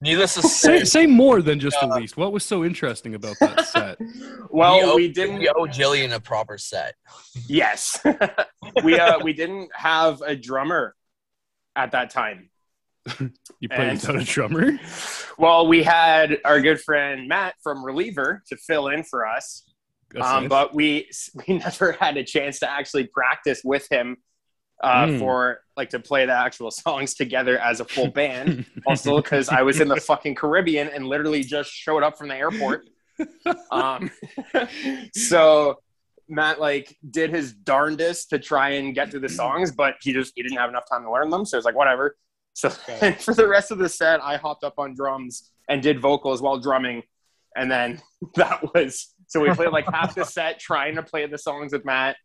Needless 0.04 0.36
to 0.36 0.42
say, 0.44 0.80
say, 0.80 0.84
say 0.86 1.06
more 1.08 1.42
than 1.42 1.60
just 1.60 1.80
the 1.80 1.88
Uh, 1.88 1.96
least. 1.98 2.18
What 2.18 2.32
was 2.32 2.44
so 2.46 2.64
interesting 2.64 3.16
about 3.16 3.36
that 3.40 3.66
set? 3.76 3.98
Well, 4.50 4.78
we, 4.78 4.84
owe, 4.84 4.96
we 4.96 5.08
didn't. 5.12 5.40
we 5.40 5.50
owe 5.50 5.66
Jillian 5.66 6.14
a 6.14 6.20
proper 6.20 6.58
set. 6.58 6.96
Yes, 7.48 8.00
we 8.84 9.00
uh, 9.00 9.20
we 9.24 9.34
didn't 9.34 9.70
have 9.74 10.22
a 10.22 10.36
drummer 10.36 10.96
at 11.76 11.92
that 11.92 12.10
time. 12.12 12.50
You 13.60 13.70
played 13.70 13.80
And- 13.80 14.00
without 14.02 14.16
a 14.18 14.24
drummer? 14.26 14.80
Well, 15.38 15.68
we 15.68 15.84
had 15.84 16.38
our 16.46 16.60
good 16.62 16.80
friend 16.82 17.28
Matt 17.30 17.56
from 17.64 17.84
Reliever 17.84 18.44
to 18.50 18.58
fill 18.58 18.90
in 18.90 19.04
for 19.04 19.26
us, 19.26 19.64
um, 20.16 20.44
nice. 20.44 20.50
but 20.50 20.76
we 20.76 21.10
we 21.48 21.58
never 21.58 21.94
had 21.94 22.18
a 22.18 22.24
chance 22.24 22.60
to 22.60 22.70
actually 22.70 23.08
practice 23.08 23.62
with 23.64 23.88
him 23.90 24.18
uh, 24.84 25.08
Mm. 25.08 25.18
for 25.20 25.62
like 25.78 25.90
to 25.90 26.00
play 26.00 26.26
the 26.26 26.34
actual 26.34 26.70
songs 26.86 27.14
together 27.16 27.58
as 27.58 27.80
a 27.80 27.86
full 27.86 28.10
band. 28.12 28.66
also, 28.88 29.16
because 29.22 29.50
I 29.50 29.62
was 29.64 29.80
in 29.80 29.88
the 29.88 29.96
fucking 29.96 30.36
Caribbean 30.36 30.90
and 30.90 31.08
literally 31.08 31.42
just 31.44 31.72
showed 31.72 32.04
up 32.04 32.18
from 32.18 32.28
the 32.28 32.36
airport. 32.36 32.88
Um, 33.72 34.10
so 35.16 35.80
Matt 36.28 36.60
like 36.60 36.96
did 37.10 37.30
his 37.30 37.54
darndest 37.54 38.30
to 38.32 38.40
try 38.40 38.72
and 38.72 38.96
get 38.96 39.12
through 39.12 39.20
the 39.22 39.30
songs, 39.30 39.72
but 39.72 39.96
he 40.02 40.14
just 40.14 40.34
he 40.36 40.42
didn't 40.44 40.58
have 40.58 40.70
enough 40.70 40.86
time 40.90 41.04
to 41.04 41.12
learn 41.12 41.30
them. 41.30 41.46
So 41.46 41.58
it's 41.58 41.66
like 41.66 41.76
whatever. 41.76 42.18
So 42.54 42.70
Okay. 42.90 43.14
for 43.14 43.34
the 43.34 43.48
rest 43.48 43.72
of 43.72 43.78
the 43.78 43.90
set, 43.90 44.22
I 44.24 44.38
hopped 44.38 44.64
up 44.64 44.76
on 44.78 44.96
drums 44.96 45.52
and 45.70 45.82
did 45.82 46.00
vocals 46.00 46.42
while 46.42 46.60
drumming, 46.60 47.04
and 47.56 47.70
then 47.70 48.02
that 48.36 48.74
was 48.74 49.14
so 49.28 49.40
we 49.40 49.52
played 49.54 49.70
like 49.72 49.86
half 49.92 50.16
the 50.16 50.26
set 50.26 50.60
trying 50.60 50.96
to 50.96 51.04
play 51.04 51.26
the 51.28 51.38
songs 51.38 51.72
with 51.74 51.86
Matt, 51.86 52.16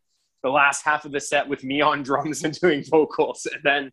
the 0.42 0.50
last 0.50 0.84
half 0.84 1.04
of 1.04 1.12
the 1.12 1.20
set 1.20 1.48
with 1.48 1.64
me 1.64 1.80
on 1.80 2.02
drums 2.02 2.44
and 2.44 2.58
doing 2.60 2.84
vocals, 2.84 3.46
and 3.46 3.60
then 3.64 3.92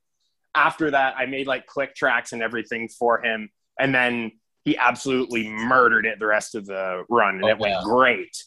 after 0.55 0.91
that, 0.91 1.15
I 1.17 1.25
made 1.25 1.47
like 1.47 1.65
click 1.65 1.95
tracks 1.95 2.31
and 2.33 2.41
everything 2.41 2.87
for 2.87 3.23
him, 3.23 3.49
and 3.79 3.93
then 3.93 4.31
he 4.63 4.77
absolutely 4.77 5.49
murdered 5.49 6.05
it 6.05 6.17
the 6.19 6.25
rest 6.25 6.55
of 6.55 6.65
the 6.65 7.03
run, 7.09 7.35
and 7.35 7.43
Oh, 7.45 7.49
it 7.49 7.59
went 7.59 7.73
yeah. 7.75 7.81
great. 7.83 8.43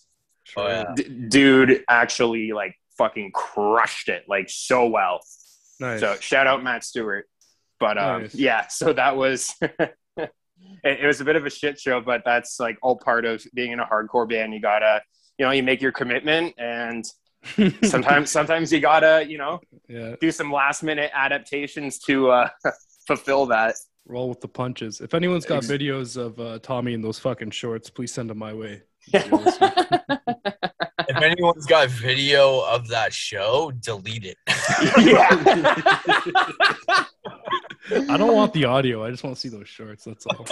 Oh, 0.57 0.67
yeah. 0.67 0.85
D- 0.97 1.03
dude 1.29 1.85
actually 1.89 2.53
like 2.53 2.75
fucking 2.97 3.31
crushed 3.33 4.09
it 4.09 4.25
like 4.29 4.49
so 4.49 4.87
well. 4.89 5.21
Nice. 5.79 6.01
So 6.01 6.17
shout 6.21 6.47
out 6.47 6.65
Matt 6.65 6.83
Stewart. 6.83 7.27
But 7.79 7.99
um, 7.99 8.23
Nice. 8.23 8.35
yeah, 8.35 8.67
so 8.67 8.93
that 8.95 9.17
was 9.17 9.55
it, 9.63 10.33
it 10.83 11.07
was 11.07 11.21
a 11.21 11.25
bit 11.25 11.37
of 11.37 11.47
a 11.47 11.51
shit 11.51 11.79
show, 11.79 12.01
but 12.01 12.23
that's 12.25 12.59
like 12.59 12.77
all 12.83 12.97
part 12.97 13.25
of 13.25 13.45
being 13.55 13.71
in 13.73 13.79
a 13.79 13.87
hardcore 13.87 14.29
band. 14.29 14.53
You 14.55 14.61
gotta, 14.61 15.03
you 15.39 15.45
know, 15.47 15.53
you 15.53 15.63
make 15.63 15.81
your 15.81 15.93
commitment, 15.93 16.55
and 16.59 17.05
sometimes 17.85 18.31
sometimes 18.31 18.73
you 18.73 18.81
gotta, 18.81 19.25
you 19.29 19.39
know, 19.39 19.61
yeah, 19.89 20.15
do 20.21 20.31
some 20.31 20.53
last 20.53 20.83
minute 20.83 21.11
adaptations 21.15 21.99
to 22.01 22.31
uh, 22.31 22.49
fulfill 23.07 23.47
that. 23.47 23.75
roll 24.07 24.29
with 24.29 24.41
the 24.41 24.49
punches. 24.49 25.01
If 25.01 25.15
anyone's 25.15 25.47
got 25.47 25.59
Ex- 25.59 25.69
videos 25.69 26.17
of 26.17 26.39
uh, 26.41 26.59
Tommy 26.61 26.95
in 26.95 27.01
those 27.03 27.19
fucking 27.19 27.51
shorts, 27.51 27.91
please 27.91 28.13
send 28.13 28.31
them 28.31 28.39
my 28.39 28.55
way. 28.55 28.83
If 31.11 31.17
anyone's 31.23 31.65
got 31.65 31.89
video 31.89 32.61
of 32.61 32.87
that 32.89 33.15
show, 33.15 33.73
delete 33.81 34.27
it. 34.27 34.37
yeah. 34.99 35.29
I 38.13 38.19
don't 38.19 38.35
want 38.35 38.53
the 38.53 38.67
audio. 38.67 39.03
I 39.05 39.11
just 39.11 39.25
want 39.25 39.35
to 39.35 39.41
see 39.41 39.49
those 39.49 39.67
shorts. 39.69 40.05
That's 40.05 40.27
all. 40.27 40.45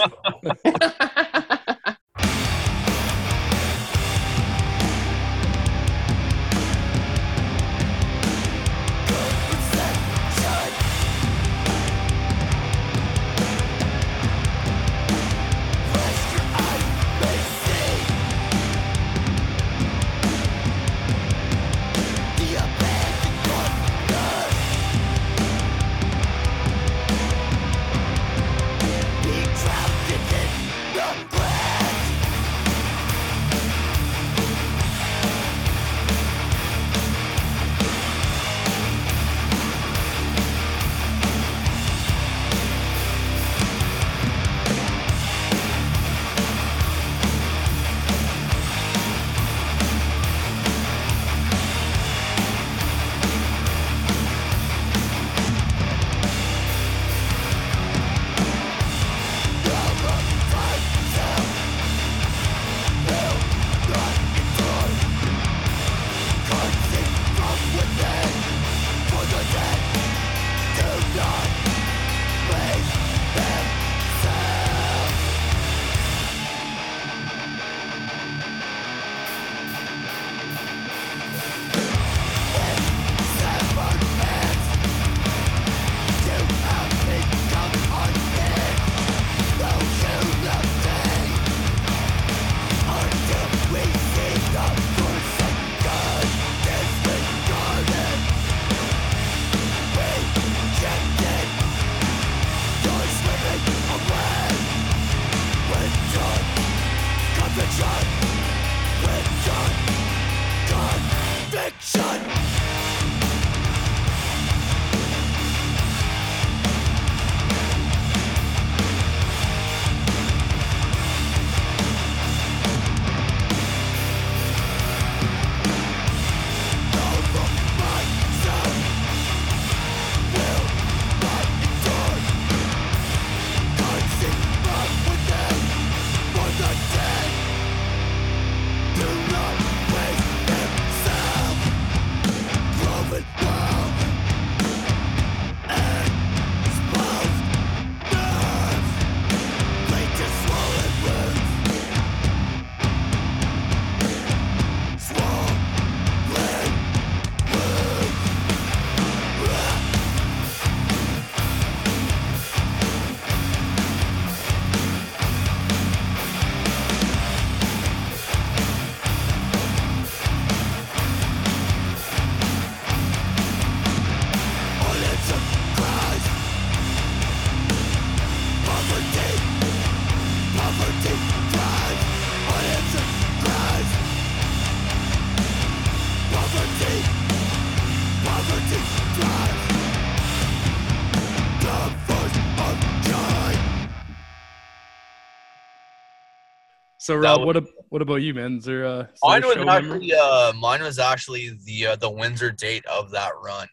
So 197.07 197.15
Rob, 197.15 197.39
was- 197.39 197.45
what 197.45 197.55
ab- 197.57 197.69
what 197.87 198.01
about 198.01 198.15
you, 198.17 198.33
man? 198.33 198.57
Is 198.57 198.65
there, 198.65 198.85
uh, 198.85 198.99
is 199.03 199.07
there 199.21 199.29
Mine 199.29 199.43
a 199.43 199.47
was 199.47 199.57
actually 199.69 200.13
uh, 200.13 200.51
mine 200.53 200.81
was 200.81 200.99
actually 200.99 201.57
the 201.63 201.87
uh, 201.87 201.95
the 201.95 202.09
Windsor 202.09 202.51
date 202.51 202.85
of 202.85 203.11
that 203.11 203.31
run. 203.41 203.69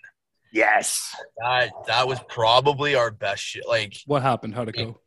Yes. 0.53 1.13
That 1.39 1.73
that 1.89 2.07
was 2.07 2.21
probably 2.29 2.95
our 2.95 3.11
best 3.11 3.43
shit. 3.43 3.67
Like 3.67 3.97
What 4.07 4.23
happened? 4.23 4.55
How'd 4.55 4.69
it 4.69 4.77
go? 4.77 5.01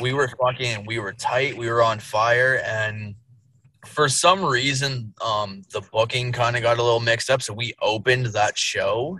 we 0.00 0.12
were 0.12 0.30
fucking 0.40 0.86
we 0.86 1.00
were 1.00 1.12
tight 1.12 1.56
we 1.56 1.68
were 1.68 1.82
on 1.82 1.98
fire 1.98 2.62
and 2.64 3.16
for 3.84 4.08
some 4.08 4.42
reason 4.44 5.12
um 5.20 5.60
the 5.72 5.82
booking 5.92 6.30
kind 6.30 6.56
of 6.56 6.62
got 6.62 6.78
a 6.78 6.82
little 6.82 6.98
mixed 7.00 7.28
up 7.28 7.42
so 7.42 7.52
we 7.52 7.74
opened 7.82 8.24
that 8.26 8.56
show 8.56 9.18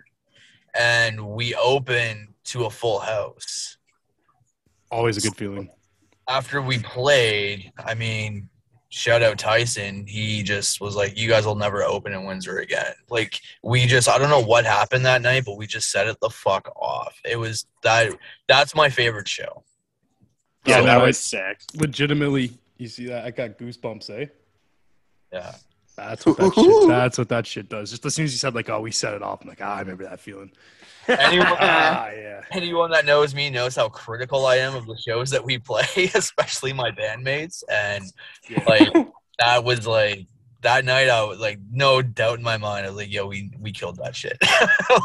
and 0.74 1.20
we 1.20 1.54
opened 1.56 2.28
to 2.44 2.64
a 2.64 2.70
full 2.70 3.00
house 3.00 3.76
Always 4.90 5.18
a 5.18 5.20
good 5.20 5.36
feeling. 5.36 5.68
after 6.26 6.62
we 6.62 6.78
played 6.78 7.70
i 7.84 7.92
mean 7.92 8.48
shout 8.94 9.22
out 9.22 9.38
tyson 9.38 10.06
he 10.06 10.42
just 10.42 10.78
was 10.78 10.94
like 10.94 11.16
you 11.18 11.26
guys 11.26 11.46
will 11.46 11.54
never 11.54 11.82
open 11.82 12.12
in 12.12 12.24
windsor 12.26 12.58
again 12.58 12.92
like 13.08 13.40
we 13.62 13.86
just 13.86 14.06
i 14.06 14.18
don't 14.18 14.28
know 14.28 14.38
what 14.38 14.66
happened 14.66 15.02
that 15.06 15.22
night 15.22 15.42
but 15.46 15.56
we 15.56 15.66
just 15.66 15.90
set 15.90 16.06
it 16.06 16.14
the 16.20 16.28
fuck 16.28 16.68
off 16.76 17.18
it 17.24 17.36
was 17.38 17.64
that 17.82 18.12
that's 18.48 18.74
my 18.74 18.90
favorite 18.90 19.26
show 19.26 19.64
Yeah, 20.66 20.80
So 20.80 20.84
that 20.84 20.98
nice. 20.98 21.06
was 21.06 21.18
sick. 21.18 21.60
Legitimately, 21.74 22.52
you 22.76 22.86
see 22.88 23.06
that? 23.06 23.24
I 23.24 23.30
got 23.30 23.58
goosebumps, 23.58 24.10
eh? 24.10 24.26
yeah 25.32 25.54
That's 25.96 26.26
what 26.26 26.36
that 26.36 26.54
shit. 26.54 26.88
That's 26.88 27.16
what 27.18 27.28
that 27.30 27.46
shit 27.46 27.68
does. 27.70 27.90
Just 27.90 28.04
as 28.04 28.14
soon 28.14 28.26
as 28.26 28.32
you 28.32 28.38
said 28.38 28.54
like, 28.54 28.68
"Oh, 28.70 28.80
we 28.80 28.90
set 28.92 29.14
it 29.14 29.22
off," 29.22 29.40
I'm 29.42 29.48
like, 29.48 29.60
"Ah, 29.62 29.76
I 29.76 29.80
remember 29.80 30.04
that 30.04 30.20
feeling." 30.20 30.52
Anyone 31.08 31.46
Ah, 31.60 32.10
yeah. 32.10 32.40
anyone 32.52 32.90
that 32.90 33.04
knows 33.06 33.34
me 33.34 33.50
knows 33.50 33.76
how 33.76 33.88
critical 33.88 34.46
I 34.46 34.56
am 34.56 34.74
of 34.74 34.86
the 34.86 34.96
shows 34.96 35.30
that 35.30 35.44
we 35.44 35.58
play, 35.70 35.84
especially 36.14 36.72
my 36.72 36.90
bandmates. 36.90 37.62
And 37.70 38.04
like 38.66 38.92
that 39.38 39.64
was 39.64 39.86
like 39.86 40.26
that 40.62 40.84
night, 40.84 41.08
I 41.08 41.24
was 41.24 41.38
like 41.40 41.58
no 41.70 42.02
doubt 42.02 42.38
in 42.38 42.44
my 42.44 42.56
mind. 42.56 42.86
I 42.86 42.88
was 42.90 42.96
like, 42.98 43.12
yo, 43.12 43.26
we 43.26 43.50
we 43.60 43.72
killed 43.72 43.96
that 43.96 44.14
shit. 44.14 44.38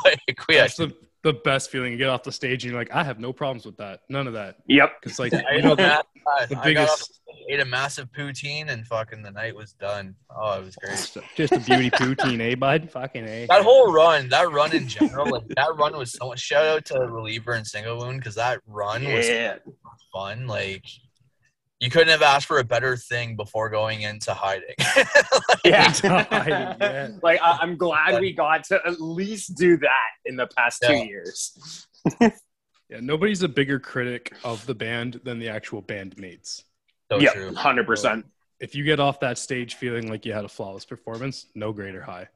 like 0.05 0.19
we 0.47 0.55
That's 0.55 0.73
actually. 0.79 0.87
the 0.87 1.07
the 1.23 1.33
best 1.33 1.71
feeling. 1.71 1.91
You 1.91 1.97
get 1.97 2.09
off 2.09 2.23
the 2.23 2.31
stage 2.31 2.63
and 2.63 2.71
you're 2.71 2.79
like, 2.79 2.93
"I 2.93 3.03
have 3.03 3.19
no 3.19 3.33
problems 3.33 3.65
with 3.65 3.75
that. 3.77 4.01
None 4.07 4.27
of 4.27 4.33
that." 4.33 4.57
Yep. 4.67 5.01
Because 5.01 5.19
like, 5.19 5.33
you 5.33 5.61
know, 5.63 5.75
the, 5.75 6.03
the 6.15 6.31
I 6.31 6.45
got 6.45 6.57
up, 6.57 6.63
biggest, 6.63 7.21
ate 7.49 7.59
a 7.59 7.65
massive 7.65 8.11
poutine, 8.11 8.69
and 8.69 8.85
fucking 8.85 9.21
the 9.21 9.31
night 9.31 9.55
was 9.55 9.73
done. 9.73 10.15
Oh, 10.29 10.59
it 10.59 10.65
was 10.65 10.75
great. 10.75 11.25
just 11.35 11.51
a 11.51 11.59
beauty 11.59 11.89
poutine, 11.89 12.41
eh, 12.41 12.55
bud? 12.55 12.89
Fucking 12.91 13.25
a. 13.25 13.45
That 13.47 13.63
whole 13.63 13.91
run, 13.91 14.29
that 14.29 14.51
run 14.51 14.75
in 14.75 14.87
general, 14.87 15.29
like 15.29 15.47
that 15.49 15.75
run 15.75 15.97
was 15.97 16.11
so 16.11 16.27
much. 16.29 16.39
Shout 16.39 16.65
out 16.65 16.85
to 16.85 16.99
reliever 16.99 17.53
and 17.53 17.65
single 17.65 17.97
wound 17.97 18.19
because 18.19 18.35
that 18.35 18.59
run 18.67 19.03
was 19.03 19.29
fun. 20.13 20.47
Like 20.47 20.85
you 21.79 21.89
couldn't 21.91 22.09
have 22.09 22.23
asked 22.23 22.47
for 22.47 22.57
a 22.59 22.63
better 22.63 22.97
thing 22.97 23.35
before 23.35 23.69
going 23.69 24.01
into 24.01 24.33
hiding. 24.33 24.75
Yeah. 25.65 25.93
Yeah. 26.03 27.09
like 27.23 27.41
I, 27.43 27.57
I'm 27.61 27.75
glad 27.77 28.21
we 28.21 28.31
got 28.31 28.63
to 28.65 28.79
at 28.85 29.01
least 29.01 29.55
do 29.57 29.75
that 29.77 30.09
in 30.25 30.37
the 30.37 30.47
past 30.55 30.79
Yeah. 30.81 30.89
two 30.89 31.07
years. 31.07 31.87
Yeah, 32.89 33.01
nobody's 33.01 33.43
a 33.43 33.49
bigger 33.49 33.81
critic 33.81 34.31
of 34.45 34.65
the 34.65 34.73
band 34.73 35.19
than 35.25 35.39
the 35.39 35.49
actual 35.49 35.83
bandmates. 35.83 36.63
So 37.11 37.19
yeah, 37.19 37.51
hundred 37.53 37.85
percent. 37.85 38.25
If 38.59 38.75
you 38.75 38.83
get 38.83 38.99
off 38.99 39.19
that 39.19 39.37
stage 39.37 39.75
feeling 39.75 40.09
like 40.09 40.25
you 40.25 40.33
had 40.33 40.45
a 40.45 40.49
flawless 40.49 40.85
performance, 40.85 41.47
no 41.53 41.71
greater 41.71 42.01
high. 42.01 42.27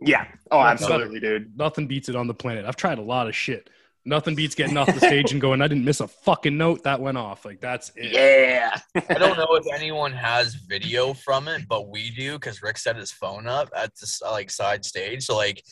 Yeah. 0.00 0.26
Oh, 0.50 0.62
That's 0.62 0.82
absolutely, 0.82 1.20
dude. 1.20 1.56
Nothing 1.56 1.86
beats 1.86 2.08
it 2.08 2.16
on 2.16 2.26
the 2.26 2.34
planet. 2.34 2.64
I've 2.64 2.76
tried 2.76 2.98
a 2.98 3.02
lot 3.02 3.28
of 3.28 3.36
shit. 3.36 3.70
Nothing 4.06 4.34
beats 4.34 4.54
getting 4.54 4.78
off 4.78 4.86
the 4.86 4.98
stage 4.98 5.32
and 5.32 5.40
going, 5.42 5.60
I 5.60 5.68
didn't 5.68 5.84
miss 5.84 6.00
a 6.00 6.08
fucking 6.08 6.56
note 6.56 6.84
that 6.84 7.00
went 7.00 7.18
off. 7.18 7.44
Like 7.44 7.60
that's 7.60 7.92
it. 7.96 8.12
Yeah. 8.12 8.78
I 9.10 9.14
don't 9.14 9.36
know 9.36 9.54
if 9.56 9.66
anyone 9.74 10.12
has 10.12 10.54
video 10.54 11.12
from 11.12 11.48
it, 11.48 11.68
but 11.68 11.90
we 11.90 12.10
do 12.10 12.34
because 12.34 12.62
Rick 12.62 12.78
set 12.78 12.96
his 12.96 13.12
phone 13.12 13.46
up 13.46 13.68
at 13.76 13.94
this 14.00 14.22
like 14.22 14.50
side 14.50 14.86
stage. 14.86 15.24
So 15.24 15.36
like 15.36 15.62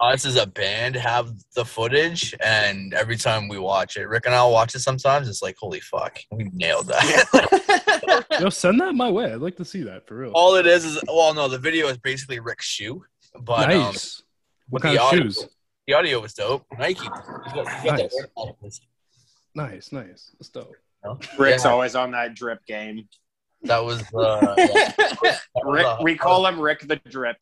us 0.00 0.24
as 0.24 0.36
a 0.36 0.46
band 0.46 0.94
have 0.96 1.32
the 1.54 1.64
footage, 1.64 2.34
and 2.44 2.94
every 2.94 3.16
time 3.16 3.48
we 3.48 3.58
watch 3.58 3.96
it, 3.96 4.06
Rick 4.08 4.26
and 4.26 4.34
I'll 4.34 4.52
watch 4.52 4.74
it 4.74 4.80
sometimes. 4.80 5.28
It's 5.28 5.42
like 5.42 5.56
holy 5.58 5.80
fuck, 5.80 6.18
we 6.30 6.50
nailed 6.52 6.86
that. 6.88 8.24
Yo, 8.40 8.48
send 8.50 8.80
that 8.80 8.94
my 8.94 9.10
way. 9.10 9.32
I'd 9.32 9.40
like 9.40 9.56
to 9.56 9.64
see 9.64 9.82
that 9.84 10.06
for 10.06 10.16
real. 10.16 10.32
All 10.34 10.54
it 10.56 10.66
is 10.66 10.84
is 10.84 11.02
well, 11.06 11.34
no, 11.34 11.48
the 11.48 11.58
video 11.58 11.88
is 11.88 11.98
basically 11.98 12.38
Rick's 12.40 12.66
shoe, 12.66 13.04
but 13.42 13.70
um, 13.72 13.80
nice. 13.92 14.22
what 14.68 14.82
the 14.82 14.88
kind 14.88 14.98
of 14.98 15.04
audio- 15.04 15.22
shoes? 15.24 15.48
the 15.86 15.94
audio 15.94 16.20
was 16.20 16.34
dope. 16.34 16.64
Nike, 16.78 17.00
He's 17.00 17.08
got- 17.08 17.44
he's 17.82 17.92
got 17.92 18.10
the- 18.10 18.78
Nice, 19.54 19.90
nice. 19.90 20.30
That's 20.38 20.50
dope. 20.50 20.74
Rick's 21.38 21.64
Yeah. 21.64 21.70
always 21.70 21.94
on 21.94 22.10
that 22.12 22.34
drip 22.34 22.64
game. 22.66 23.08
that 23.62 23.82
was 23.84 24.02
uh, 24.14 24.54
yeah, 24.58 24.92
Rick, 25.64 25.86
uh, 25.86 25.96
we 26.02 26.14
call 26.16 26.46
him 26.46 26.60
Rick 26.60 26.86
the 26.86 26.96
Drip. 27.08 27.36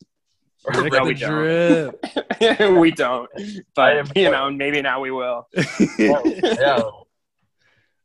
Rick 0.65 0.93
No, 0.93 0.99
the 0.99 1.03
we 1.03 1.13
drip. 1.13 2.79
we 2.79 2.91
don't, 2.91 3.29
but 3.75 4.15
you 4.17 4.29
know, 4.31 4.49
maybe 4.51 4.81
now 4.81 4.99
we 5.01 5.11
will. 5.11 5.47
yeah. 5.99 6.81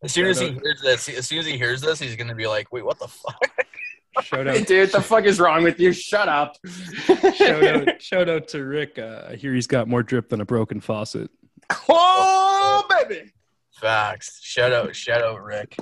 As 0.02 0.12
soon 0.12 0.26
as 0.26 0.40
he 0.40 0.50
hears 0.52 0.80
this, 0.82 1.08
as 1.08 1.26
soon 1.26 1.38
as 1.38 1.46
he 1.46 1.56
hears 1.56 1.80
this, 1.80 1.98
he's 1.98 2.16
gonna 2.16 2.34
be 2.34 2.46
like, 2.46 2.72
"Wait, 2.72 2.84
what 2.84 2.98
the 2.98 3.08
fuck?" 3.08 3.40
Shout 4.22 4.46
out, 4.48 4.66
dude, 4.66 4.92
the 4.92 5.00
fuck 5.00 5.24
is 5.24 5.40
wrong 5.40 5.62
with 5.62 5.80
you? 5.80 5.92
Shut 5.92 6.28
up. 6.28 6.56
shout 7.34 7.64
out, 7.64 8.02
shout 8.02 8.28
out 8.28 8.48
to 8.48 8.64
Rick. 8.64 8.98
Uh, 8.98 9.28
I 9.30 9.36
hear 9.36 9.54
he's 9.54 9.66
got 9.66 9.88
more 9.88 10.02
drip 10.02 10.28
than 10.28 10.40
a 10.40 10.44
broken 10.44 10.80
faucet. 10.80 11.30
oh, 11.88 12.84
baby. 12.90 13.32
Facts. 13.80 14.40
Shout 14.42 14.72
out, 14.72 14.94
shout 14.94 15.22
out, 15.22 15.42
Rick. 15.42 15.76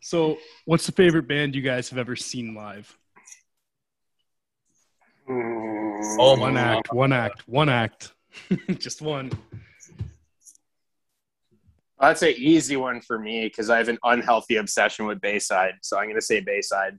So, 0.00 0.38
what's 0.64 0.86
the 0.86 0.92
favorite 0.92 1.26
band 1.26 1.54
you 1.54 1.62
guys 1.62 1.90
have 1.90 1.98
ever 1.98 2.16
seen 2.16 2.54
live? 2.54 2.96
Oh 5.30 6.36
One 6.38 6.56
act, 6.56 6.92
one 6.92 7.12
act, 7.12 7.42
one 7.46 7.68
act. 7.68 8.14
Just 8.78 9.02
one. 9.02 9.30
That's 12.00 12.22
an 12.22 12.34
easy 12.36 12.76
one 12.76 13.00
for 13.00 13.18
me 13.18 13.46
because 13.46 13.70
I 13.70 13.78
have 13.78 13.88
an 13.88 13.98
unhealthy 14.04 14.56
obsession 14.56 15.06
with 15.06 15.20
Bayside. 15.20 15.74
So 15.82 15.98
I'm 15.98 16.04
going 16.04 16.14
to 16.14 16.22
say 16.22 16.40
Bayside. 16.40 16.98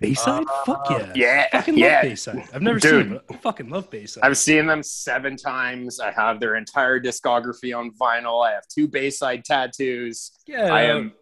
Bayside? 0.00 0.44
Uh, 0.46 0.64
Fuck 0.64 0.86
yeah. 0.90 1.12
Yeah. 1.14 1.46
Fucking 1.52 1.78
yeah. 1.78 1.94
love 1.94 2.02
Bayside. 2.02 2.48
I've 2.52 2.62
never 2.62 2.78
Dude. 2.78 3.06
seen 3.06 3.12
it, 3.14 3.22
but 3.28 3.36
I 3.36 3.38
fucking 3.38 3.70
love 3.70 3.88
Bayside. 3.88 4.24
I've 4.24 4.36
seen 4.36 4.66
them 4.66 4.82
seven 4.82 5.36
times. 5.36 6.00
I 6.00 6.10
have 6.10 6.40
their 6.40 6.56
entire 6.56 7.00
discography 7.00 7.74
on 7.76 7.92
vinyl. 7.92 8.44
I 8.46 8.52
have 8.52 8.66
two 8.68 8.88
Bayside 8.88 9.44
tattoos. 9.44 10.32
yeah, 10.46 10.74
I 10.74 10.82
am 10.82 11.14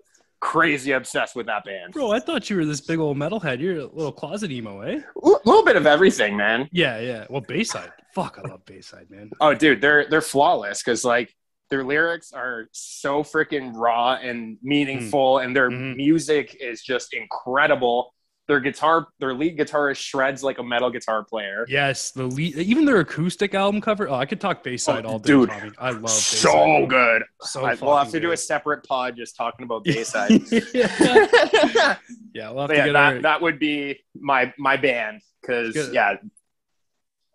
crazy 0.44 0.92
obsessed 0.92 1.34
with 1.34 1.46
that 1.46 1.64
band. 1.64 1.92
Bro, 1.94 2.12
I 2.12 2.20
thought 2.20 2.48
you 2.50 2.56
were 2.56 2.64
this 2.66 2.80
big 2.80 2.98
old 2.98 3.16
metalhead. 3.16 3.60
You're 3.60 3.78
a 3.78 3.86
little 3.86 4.12
closet 4.12 4.50
emo, 4.52 4.82
eh? 4.82 5.00
A 5.00 5.26
little 5.44 5.64
bit 5.64 5.74
of 5.76 5.86
everything, 5.86 6.36
man. 6.36 6.68
Yeah, 6.70 7.00
yeah. 7.00 7.24
Well, 7.30 7.40
Bayside. 7.40 7.90
Fuck, 8.14 8.38
I 8.42 8.48
love 8.48 8.64
Bayside, 8.64 9.10
man. 9.10 9.30
Oh, 9.40 9.54
dude, 9.54 9.80
they're 9.80 10.06
they're 10.08 10.20
flawless 10.20 10.82
because 10.82 11.04
like 11.04 11.34
their 11.70 11.82
lyrics 11.82 12.32
are 12.32 12.68
so 12.72 13.22
freaking 13.24 13.72
raw 13.74 14.14
and 14.22 14.58
meaningful, 14.62 15.38
and 15.38 15.56
their 15.56 15.70
Mhm. 15.70 15.96
music 15.96 16.56
is 16.60 16.82
just 16.82 17.14
incredible. 17.14 18.13
Their 18.46 18.60
guitar, 18.60 19.08
their 19.20 19.32
lead 19.32 19.58
guitarist 19.58 19.96
shreds 19.96 20.44
like 20.44 20.58
a 20.58 20.62
metal 20.62 20.90
guitar 20.90 21.24
player. 21.24 21.64
Yes, 21.66 22.10
the 22.10 22.24
lead, 22.24 22.56
even 22.58 22.84
their 22.84 23.00
acoustic 23.00 23.54
album 23.54 23.80
cover. 23.80 24.08
Oh, 24.08 24.14
I 24.14 24.26
could 24.26 24.40
talk 24.40 24.62
Bayside 24.62 25.06
Oh, 25.06 25.12
all 25.12 25.18
day, 25.18 25.28
dude. 25.28 25.48
Tommy. 25.48 25.70
I 25.78 25.90
love 25.90 26.02
Bayside. 26.02 26.38
So 26.40 26.86
good. 26.86 27.22
So 27.40 27.64
I, 27.64 27.74
we'll 27.74 27.96
have 27.96 28.10
to 28.10 28.20
do 28.20 28.32
a 28.32 28.36
separate 28.36 28.84
pod 28.84 29.16
just 29.16 29.34
talking 29.34 29.64
about 29.64 29.84
Bayside. 29.84 30.30
yeah. 30.52 30.60
yeah, 30.74 31.96
yeah, 32.34 32.50
we'll 32.50 32.68
have 32.68 32.70
to 32.70 32.76
that, 32.76 32.84
get 32.84 32.96
our 32.96 33.22
that 33.22 33.40
would 33.40 33.58
be 33.58 33.98
my 34.14 34.52
my 34.58 34.76
band 34.76 35.22
because 35.40 35.74
yeah. 35.92 36.16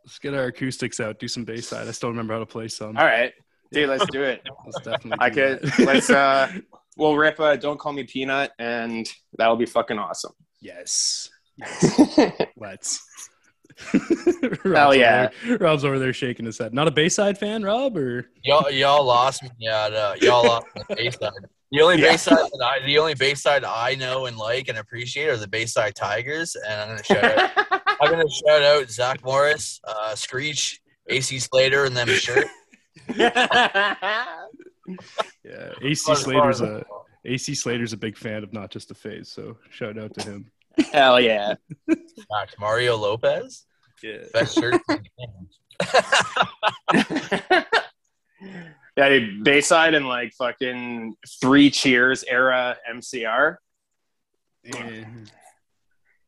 let's 0.05 0.19
get 0.19 0.35
our 0.35 0.45
acoustics 0.45 0.99
out. 0.99 1.17
Do 1.17 1.27
some 1.27 1.43
Bayside. 1.43 1.87
I 1.87 1.91
still 1.91 2.09
remember 2.09 2.33
how 2.33 2.39
to 2.39 2.45
play 2.45 2.67
some. 2.67 2.97
All 2.97 3.05
right, 3.05 3.33
dude, 3.71 3.89
let's 3.89 4.05
do 4.11 4.21
it. 4.21 4.47
Let's 4.63 4.81
definitely. 4.81 5.17
I 5.25 5.29
could 5.31 5.61
that. 5.61 5.79
let's 5.79 6.09
uh 6.11 6.51
we'll 6.97 7.17
rip 7.17 7.39
uh, 7.39 7.55
"Don't 7.55 7.79
Call 7.79 7.93
Me 7.93 8.03
Peanut" 8.03 8.51
and 8.59 9.09
that'll 9.37 9.55
be 9.55 9.65
fucking 9.65 9.97
awesome. 9.97 10.33
Yes. 10.61 11.29
Let's. 12.57 13.05
Hell 13.91 14.01
Rob's 14.65 14.97
yeah. 14.97 15.29
Over 15.29 15.47
there, 15.47 15.57
Rob's 15.59 15.85
over 15.85 15.99
there 15.99 16.13
shaking 16.13 16.45
his 16.45 16.57
head. 16.57 16.73
Not 16.73 16.87
a 16.87 16.91
Bayside 16.91 17.37
fan, 17.37 17.63
Rob, 17.63 17.95
or 17.95 18.29
Y'all, 18.43 18.69
y'all 18.69 19.05
lost 19.05 19.41
me 19.43 19.67
at 19.67 19.93
uh, 19.93 20.15
y'all 20.21 20.45
lost 20.45 20.65
me 20.75 20.81
at 20.89 20.97
Bayside. 20.97 21.31
The 21.71 21.81
only 21.81 22.01
Yeah. 22.01 22.11
Bayside 22.11 22.37
that 22.37 22.61
I, 22.65 22.85
the 22.85 22.97
only 22.97 23.13
Bayside 23.13 23.63
I 23.63 23.95
know 23.95 24.25
and 24.25 24.37
like 24.37 24.67
and 24.67 24.79
appreciate 24.79 25.29
are 25.29 25.37
the 25.37 25.47
Bayside 25.47 25.95
Tigers, 25.95 26.55
and 26.55 26.81
I'm 26.81 26.87
gonna 26.89 27.03
shout 27.03 27.23
out. 27.23 27.51
I'm 28.01 28.11
gonna 28.11 28.29
shout 28.29 28.63
out 28.63 28.89
Zach 28.89 29.23
Morris, 29.23 29.79
uh, 29.85 30.15
Screech, 30.15 30.81
AC 31.07 31.39
Slater, 31.39 31.85
and 31.85 31.95
them 31.95 32.07
shirt. 32.09 32.47
yeah, 33.15 34.35
AC 35.83 36.15
Slater's 36.15 36.61
a 36.61 36.83
AC 37.29 37.53
Slater's 37.55 37.93
a 37.93 37.97
big 37.97 38.17
fan 38.17 38.43
of 38.43 38.51
not 38.53 38.71
just 38.71 38.91
a 38.91 38.95
phase. 38.95 39.29
So 39.29 39.57
shout 39.69 39.97
out 39.97 40.13
to 40.15 40.23
him. 40.23 40.51
Hell 40.91 41.19
yeah. 41.19 41.55
Fact, 41.87 42.55
Mario 42.59 42.95
Lopez, 42.97 43.65
Yeah. 44.01 44.23
best 44.33 44.55
shirt. 44.57 44.73
in 44.75 44.81
the 44.87 45.09
game. 45.17 45.49
yeah, 48.97 49.09
dude, 49.09 49.43
Bayside 49.43 49.93
and 49.93 50.07
like 50.07 50.33
fucking 50.33 51.15
three 51.41 51.69
cheers 51.69 52.23
era 52.23 52.77
MCR. 52.91 53.57
Eh, 54.65 55.03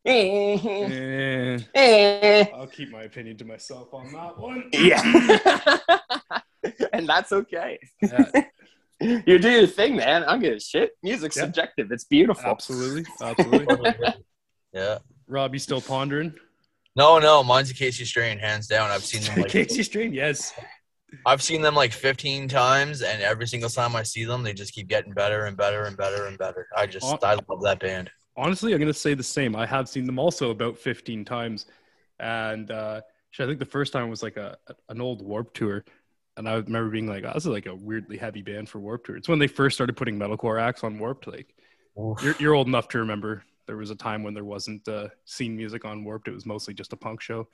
yeah. 0.04 1.60
eh. 1.76 2.46
I'll 2.56 2.68
keep 2.68 2.92
my 2.92 3.04
opinion 3.04 3.38
to 3.38 3.46
myself 3.46 3.94
on 3.94 4.12
that 4.14 4.38
one. 4.38 4.70
Yeah. 4.74 5.78
and 6.94 7.08
that's 7.08 7.32
okay. 7.32 7.78
Yeah, 8.02 8.26
You 9.02 9.40
do 9.40 9.50
your 9.50 9.68
thing, 9.68 9.96
man. 9.96 10.24
I 10.24 10.32
don't 10.34 10.42
give 10.42 10.54
a 10.56 10.60
shit. 10.60 10.92
Music's 11.04 11.36
Yeah. 11.36 11.44
subjective. 11.44 11.92
It's 11.92 12.04
beautiful. 12.04 12.50
absolutely. 12.50 13.06
Absolutely. 13.22 13.94
yeah. 14.74 15.00
Rob, 15.28 15.54
you 15.54 15.60
still 15.60 15.82
pondering? 15.82 16.34
No, 16.96 17.20
no, 17.20 17.44
mine's 17.44 17.72
Acacia 17.72 18.06
Strain, 18.06 18.38
hands 18.38 18.68
down. 18.68 18.92
I've 18.92 19.04
seen 19.04 19.22
them 19.24 19.42
like 19.42 19.50
Casey 19.52 19.84
Strain, 19.84 20.14
yes. 20.14 20.54
I've 21.26 21.42
seen 21.42 21.62
them 21.62 21.74
like 21.76 21.94
15 21.94 22.48
times, 22.48 23.02
and 23.02 23.22
every 23.22 23.48
single 23.48 23.70
time 23.70 23.96
I 23.96 24.04
see 24.04 24.24
them, 24.26 24.44
they 24.44 24.54
just 24.54 24.74
keep 24.74 24.88
getting 24.88 25.14
better 25.14 25.46
and 25.46 25.56
better 25.58 25.84
and 25.86 25.96
better 25.98 26.26
and 26.28 26.38
better. 26.38 26.68
I 26.76 26.86
just 26.88 27.06
Aw- 27.06 27.18
I 27.24 27.36
love 27.50 27.62
that 27.64 27.80
band. 27.80 28.10
Honestly, 28.38 28.74
I'm 28.74 28.80
going 28.80 28.92
to 28.92 28.98
say 28.98 29.14
the 29.14 29.24
same. 29.24 29.56
I 29.56 29.66
have 29.66 29.90
seen 29.90 30.06
them 30.06 30.20
also 30.20 30.52
about 30.52 30.78
15 30.78 31.26
times. 31.26 31.66
And 32.20 32.72
uh, 32.72 33.02
I 33.40 33.46
think 33.46 33.60
the 33.60 33.66
first 33.66 33.92
time 33.94 34.10
was 34.10 34.22
like 34.24 34.38
a 34.38 34.58
an 34.90 35.02
old 35.02 35.22
Warped 35.22 35.56
Tour. 35.56 35.84
And 36.38 36.48
I 36.48 36.54
remember 36.54 36.90
being 36.90 37.08
like, 37.08 37.24
oh, 37.26 37.32
this 37.34 37.44
is 37.44 37.52
like 37.52 37.66
a 37.66 37.76
weirdly 37.76 38.18
heavy 38.18 38.42
band 38.42 38.70
for 38.70 38.80
Warped 38.80 39.06
Tour. 39.06 39.18
It's 39.18 39.28
when 39.28 39.40
they 39.40 39.48
first 39.48 39.76
started 39.76 39.98
putting 39.98 40.18
metalcore 40.18 40.62
acts 40.62 40.84
on 40.84 40.98
Warped. 40.98 41.28
Like, 41.28 41.54
you're, 42.22 42.36
you're 42.40 42.54
old 42.54 42.68
enough 42.68 42.88
to 42.90 43.00
remember 43.00 43.44
there 43.68 43.78
was 43.78 43.90
a 43.90 43.96
time 43.96 44.24
when 44.24 44.34
there 44.34 44.46
wasn't 44.46 44.88
uh, 44.88 45.10
scene 45.26 45.56
music 45.56 45.86
on 45.86 46.04
Warped. 46.04 46.28
It 46.28 46.34
was 46.34 46.46
mostly 46.46 46.74
just 46.74 46.94
a 46.94 46.98
punk 46.98 47.22
show. 47.22 47.48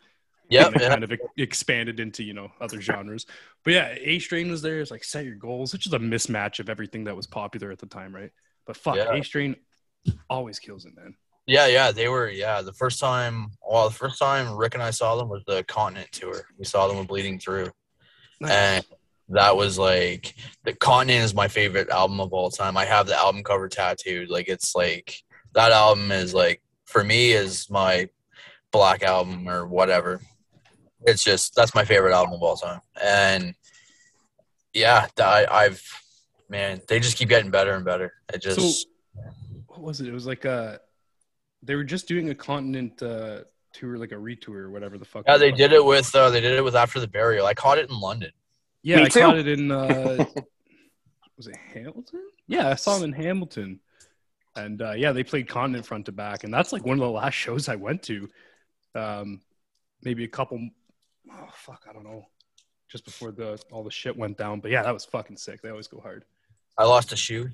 Yep, 0.49 0.75
it 0.75 0.81
yeah. 0.81 0.89
kind 0.89 1.03
of 1.03 1.11
ex- 1.11 1.23
expanded 1.37 1.99
into 1.99 2.23
you 2.23 2.33
know 2.33 2.49
other 2.61 2.79
genres. 2.81 3.25
But 3.63 3.73
yeah, 3.73 3.95
A 3.99 4.19
Strain 4.19 4.49
was 4.49 4.61
there. 4.61 4.79
It's 4.79 4.91
like 4.91 5.03
set 5.03 5.25
your 5.25 5.35
goals, 5.35 5.73
which 5.73 5.85
is 5.85 5.93
a 5.93 5.99
mismatch 5.99 6.59
of 6.59 6.69
everything 6.69 7.03
that 7.03 7.15
was 7.15 7.27
popular 7.27 7.71
at 7.71 7.79
the 7.79 7.85
time, 7.85 8.15
right? 8.15 8.31
But 8.65 8.77
fuck, 8.77 8.95
Yeah. 8.95 9.13
A 9.13 9.23
Strain 9.23 9.57
always 10.29 10.59
kills 10.59 10.85
it, 10.85 10.95
man. 10.95 11.15
Yeah, 11.45 11.67
yeah, 11.67 11.91
they 11.91 12.07
were. 12.07 12.29
Yeah, 12.29 12.61
the 12.61 12.73
first 12.73 12.99
time, 12.99 13.47
well, 13.69 13.89
the 13.89 13.95
first 13.95 14.19
time 14.19 14.55
Rick 14.55 14.73
and 14.73 14.83
I 14.83 14.91
saw 14.91 15.15
them 15.15 15.29
was 15.29 15.43
the 15.47 15.63
Continent 15.63 16.11
tour. 16.11 16.45
We 16.57 16.65
saw 16.65 16.87
them 16.87 16.97
with 16.97 17.07
Bleeding 17.07 17.39
Through, 17.39 17.71
and 18.41 18.85
that 19.29 19.55
was 19.55 19.77
like 19.77 20.35
the 20.63 20.73
Continent 20.73 21.25
is 21.25 21.33
my 21.33 21.47
favorite 21.47 21.89
album 21.89 22.19
of 22.19 22.33
all 22.33 22.49
time. 22.49 22.77
I 22.77 22.85
have 22.85 23.07
the 23.07 23.15
album 23.15 23.43
cover 23.43 23.67
tattooed. 23.67 24.29
Like 24.29 24.47
it's 24.47 24.75
like 24.75 25.15
that 25.53 25.71
album 25.71 26.11
is 26.11 26.33
like 26.33 26.61
for 26.85 27.03
me 27.03 27.31
is 27.31 27.69
my 27.69 28.09
black 28.71 29.03
album 29.03 29.47
or 29.49 29.65
whatever. 29.67 30.21
It's 31.01 31.23
just 31.23 31.55
that's 31.55 31.75
my 31.75 31.85
favorite 31.85 32.13
album 32.13 32.35
of 32.35 32.43
all 32.43 32.55
time, 32.55 32.81
and 33.01 33.53
yeah, 34.73 35.07
I, 35.19 35.45
I've 35.49 35.81
man, 36.49 36.81
they 36.87 36.99
just 36.99 37.17
keep 37.17 37.29
getting 37.29 37.51
better 37.51 37.73
and 37.73 37.85
better. 37.85 38.13
It 38.33 38.41
just 38.41 38.59
So 38.59 39.23
what 39.67 39.81
was 39.81 40.01
it? 40.01 40.07
It 40.07 40.13
was 40.13 40.25
like 40.25 40.45
uh 40.45 40.77
they 41.63 41.75
were 41.75 41.83
just 41.83 42.07
doing 42.07 42.29
a 42.29 42.35
continent 42.35 43.01
uh 43.01 43.41
tour, 43.77 43.97
like 43.97 44.11
a 44.11 44.17
retour 44.17 44.63
or 44.63 44.71
whatever 44.71 44.97
the 44.97 45.05
fuck. 45.05 45.23
yeah, 45.27 45.37
they 45.37 45.51
did 45.51 45.71
it 45.73 45.83
with 45.83 46.13
uh, 46.15 46.29
they 46.29 46.41
did 46.41 46.53
it 46.53 46.63
with 46.63 46.75
After 46.75 46.99
the 46.99 47.07
Burial. 47.07 47.45
I 47.45 47.53
caught 47.53 47.77
it 47.77 47.89
in 47.89 47.99
London. 47.99 48.31
Yeah, 48.83 48.97
Me 48.97 49.03
I 49.03 49.09
too. 49.09 49.19
caught 49.21 49.37
it 49.37 49.47
in 49.47 49.71
uh 49.71 50.25
was 51.37 51.47
it 51.47 51.55
Hamilton? 51.73 52.21
Yeah, 52.47 52.69
I 52.69 52.75
saw 52.75 52.97
them 52.97 53.13
in 53.13 53.21
Hamilton. 53.23 53.79
And 54.55 54.81
uh 54.81 54.93
yeah, 54.93 55.11
they 55.11 55.23
played 55.23 55.47
Continent 55.47 55.85
front 55.85 56.05
to 56.07 56.11
back, 56.11 56.43
and 56.43 56.53
that's 56.53 56.71
like 56.73 56.85
one 56.85 56.97
of 56.97 57.03
the 57.03 57.09
last 57.09 57.33
shows 57.33 57.69
I 57.69 57.75
went 57.75 58.03
to. 58.03 58.29
Um 58.95 59.41
maybe 60.03 60.23
a 60.23 60.27
couple 60.27 60.59
oh 61.31 61.47
fuck, 61.53 61.85
I 61.89 61.93
don't 61.93 62.03
know. 62.03 62.27
Just 62.89 63.03
before 63.05 63.31
the 63.31 63.59
all 63.71 63.83
the 63.83 63.91
shit 63.91 64.15
went 64.15 64.37
down. 64.37 64.59
But 64.61 64.71
yeah, 64.71 64.83
that 64.83 64.93
was 64.93 65.05
fucking 65.05 65.37
sick. 65.37 65.61
They 65.61 65.69
always 65.69 65.87
go 65.87 65.99
hard. 65.99 66.23
I 66.77 66.85
lost 66.85 67.11
a 67.11 67.15
shoe. 67.17 67.49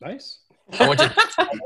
Nice. 0.00 0.40
I 0.78 0.88
went 0.88 1.00
to 1.00 1.14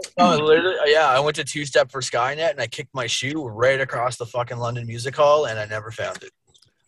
no, 0.19 0.37
literally, 0.37 0.77
yeah, 0.87 1.09
I 1.09 1.21
went 1.21 1.37
to 1.37 1.45
two 1.45 1.65
step 1.65 1.91
for 1.91 2.01
Skynet 2.01 2.51
and 2.51 2.61
I 2.61 2.67
kicked 2.67 2.95
my 2.95 3.07
shoe 3.07 3.47
right 3.47 3.81
across 3.81 4.17
the 4.17 4.27
fucking 4.27 4.59
London 4.59 4.87
Music 4.87 5.17
Hall 5.17 5.47
and 5.47 5.59
I 5.59 5.65
never 5.67 5.91
found 5.91 6.23
it. 6.23 6.31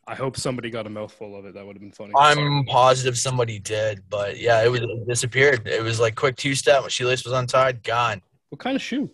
I 0.06 0.14
hope 0.14 0.36
somebody 0.36 0.70
got 0.70 0.86
a 0.86 0.90
mouthful 0.90 1.34
of 1.36 1.46
it. 1.46 1.54
That 1.54 1.66
would 1.66 1.76
have 1.76 1.80
been 1.80 1.90
funny. 1.90 2.12
I'm 2.16 2.64
positive 2.66 3.16
somebody 3.16 3.58
did, 3.58 4.02
but 4.10 4.38
yeah, 4.38 4.62
it 4.62 4.70
was 4.70 4.80
it 4.82 5.08
disappeared. 5.08 5.66
It 5.66 5.82
was 5.82 5.98
like 5.98 6.14
quick 6.14 6.36
two 6.36 6.54
step. 6.54 6.82
My 6.82 6.88
shoelace 6.88 7.24
was 7.24 7.32
untied, 7.32 7.82
gone. 7.82 8.20
what 8.50 8.58
kind 8.58 8.76
of 8.76 8.82
shoe? 8.82 9.10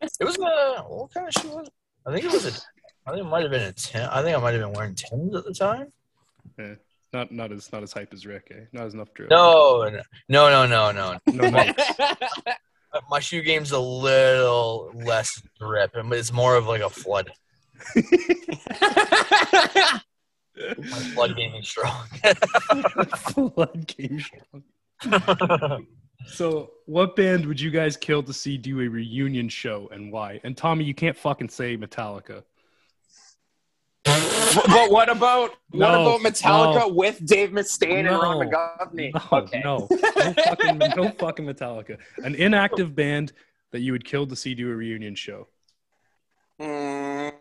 It 0.00 0.24
was 0.24 0.36
a 0.38 0.82
what 0.82 1.12
kind 1.12 1.28
of 1.28 1.34
shoe 1.34 1.50
was 1.50 1.66
it? 1.66 1.72
I 2.06 2.12
think 2.12 2.24
it 2.24 2.32
was 2.32 2.46
a. 2.46 2.60
I 3.06 3.12
think 3.12 3.26
it 3.26 3.28
might 3.28 3.42
have 3.42 3.50
been 3.50 3.62
a 3.62 3.72
ten. 3.72 4.08
I 4.08 4.22
think 4.22 4.36
I 4.36 4.40
might 4.40 4.54
have 4.54 4.62
been 4.62 4.72
wearing 4.72 4.94
tens 4.94 5.34
at 5.34 5.44
the 5.44 5.52
time. 5.52 5.92
Not 7.16 7.32
not 7.32 7.50
as 7.50 7.72
not 7.72 7.82
as 7.82 7.94
hype 7.94 8.12
as 8.12 8.26
Rick, 8.26 8.48
eh? 8.50 8.64
Not 8.74 8.84
as 8.84 8.92
enough 8.92 9.14
drill. 9.14 9.28
No, 9.30 9.88
no, 9.88 10.02
no, 10.28 10.50
no, 10.50 10.66
no, 10.66 10.92
no. 10.92 11.18
no, 11.32 11.48
no. 11.48 11.72
My 13.10 13.20
shoe 13.20 13.40
game's 13.40 13.70
a 13.70 13.78
little 13.78 14.92
less 14.94 15.40
drip, 15.58 15.92
and 15.94 16.12
it's 16.12 16.30
more 16.30 16.56
of 16.56 16.66
like 16.66 16.82
a 16.82 16.90
flood. 16.90 17.32
My 17.94 18.02
flood 21.14 21.36
game 21.38 21.54
is 21.54 21.66
strong. 21.66 22.04
Flood 23.16 23.86
game 23.86 24.20
strong. 24.20 25.86
So, 26.26 26.72
what 26.84 27.16
band 27.16 27.46
would 27.46 27.58
you 27.58 27.70
guys 27.70 27.96
kill 27.96 28.22
to 28.24 28.32
see 28.34 28.58
do 28.58 28.80
a 28.82 28.88
reunion 28.88 29.48
show 29.48 29.88
and 29.90 30.12
why? 30.12 30.38
And 30.44 30.54
Tommy, 30.54 30.84
you 30.84 30.92
can't 30.92 31.16
fucking 31.16 31.48
say 31.48 31.78
Metallica. 31.78 32.42
But 34.66 34.90
what 34.90 35.08
about 35.08 35.54
what 35.70 35.90
about 35.90 36.20
Metallica 36.20 36.78
no. 36.80 36.88
with 36.88 37.24
Dave 37.24 37.50
Mustaine 37.50 38.00
and 38.08 38.10
Ron 38.10 38.38
No. 38.38 38.46
McGovney? 38.46 39.12
No, 39.14 39.38
okay. 39.38 39.60
no, 39.64 39.88
no 39.90 40.32
fucking, 40.32 40.78
no 40.96 41.10
fucking 41.10 41.46
Metallica. 41.46 41.98
An 42.18 42.34
inactive 42.34 42.94
band 42.94 43.32
that 43.72 43.80
you 43.80 43.92
would 43.92 44.04
kill 44.04 44.26
to 44.26 44.36
see 44.36 44.54
do 44.54 44.70
a 44.70 44.74
reunion 44.74 45.14
show. 45.14 45.48
Mm, 46.60 47.32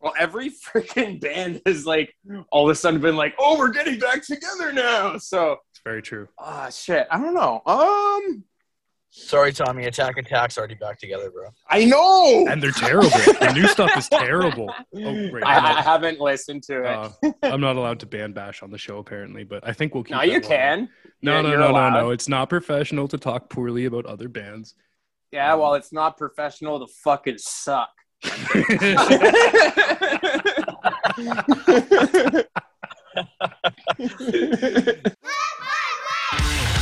well, 0.00 0.14
every 0.18 0.50
freaking 0.50 1.20
band 1.20 1.60
has 1.66 1.86
like 1.86 2.14
all 2.50 2.64
of 2.68 2.70
a 2.70 2.74
sudden 2.74 3.00
been 3.00 3.16
like, 3.16 3.34
"Oh, 3.38 3.58
we're 3.58 3.70
getting 3.72 3.98
back 3.98 4.22
together 4.24 4.72
now." 4.72 5.18
So, 5.18 5.58
It's 5.72 5.80
very 5.84 6.02
true. 6.02 6.28
ah, 6.38 6.70
shit. 6.70 7.06
I 7.10 7.18
don't 7.20 7.34
know. 7.34 7.62
Um, 7.66 8.44
Sorry, 9.16 9.52
Tommy. 9.52 9.84
Attack 9.86 10.18
Attack's 10.18 10.58
already 10.58 10.74
back 10.74 10.98
together, 10.98 11.30
bro. 11.30 11.46
I 11.70 11.84
know. 11.84 12.48
And 12.48 12.60
they're 12.60 12.72
terrible. 12.72 13.10
the 13.10 13.52
new 13.54 13.68
stuff 13.68 13.96
is 13.96 14.08
terrible. 14.12 14.68
Oh, 14.92 15.28
great. 15.30 15.44
I, 15.44 15.54
I'm 15.56 15.64
I 15.66 15.72
not- 15.74 15.84
haven't 15.84 16.18
listened 16.18 16.64
to 16.64 16.82
it. 16.82 16.86
uh, 17.22 17.32
I'm 17.44 17.60
not 17.60 17.76
allowed 17.76 18.00
to 18.00 18.06
band 18.06 18.34
bash 18.34 18.60
on 18.64 18.72
the 18.72 18.78
show 18.78 18.98
apparently, 18.98 19.44
but 19.44 19.64
I 19.64 19.72
think 19.72 19.94
we'll 19.94 20.02
keep. 20.02 20.16
no, 20.16 20.22
you 20.22 20.32
one. 20.32 20.42
can. 20.42 20.88
No, 21.22 21.34
You're- 21.34 21.42
no, 21.44 21.48
you're 21.50 21.58
no, 21.60 21.70
no, 21.72 21.90
no. 21.90 22.10
It's 22.10 22.28
not 22.28 22.48
professional 22.50 23.06
to 23.06 23.16
talk 23.16 23.48
poorly 23.50 23.84
about 23.84 24.04
other 24.04 24.28
bands. 24.28 24.74
Yeah, 25.30 25.54
well, 25.54 25.74
it's 25.74 25.92
not 25.92 26.16
professional 26.18 26.84
to 26.84 26.92
fucking 26.92 27.38
suck. 27.38 27.90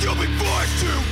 you'll 0.00 0.14
be 0.14 0.26
forced 0.26 0.80
to 0.80 1.07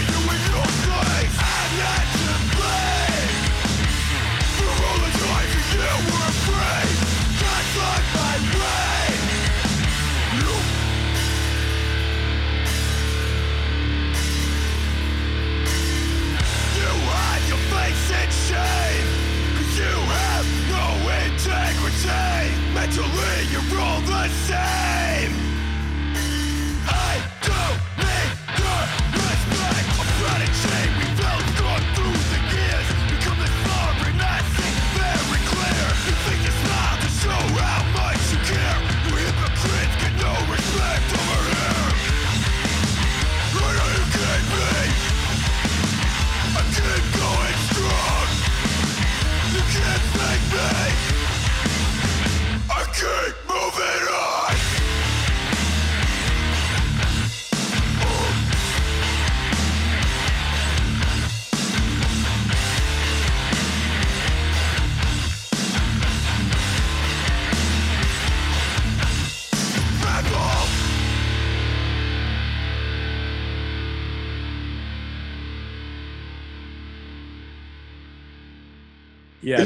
you 0.00 0.28
with 0.28 0.48
your 0.48 0.67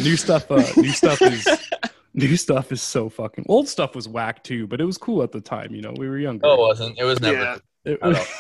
new 0.02 0.16
stuff. 0.16 0.50
Uh, 0.50 0.62
new 0.76 0.90
stuff 0.90 1.20
is 1.22 1.46
new 2.14 2.36
stuff 2.36 2.72
is 2.72 2.82
so 2.82 3.08
fucking. 3.08 3.46
Old 3.48 3.68
stuff 3.68 3.94
was 3.94 4.08
whack 4.08 4.42
too, 4.44 4.66
but 4.66 4.80
it 4.80 4.84
was 4.84 4.98
cool 4.98 5.22
at 5.22 5.32
the 5.32 5.40
time. 5.40 5.74
You 5.74 5.82
know, 5.82 5.92
we 5.96 6.08
were 6.08 6.18
younger. 6.18 6.46
No, 6.46 6.54
it 6.54 6.58
wasn't. 6.58 6.98
It 6.98 7.04
was 7.04 7.20
never. 7.20 7.38
Yeah. 7.38 7.56
It 7.84 8.02
was- 8.02 8.18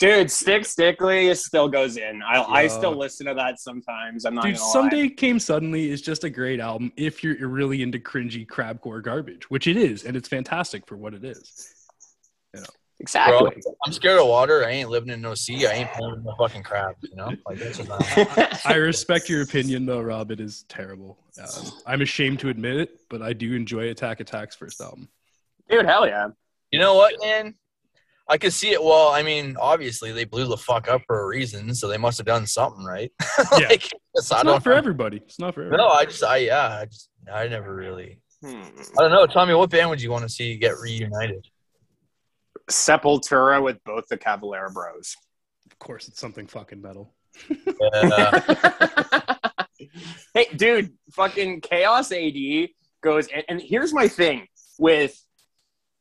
Dude, 0.00 0.30
Stick 0.30 0.64
Stickly 0.64 1.34
still 1.34 1.68
goes 1.68 1.98
in. 1.98 2.22
I, 2.22 2.42
I 2.42 2.66
still 2.68 2.96
listen 2.96 3.26
to 3.26 3.34
that 3.34 3.60
sometimes. 3.60 4.24
I'm 4.24 4.34
not 4.34 4.44
Dude, 4.44 4.54
gonna 4.54 4.64
lie. 4.64 4.72
someday 4.72 5.08
came 5.10 5.38
suddenly 5.38 5.90
is 5.90 6.00
just 6.00 6.24
a 6.24 6.30
great 6.30 6.58
album 6.58 6.90
if 6.96 7.22
you're, 7.22 7.36
you're 7.36 7.50
really 7.50 7.82
into 7.82 7.98
cringy 7.98 8.46
crabcore 8.46 9.02
garbage, 9.02 9.50
which 9.50 9.66
it 9.66 9.76
is, 9.76 10.04
and 10.04 10.16
it's 10.16 10.26
fantastic 10.26 10.86
for 10.86 10.96
what 10.96 11.12
it 11.12 11.22
is. 11.22 11.74
Exactly. 13.00 13.38
Bro, 13.64 13.74
I'm 13.86 13.92
scared 13.92 14.20
of 14.20 14.26
water. 14.28 14.64
I 14.64 14.70
ain't 14.70 14.90
living 14.90 15.08
in 15.08 15.20
no 15.22 15.34
sea. 15.34 15.66
I 15.66 15.72
ain't 15.72 15.90
playing 15.92 16.12
with 16.16 16.24
no 16.24 16.34
fucking 16.38 16.62
crab. 16.62 16.94
You 17.02 17.16
know, 17.16 17.32
like 17.46 17.58
that's 17.58 17.78
just 17.78 17.88
not. 17.88 18.66
I 18.66 18.74
respect 18.74 19.28
your 19.28 19.42
opinion, 19.42 19.86
though, 19.86 20.00
Rob. 20.02 20.30
It 20.30 20.38
is 20.38 20.64
terrible. 20.68 21.18
Um, 21.40 21.72
I'm 21.86 22.02
ashamed 22.02 22.40
to 22.40 22.50
admit 22.50 22.76
it, 22.76 23.00
but 23.08 23.22
I 23.22 23.32
do 23.32 23.54
enjoy 23.54 23.88
Attack 23.90 24.20
Attack's 24.20 24.54
first 24.54 24.80
album. 24.80 25.08
Dude, 25.70 25.86
hell 25.86 26.06
yeah. 26.06 26.28
You 26.70 26.78
know 26.78 26.94
what, 26.94 27.14
man? 27.22 27.54
I 28.28 28.36
could 28.38 28.52
see 28.52 28.70
it. 28.70 28.82
Well, 28.82 29.08
I 29.08 29.22
mean, 29.22 29.56
obviously 29.58 30.12
they 30.12 30.24
blew 30.24 30.46
the 30.46 30.56
fuck 30.56 30.88
up 30.88 31.00
for 31.06 31.22
a 31.22 31.26
reason, 31.26 31.74
so 31.74 31.88
they 31.88 31.96
must 31.98 32.18
have 32.18 32.26
done 32.26 32.46
something 32.46 32.84
right. 32.84 33.10
Yeah. 33.58 33.68
like, 33.68 33.86
it's- 33.86 33.90
It's 34.14 34.30
I 34.32 34.36
not 34.38 34.44
don't 34.44 34.62
for 34.62 34.72
everybody. 34.72 35.16
It's 35.18 35.38
not 35.38 35.54
for 35.54 35.62
everybody. 35.62 35.82
No, 35.82 35.88
I 35.88 36.04
just, 36.04 36.22
I 36.22 36.36
yeah, 36.38 36.78
I 36.80 36.84
just, 36.84 37.08
I 37.32 37.48
never 37.48 37.74
really. 37.74 38.20
Hmm. 38.44 38.60
I 38.98 39.02
don't 39.02 39.10
know. 39.10 39.26
Tell 39.26 39.46
me, 39.46 39.54
what 39.54 39.70
band 39.70 39.88
would 39.90 40.02
you 40.02 40.10
want 40.10 40.22
to 40.24 40.28
see 40.28 40.56
get 40.58 40.78
reunited? 40.78 41.46
Sepultura 42.70 43.62
with 43.62 43.82
both 43.84 44.06
the 44.08 44.16
Cavalera 44.18 44.72
Bros. 44.72 45.16
Of 45.70 45.78
course, 45.78 46.08
it's 46.08 46.20
something 46.20 46.46
fucking 46.46 46.80
metal. 46.82 47.14
Hey, 50.34 50.46
dude, 50.54 50.92
fucking 51.12 51.62
Chaos 51.62 52.12
AD 52.12 52.34
goes, 53.02 53.28
and, 53.28 53.44
and 53.48 53.60
here's 53.62 53.92
my 53.94 54.08
thing 54.08 54.46
with 54.78 55.18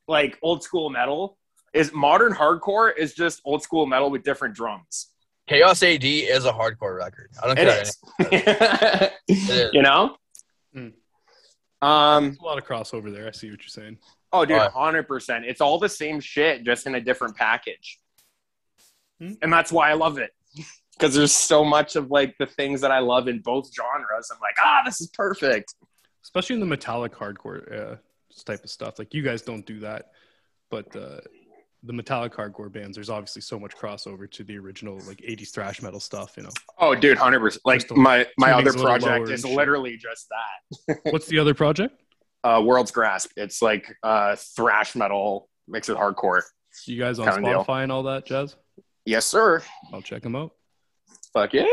like 0.08 0.38
old 0.42 0.64
school 0.64 0.90
metal 0.90 1.38
is 1.74 1.94
modern 1.94 2.34
hardcore 2.34 2.92
is 2.96 3.14
just 3.14 3.42
old 3.46 3.64
school 3.64 3.86
metal 3.86 4.10
with 4.12 4.24
different 4.24 4.54
drums. 4.56 5.08
Chaos 5.48 5.82
AD 5.82 6.04
is 6.04 6.46
a 6.46 6.52
hardcore 6.52 6.98
record. 6.98 7.32
I 7.42 7.48
don't 7.48 7.58
It 7.60 7.68
care. 7.68 7.82
is. 7.82 7.98
It 9.30 9.50
is. 9.50 9.70
you 9.74 9.82
know? 9.82 10.16
Mm. 10.76 10.94
Um, 11.82 12.24
There's 12.26 12.38
a 12.40 12.44
lot 12.44 12.58
of 12.58 12.66
crossover 12.68 13.12
there. 13.14 13.28
I 13.28 13.32
see 13.32 13.50
what 13.50 13.60
you're 13.62 13.70
saying. 13.70 13.98
Oh, 14.32 14.46
dude, 14.46 14.58
100%. 14.60 15.44
It's 15.46 15.62
all 15.62 15.80
the 15.80 15.90
same 15.90 16.20
shit, 16.20 16.64
just 16.64 16.86
in 16.88 16.96
a 16.96 17.02
different 17.02 17.36
package. 17.36 18.00
Hmm. 19.20 19.34
And 19.42 19.52
that's 19.52 19.72
why 19.72 19.90
I 19.90 19.94
love 19.94 20.18
it. 20.18 20.32
Because 20.98 21.16
there's 21.16 21.32
so 21.32 21.64
much 21.64 21.96
of 21.96 22.12
like 22.12 22.36
the 22.40 22.46
things 22.46 22.82
that 22.82 22.92
I 22.92 23.00
love 23.00 23.30
in 23.30 23.40
both 23.40 23.74
genres. 23.74 24.30
I'm 24.34 24.40
like, 24.42 24.58
ah, 24.62 24.82
this 24.84 25.00
is 25.00 25.08
perfect. 25.08 25.74
especially 26.26 26.56
in 26.56 26.60
the 26.60 26.66
metallic 26.66 27.14
hardcore 27.14 27.94
uh, 27.94 27.96
type 28.46 28.66
of 28.66 28.70
stuff. 28.70 29.00
Like 29.00 29.14
you 29.14 29.22
guys 29.24 29.42
don't 29.42 29.66
do 29.66 29.80
that, 29.80 30.08
but 30.70 30.94
uh, 30.98 31.22
the 31.84 31.94
metallic 31.94 32.34
hardcore 32.34 32.70
bands, 32.70 32.96
there's 32.96 33.10
obviously 33.10 33.42
so 33.42 33.58
much 33.58 33.78
crossover 33.78 34.30
to 34.32 34.44
the 34.44 34.58
original 34.58 34.96
like 35.08 35.20
'80s 35.20 35.52
thrash 35.52 35.82
metal 35.82 36.02
stuff. 36.02 36.34
You 36.36 36.44
know, 36.44 36.50
Oh, 36.80 36.94
dude, 36.96 37.18
100%. 37.18 37.60
Like 37.64 37.90
my, 37.96 38.28
my 38.38 38.52
other 38.52 38.72
tuning's 38.72 38.76
a 38.76 38.84
little 38.84 38.90
lower 38.90 39.00
project 39.00 39.24
and 39.28 39.32
is 39.32 39.42
shit. 39.44 39.56
literally 39.56 39.96
just 39.96 40.28
that. 40.30 41.00
what's 41.12 41.28
the 41.28 41.40
other 41.40 41.54
project? 41.54 41.96
Uh, 42.44 42.62
World's 42.64 42.92
Grasp. 42.92 43.32
It's 43.38 43.62
like 43.62 43.96
uh, 44.04 44.36
thrash 44.36 44.96
metal 44.96 45.50
mixed 45.68 45.90
with 45.90 45.98
hardcore. 45.98 46.42
You 46.86 47.00
guys 47.00 47.20
on 47.20 47.28
Kinda 47.32 47.50
deal. 47.50 47.64
Spotify 47.64 47.84
and 47.84 47.92
all 47.92 48.04
that 48.04 48.26
jazz? 48.26 48.56
Yes, 49.06 49.26
sir. 49.26 49.62
I'll 49.94 50.02
check 50.02 50.22
them 50.22 50.36
out. 50.36 50.52
Fuck 51.34 51.54
yeah. 51.54 51.64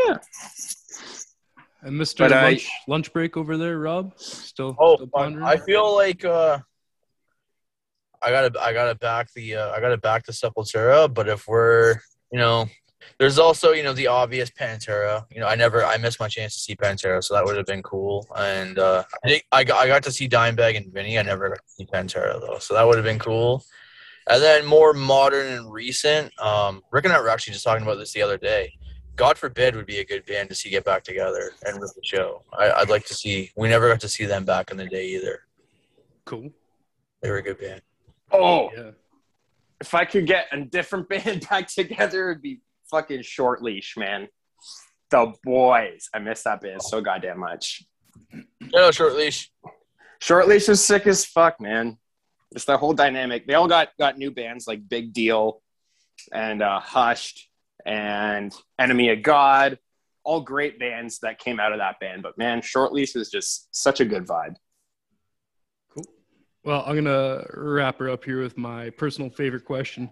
And 1.83 2.01
Mr. 2.01 2.19
But, 2.19 2.31
lunch, 2.31 2.69
lunch 2.89 3.12
break 3.12 3.37
over 3.37 3.57
there, 3.57 3.79
Rob, 3.79 4.14
still, 4.19 4.75
Oh, 4.79 4.97
still 4.97 5.07
pondering? 5.09 5.45
I 5.45 5.57
feel 5.59 5.95
like 5.95 6.25
uh, 6.25 6.59
I 8.23 8.31
gotta, 8.31 8.61
I 8.61 8.73
gotta 8.73 8.95
back 8.97 9.33
the, 9.35 9.57
uh, 9.57 9.71
I 9.71 9.81
gotta 9.81 9.99
back 9.99 10.25
the 10.27 10.33
Sepultura. 10.33 11.12
But 11.12 11.29
if 11.29 11.47
we're, 11.47 11.97
you 12.33 12.39
know, 12.39 12.67
there's 13.18 13.38
also, 13.38 13.72
you 13.72 13.82
know, 13.82 13.92
the 13.92 14.07
obvious 14.07 14.50
Pantera. 14.50 15.24
You 15.30 15.40
know, 15.40 15.46
I 15.46 15.54
never, 15.54 15.84
I 15.84 15.96
missed 15.96 16.20
my 16.20 16.28
chance 16.28 16.54
to 16.54 16.61
see 16.61 16.76
Pantera, 16.76 17.22
so 17.22 17.34
that 17.34 17.44
would 17.44 17.57
have 17.57 17.66
been 17.66 17.82
cool. 17.82 18.26
And 18.36 18.78
uh, 18.78 19.04
I 19.24 19.28
think 19.28 19.44
I 19.52 19.64
got, 19.64 19.82
I 19.82 19.86
got 19.86 20.02
to 20.04 20.12
see 20.12 20.28
Dimebag 20.28 20.76
and 20.76 20.92
Vinny. 20.92 21.18
I 21.18 21.22
never 21.22 21.48
got 21.48 21.59
to 21.59 21.72
see 21.72 21.86
Pantera 21.86 22.40
though, 22.40 22.59
so 22.59 22.74
that 22.74 22.86
would 22.86 22.96
have 22.96 23.04
been 23.04 23.18
cool. 23.18 23.64
And 24.28 24.42
then 24.42 24.66
more 24.66 24.92
modern 24.92 25.46
and 25.52 25.72
recent, 25.72 26.38
um, 26.40 26.82
Rick 26.90 27.04
and 27.04 27.14
I 27.14 27.20
were 27.20 27.28
actually 27.28 27.52
just 27.52 27.64
talking 27.64 27.84
about 27.84 27.98
this 27.98 28.12
the 28.12 28.22
other 28.22 28.38
day. 28.38 28.72
God 29.14 29.38
forbid 29.38 29.74
would 29.76 29.86
be 29.86 30.00
a 30.00 30.04
good 30.04 30.26
band 30.26 30.50
to 30.50 30.54
see 30.54 30.68
get 30.68 30.84
back 30.84 31.02
together 31.02 31.52
and 31.64 31.80
rip 31.80 31.90
the 31.94 32.02
show. 32.02 32.42
I, 32.52 32.70
I'd 32.70 32.90
like 32.90 33.07
to 33.07 33.14
see. 33.14 33.50
We 33.57 33.68
never 33.68 33.88
got 33.88 34.00
to 34.00 34.09
see 34.09 34.26
them 34.26 34.44
back 34.44 34.70
in 34.70 34.76
the 34.76 34.86
day 34.86 35.07
either. 35.07 35.40
cool. 36.24 36.50
They 37.22 37.30
were 37.30 37.38
a 37.38 37.42
good 37.42 37.59
band. 37.59 37.80
Oh, 38.30 38.70
Yeah, 38.76 38.90
if 39.80 39.94
I 39.94 40.04
could 40.04 40.26
get 40.26 40.46
a 40.52 40.61
different 40.61 41.09
band 41.09 41.46
back 41.48 41.68
together, 41.68 42.30
it'd 42.30 42.42
be 42.42 42.61
fucking 42.91 43.22
Short 43.22 43.62
Leash, 43.62 43.95
man. 43.97 44.28
The 45.11 45.32
boys. 45.45 46.09
I 46.12 46.18
miss 46.18 46.43
that 46.43 46.61
band 46.61 46.82
so 46.82 47.01
goddamn 47.01 47.39
much. 47.39 47.84
Yeah, 48.32 48.41
no, 48.72 48.91
short 48.91 49.14
leash. 49.14 49.51
Short 50.20 50.49
Leash 50.49 50.68
is 50.68 50.84
sick 50.84 51.07
as 51.07 51.24
fuck, 51.24 51.61
man. 51.61 51.99
It's 52.53 52.64
the 52.64 52.76
whole 52.76 52.95
dynamic. 52.95 53.47
They 53.47 53.55
all 53.55 53.68
got 53.68 53.91
got 53.99 54.18
new 54.18 54.30
bands 54.30 54.66
like 54.66 54.89
Big 54.89 55.12
Deal 55.12 55.62
and 56.32 56.62
uh, 56.62 56.80
Hushed 56.80 57.49
and 57.84 58.53
Enemy 58.78 59.11
of 59.11 59.22
God. 59.22 59.78
All 60.24 60.41
great 60.41 60.78
bands 60.80 61.20
that 61.20 61.39
came 61.39 61.61
out 61.61 61.72
of 61.72 61.78
that 61.78 62.01
band. 62.01 62.22
But 62.22 62.37
man, 62.39 62.62
Short 62.62 62.93
Leash 62.93 63.14
is 63.14 63.30
just 63.30 63.68
such 63.70 64.01
a 64.01 64.05
good 64.05 64.26
vibe. 64.26 64.57
cool. 65.95 66.05
Well, 66.64 66.82
I'm 66.87 66.97
gonna 66.97 67.45
wrap 67.55 67.99
her 67.99 68.11
up 68.11 68.24
here 68.24 68.43
with 68.43 68.57
my 68.57 68.91
personal 68.91 69.30
favorite 69.30 69.64
question. 69.64 70.11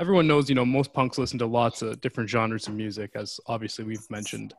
Everyone 0.00 0.26
knows, 0.26 0.48
you 0.48 0.54
know, 0.54 0.64
most 0.64 0.92
punks 0.94 1.18
listen 1.18 1.38
to 1.40 1.46
lots 1.46 1.82
of 1.82 2.00
different 2.00 2.30
genres 2.30 2.66
of 2.66 2.74
music, 2.74 3.10
as 3.14 3.38
obviously 3.46 3.84
we've 3.84 4.08
mentioned 4.10 4.54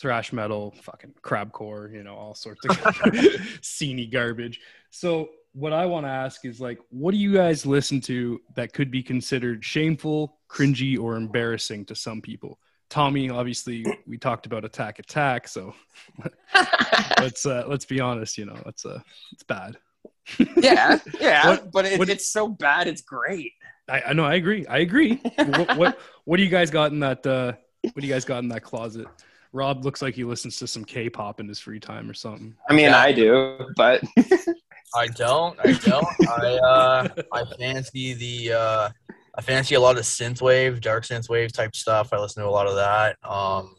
thrash 0.00 0.32
metal, 0.32 0.74
fucking 0.82 1.14
crabcore, 1.22 1.92
you 1.92 2.04
know, 2.04 2.14
all 2.14 2.34
sorts 2.34 2.64
of 2.66 2.70
sceney 3.62 4.10
garbage. 4.10 4.60
So, 4.90 5.30
what 5.54 5.72
I 5.72 5.86
want 5.86 6.04
to 6.06 6.10
ask 6.10 6.44
is 6.44 6.60
like, 6.60 6.78
what 6.90 7.12
do 7.12 7.16
you 7.16 7.32
guys 7.32 7.64
listen 7.66 8.00
to 8.02 8.40
that 8.54 8.72
could 8.74 8.90
be 8.90 9.02
considered 9.02 9.64
shameful, 9.64 10.38
cringy, 10.50 10.98
or 11.00 11.16
embarrassing 11.16 11.86
to 11.86 11.94
some 11.94 12.20
people? 12.20 12.58
Tommy, 12.88 13.28
obviously, 13.30 13.84
we 14.06 14.16
talked 14.18 14.46
about 14.46 14.64
Attack 14.64 14.98
Attack, 15.00 15.48
so 15.48 15.74
let's 17.20 17.44
uh, 17.46 17.64
let's 17.66 17.84
be 17.84 17.98
honest, 18.00 18.38
you 18.38 18.44
know, 18.46 18.56
it's 18.66 18.84
uh, 18.86 19.00
it's 19.32 19.42
bad. 19.42 19.76
yeah, 20.56 20.98
yeah, 21.20 21.46
What- 21.48 21.72
but 21.72 21.84
it, 21.86 21.98
what- 21.98 22.08
it's 22.08 22.28
so 22.28 22.48
bad, 22.48 22.86
it's 22.86 23.02
great. 23.02 23.52
I, 23.88 24.02
I 24.08 24.12
know, 24.12 24.24
I 24.24 24.34
agree, 24.34 24.66
I 24.66 24.78
agree. 24.78 25.16
what, 25.36 25.76
what 25.76 25.98
what 26.24 26.36
do 26.38 26.42
you 26.42 26.48
guys 26.48 26.70
got 26.70 26.92
in 26.92 27.00
that? 27.00 27.26
Uh, 27.26 27.52
what 27.82 28.00
do 28.00 28.06
you 28.06 28.12
guys 28.12 28.24
got 28.24 28.38
in 28.42 28.48
that 28.48 28.62
closet? 28.62 29.06
Rob 29.52 29.84
looks 29.84 30.02
like 30.02 30.14
he 30.14 30.24
listens 30.24 30.56
to 30.56 30.66
some 30.66 30.84
K-pop 30.84 31.40
in 31.40 31.48
his 31.48 31.58
free 31.58 31.80
time 31.80 32.10
or 32.10 32.14
something. 32.14 32.54
I 32.68 32.74
mean, 32.74 32.86
Yeah. 32.86 32.98
I 32.98 33.12
do, 33.12 33.58
but 33.76 34.02
I 34.94 35.06
don't. 35.08 35.58
I 35.64 35.72
don't. 35.72 36.06
I 36.28 36.54
uh, 36.58 37.08
I 37.32 37.44
fancy 37.58 38.14
the. 38.14 38.52
Uh, 38.54 38.88
I 39.38 39.42
fancy 39.42 39.74
a 39.74 39.80
lot 39.80 39.96
of 39.98 40.04
synthwave, 40.04 40.80
dark 40.80 41.04
synthwave 41.04 41.52
type 41.52 41.76
stuff. 41.76 42.12
I 42.12 42.18
listen 42.18 42.42
to 42.42 42.48
a 42.48 42.50
lot 42.50 42.66
of 42.66 42.74
that. 42.76 43.16
Um, 43.22 43.76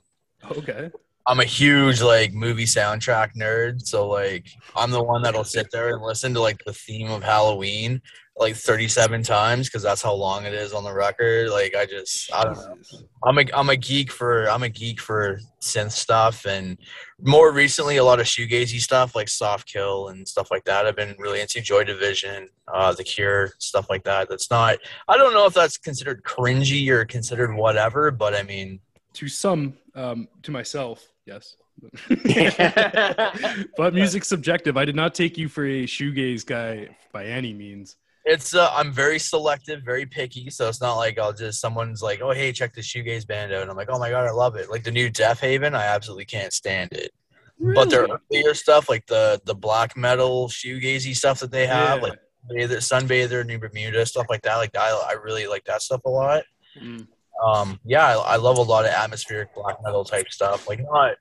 Okay. 0.52 0.90
I'm 1.30 1.42
a 1.42 1.46
huge 1.46 2.02
like 2.02 2.34
movie 2.34 2.64
soundtrack 2.66 3.32
nerd, 3.36 3.82
so 3.86 4.08
like 4.08 4.48
I'm 4.76 4.92
the 4.92 5.04
one 5.04 5.22
that'll 5.24 5.44
sit 5.44 5.68
there 5.74 5.90
and 5.94 6.02
listen 6.02 6.34
to 6.36 6.40
like 6.42 6.64
the 6.64 6.72
theme 6.72 7.12
of 7.12 7.22
Halloween 7.22 8.02
like 8.40 8.56
37 8.56 9.24
times 9.24 9.68
because 9.68 9.82
that's 9.82 10.02
how 10.02 10.14
long 10.14 10.46
it 10.46 10.54
is 10.54 10.72
on 10.72 10.84
the 10.84 10.94
record. 10.94 11.50
Like 11.50 11.76
I 11.76 11.86
just 11.86 12.32
I 12.34 12.44
don't 12.44 12.56
know. 12.56 12.78
I'm 13.24 13.40
a 13.40 13.46
I'm 13.54 13.70
a 13.70 13.76
geek 13.76 14.12
for 14.12 14.50
I'm 14.50 14.64
a 14.64 14.70
geek 14.70 15.02
for 15.02 15.40
synth 15.62 15.92
stuff 15.92 16.46
and 16.46 16.78
more 17.22 17.52
recently 17.52 17.98
a 17.98 18.04
lot 18.04 18.20
of 18.20 18.28
shoegazy 18.28 18.80
stuff 18.80 19.16
like 19.16 19.28
Soft 19.28 19.68
Kill 19.68 20.10
and 20.10 20.28
stuff 20.28 20.52
like 20.52 20.66
that. 20.66 20.86
I've 20.86 20.96
been 20.96 21.16
really 21.18 21.42
into 21.42 21.62
Joy 21.62 21.84
Division, 21.84 22.50
uh, 22.72 22.94
The 22.94 23.04
Cure, 23.04 23.54
stuff 23.58 23.90
like 23.90 24.04
that. 24.04 24.30
That's 24.30 24.52
not 24.52 24.78
I 25.08 25.18
don't 25.18 25.34
know 25.34 25.48
if 25.48 25.54
that's 25.54 25.78
considered 25.78 26.24
cringy 26.24 26.90
or 26.90 27.06
considered 27.06 27.54
whatever, 27.56 28.12
but 28.12 28.36
I 28.36 28.44
mean 28.44 28.80
To 29.14 29.28
some, 29.28 29.74
um, 29.96 30.28
to 30.44 30.52
myself, 30.52 31.08
yes. 31.26 31.56
but 33.78 33.94
music's 33.94 34.28
subjective. 34.28 34.78
I 34.78 34.86
did 34.86 34.96
not 34.96 35.16
take 35.16 35.38
you 35.38 35.48
for 35.48 35.66
a 35.66 35.86
shoegaze 35.86 36.46
guy 36.46 36.90
by 37.12 37.26
any 37.26 37.54
means. 37.54 37.96
It's 38.30 38.54
uh, 38.54 38.70
I'm 38.74 38.92
very 38.92 39.20
selective, 39.20 39.84
very 39.84 40.06
picky, 40.06 40.50
so 40.50 40.68
it's 40.68 40.82
not 40.82 40.96
like 40.96 41.18
I'll 41.18 41.32
just 41.32 41.62
someone's 41.62 42.02
like, 42.02 42.20
oh 42.22 42.32
hey, 42.32 42.52
check 42.52 42.74
the 42.74 42.82
shoegaze 42.82 43.26
band 43.26 43.54
out, 43.54 43.62
and 43.62 43.72
I'm 43.72 43.78
like, 43.78 43.88
oh 43.90 43.98
my 44.00 44.10
god, 44.10 44.28
I 44.28 44.32
love 44.32 44.56
it. 44.58 44.70
Like 44.70 44.84
the 44.84 44.92
new 44.92 45.10
Deafheaven, 45.10 45.74
I 45.74 45.86
absolutely 45.86 46.26
can't 46.26 46.52
stand 46.52 46.92
it. 46.92 47.12
But 47.60 47.90
their 47.90 48.02
Really? 48.02 48.18
earlier 48.34 48.54
stuff, 48.54 48.90
like 48.90 49.06
the 49.08 49.42
the 49.46 49.56
black 49.56 49.96
metal 49.96 50.50
shoegazy 50.50 51.16
stuff 51.16 51.40
that 51.40 51.52
they 51.52 51.68
have, 51.68 51.98
Yeah. 52.00 52.04
like 52.10 52.20
Bather, 52.50 52.78
Sunbather, 52.78 53.46
New 53.46 53.60
Bermuda, 53.60 54.06
stuff 54.06 54.28
like 54.30 54.42
that. 54.42 54.58
Like 54.58 54.76
I, 54.78 54.90
I 55.10 55.14
really 55.14 55.48
like 55.48 55.64
that 55.66 55.82
stuff 55.82 56.02
a 56.06 56.10
lot. 56.10 56.44
Mm. 56.82 57.08
Um, 57.46 57.80
yeah, 57.86 58.06
I, 58.06 58.34
I 58.34 58.36
love 58.36 58.58
a 58.58 58.62
lot 58.62 58.84
of 58.86 58.92
atmospheric 58.92 59.56
black 59.56 59.78
metal 59.84 60.04
type 60.04 60.30
stuff. 60.32 60.68
Like 60.68 60.82
not 60.82 61.16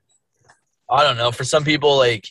I 0.90 1.02
don't 1.04 1.16
know. 1.16 1.30
For 1.30 1.44
some 1.44 1.62
people, 1.64 1.96
like 1.96 2.28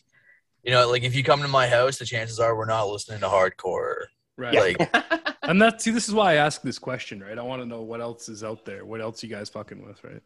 you 0.64 0.72
know, 0.72 0.90
like 0.90 1.04
if 1.04 1.16
you 1.16 1.24
come 1.24 1.42
to 1.42 1.48
my 1.48 1.68
house, 1.68 1.98
the 1.98 2.06
chances 2.06 2.40
are 2.40 2.56
we're 2.58 2.66
not 2.66 2.90
listening 2.90 3.22
to 3.22 3.28
hardcore. 3.28 4.06
Right. 4.38 4.78
Like 4.80 4.90
and 5.44 5.62
that's 5.62 5.84
see, 5.84 5.92
this 5.92 6.08
is 6.08 6.14
why 6.14 6.34
I 6.34 6.36
ask 6.36 6.62
this 6.62 6.80
question, 6.80 7.22
right? 7.22 7.38
I 7.38 7.42
want 7.42 7.62
to 7.62 7.66
know 7.66 7.82
what 7.82 8.02
else 8.02 8.30
is 8.30 8.44
out 8.44 8.66
there. 8.66 8.86
What 8.86 9.02
else 9.02 9.24
you 9.24 9.30
guys 9.30 9.50
fucking 9.50 9.86
with, 9.86 10.04
right? 10.04 10.22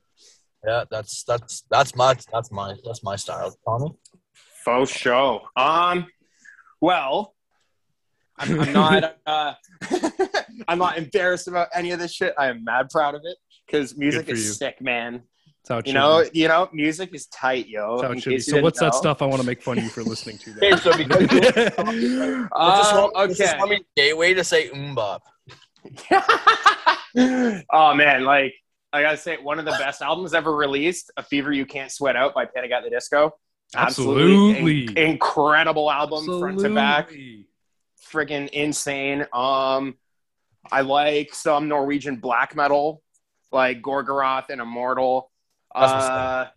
yeah, 0.65 0.83
that's 0.89 1.23
that's 1.23 1.63
that's 1.69 1.95
my 1.95 2.15
that's 2.31 2.51
my 2.51 2.75
that's 2.83 3.03
my 3.03 3.15
style. 3.15 3.55
Tommy. 3.65 3.91
Faux 4.65 4.91
show. 4.91 5.41
Um, 5.55 6.07
well, 6.81 7.35
I'm, 8.37 8.59
I'm 8.59 8.73
not. 8.73 9.15
Uh, 9.25 9.53
I'm 10.67 10.79
not 10.79 10.97
embarrassed 10.97 11.47
about 11.47 11.67
any 11.73 11.91
of 11.91 11.99
this 11.99 12.11
shit. 12.11 12.33
I 12.37 12.47
am 12.47 12.63
mad 12.63 12.89
proud 12.89 13.13
of 13.13 13.21
it 13.23 13.37
because 13.65 13.95
music 13.95 14.27
is 14.27 14.43
you. 14.43 14.51
sick, 14.53 14.81
man. 14.81 15.21
That's 15.63 15.69
how 15.69 15.77
it 15.79 15.87
You 15.87 15.93
know, 15.93 16.23
be. 16.31 16.39
you 16.39 16.47
know, 16.47 16.69
music 16.73 17.13
is 17.13 17.27
tight, 17.27 17.67
yo. 17.67 18.01
How 18.01 18.11
it 18.11 18.23
be. 18.25 18.39
So 18.39 18.61
what's 18.61 18.79
didn't 18.79 18.93
that 18.93 18.97
stuff 18.97 19.21
I 19.21 19.25
want 19.25 19.41
to 19.41 19.45
make 19.47 19.61
fun 19.61 19.77
of 19.77 19.83
you 19.83 19.89
for 19.89 20.03
listening 20.13 20.37
to? 20.39 20.51
Okay, 20.57 20.69
Then? 20.69 20.77
so 20.79 20.97
because 20.97 21.27
this 21.27 21.55
is 21.55 21.71
Um, 22.51 22.77
this 23.27 23.39
is 23.39 23.53
okay. 23.53 23.79
Gateway 23.95 24.33
to 24.33 24.43
say 24.43 24.69
umbop. 24.69 25.19
oh 27.71 27.93
man, 27.93 28.23
like 28.23 28.53
I 28.91 29.01
gotta 29.01 29.17
say, 29.17 29.37
one 29.37 29.59
of 29.59 29.65
the 29.65 29.71
best 29.71 30.01
albums 30.01 30.33
ever 30.33 30.55
released, 30.55 31.11
"A 31.17 31.23
Fever 31.23 31.51
You 31.53 31.65
Can't 31.65 31.91
Sweat 31.91 32.15
Out" 32.15 32.33
by 32.33 32.45
Panic 32.45 32.71
at 32.71 32.83
the 32.83 32.89
Disco. 32.89 33.35
Absolutely. 33.75 34.85
in- 34.85 34.97
incredible 34.97 35.91
album, 35.91 36.25
front 36.39 36.59
to 36.59 36.73
back, 36.73 37.05
Absolutely. 37.05 37.45
friggin' 38.11 38.49
insane. 38.49 39.25
Um, 39.31 39.95
I 40.71 40.81
like 40.81 41.33
some 41.33 41.67
Norwegian 41.67 42.15
black 42.17 42.55
metal, 42.55 43.03
like 43.51 43.81
Gorgoroth 43.81 44.49
and 44.49 44.59
Immortal. 44.59 45.28
That's 45.73 45.93
what's 45.93 46.05
Uh, 46.05 46.47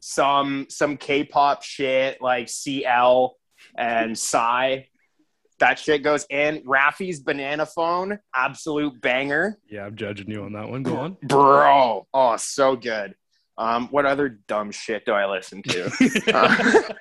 some 0.00 0.66
some 0.68 0.96
K-pop 0.96 1.62
shit 1.62 2.20
like 2.20 2.48
CL 2.48 3.36
and 3.76 4.16
Psy. 4.16 4.82
That 5.58 5.78
shit 5.78 6.02
goes 6.02 6.26
in. 6.28 6.62
Raffi's 6.66 7.20
Banana 7.20 7.64
Phone, 7.64 8.18
absolute 8.34 9.00
banger. 9.00 9.58
Yeah, 9.70 9.86
I'm 9.86 9.96
judging 9.96 10.30
you 10.30 10.42
on 10.42 10.52
that 10.52 10.68
one. 10.68 10.82
Go 10.82 10.96
on. 10.96 11.16
Bro, 11.22 12.06
oh, 12.12 12.36
so 12.36 12.76
good. 12.76 13.14
Um, 13.58 13.88
what 13.88 14.04
other 14.04 14.28
dumb 14.48 14.70
shit 14.70 15.06
do 15.06 15.12
I 15.12 15.26
listen 15.30 15.62
to? 15.62 15.90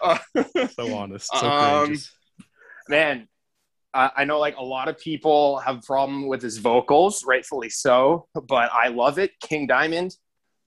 Uh, 0.00 0.18
so 0.68 0.94
honest. 0.94 1.30
So 1.34 1.46
Um, 1.46 1.94
man, 2.88 3.28
I, 3.98 4.10
I 4.18 4.24
know 4.24 4.38
like 4.38 4.56
a 4.56 4.62
lot 4.64 4.88
of 4.88 4.98
people 4.98 5.58
have 5.58 5.78
a 5.78 5.82
problem 5.82 6.26
with 6.28 6.40
his 6.42 6.58
vocals, 6.58 7.24
rightfully 7.26 7.70
so, 7.70 8.26
but 8.34 8.70
I 8.72 8.88
love 8.88 9.18
it. 9.18 9.32
King 9.40 9.66
Diamond, 9.66 10.14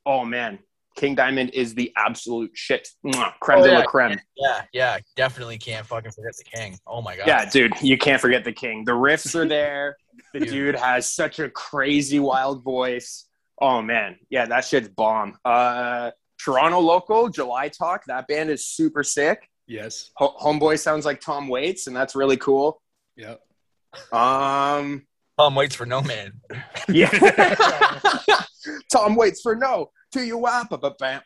oh 0.05 0.25
man, 0.25 0.59
King 0.97 1.15
Diamond 1.15 1.51
is 1.53 1.73
the 1.73 1.91
absolute 1.95 2.51
shit. 2.53 2.87
Mwah, 3.05 3.31
creme 3.41 3.59
Oh, 3.59 3.63
de 3.63 3.71
yeah. 3.71 3.77
la 3.79 3.85
creme. 3.85 4.19
Yeah, 4.35 4.61
yeah, 4.73 4.97
definitely 5.15 5.57
can't 5.57 5.85
fucking 5.85 6.11
forget 6.11 6.33
the 6.37 6.43
king. 6.43 6.77
Oh 6.85 7.01
my 7.01 7.15
god. 7.15 7.27
Yeah, 7.27 7.49
dude, 7.49 7.73
you 7.81 7.97
can't 7.97 8.19
forget 8.21 8.43
the 8.43 8.51
king. 8.51 8.83
The 8.85 8.91
riffs 8.93 9.33
are 9.35 9.47
there. 9.47 9.97
The 10.33 10.39
Dude. 10.39 10.49
dude 10.49 10.75
has 10.75 11.07
such 11.11 11.39
a 11.39 11.49
crazy 11.49 12.19
wild 12.19 12.63
voice. 12.63 13.27
Oh 13.61 13.81
man, 13.81 14.17
yeah, 14.29 14.45
that 14.45 14.65
shit's 14.65 14.87
bomb. 14.89 15.37
Uh, 15.45 16.11
Toronto 16.43 16.79
local, 16.79 17.29
July 17.29 17.69
Talk. 17.69 18.03
That 18.07 18.27
band 18.27 18.49
is 18.49 18.65
super 18.65 19.03
sick. 19.03 19.49
Yes. 19.67 20.11
Ho- 20.17 20.35
Homeboy 20.41 20.79
sounds 20.79 21.05
like 21.05 21.21
Tom 21.21 21.47
Waits, 21.47 21.87
and 21.87 21.95
that's 21.95 22.15
really 22.15 22.37
cool. 22.37 22.80
Yep. 23.17 23.39
Um, 24.13 25.05
Tom 25.37 25.55
waits 25.55 25.75
for 25.75 25.85
no 25.85 26.01
man. 26.01 26.33
yeah. 26.89 27.09
Tom 28.91 29.15
Waits 29.15 29.41
for 29.41 29.55
no. 29.55 29.91
To 30.13 30.21
you 30.21 30.37
wap 30.37 30.69
ba 30.69 30.77
bam. 30.99 31.21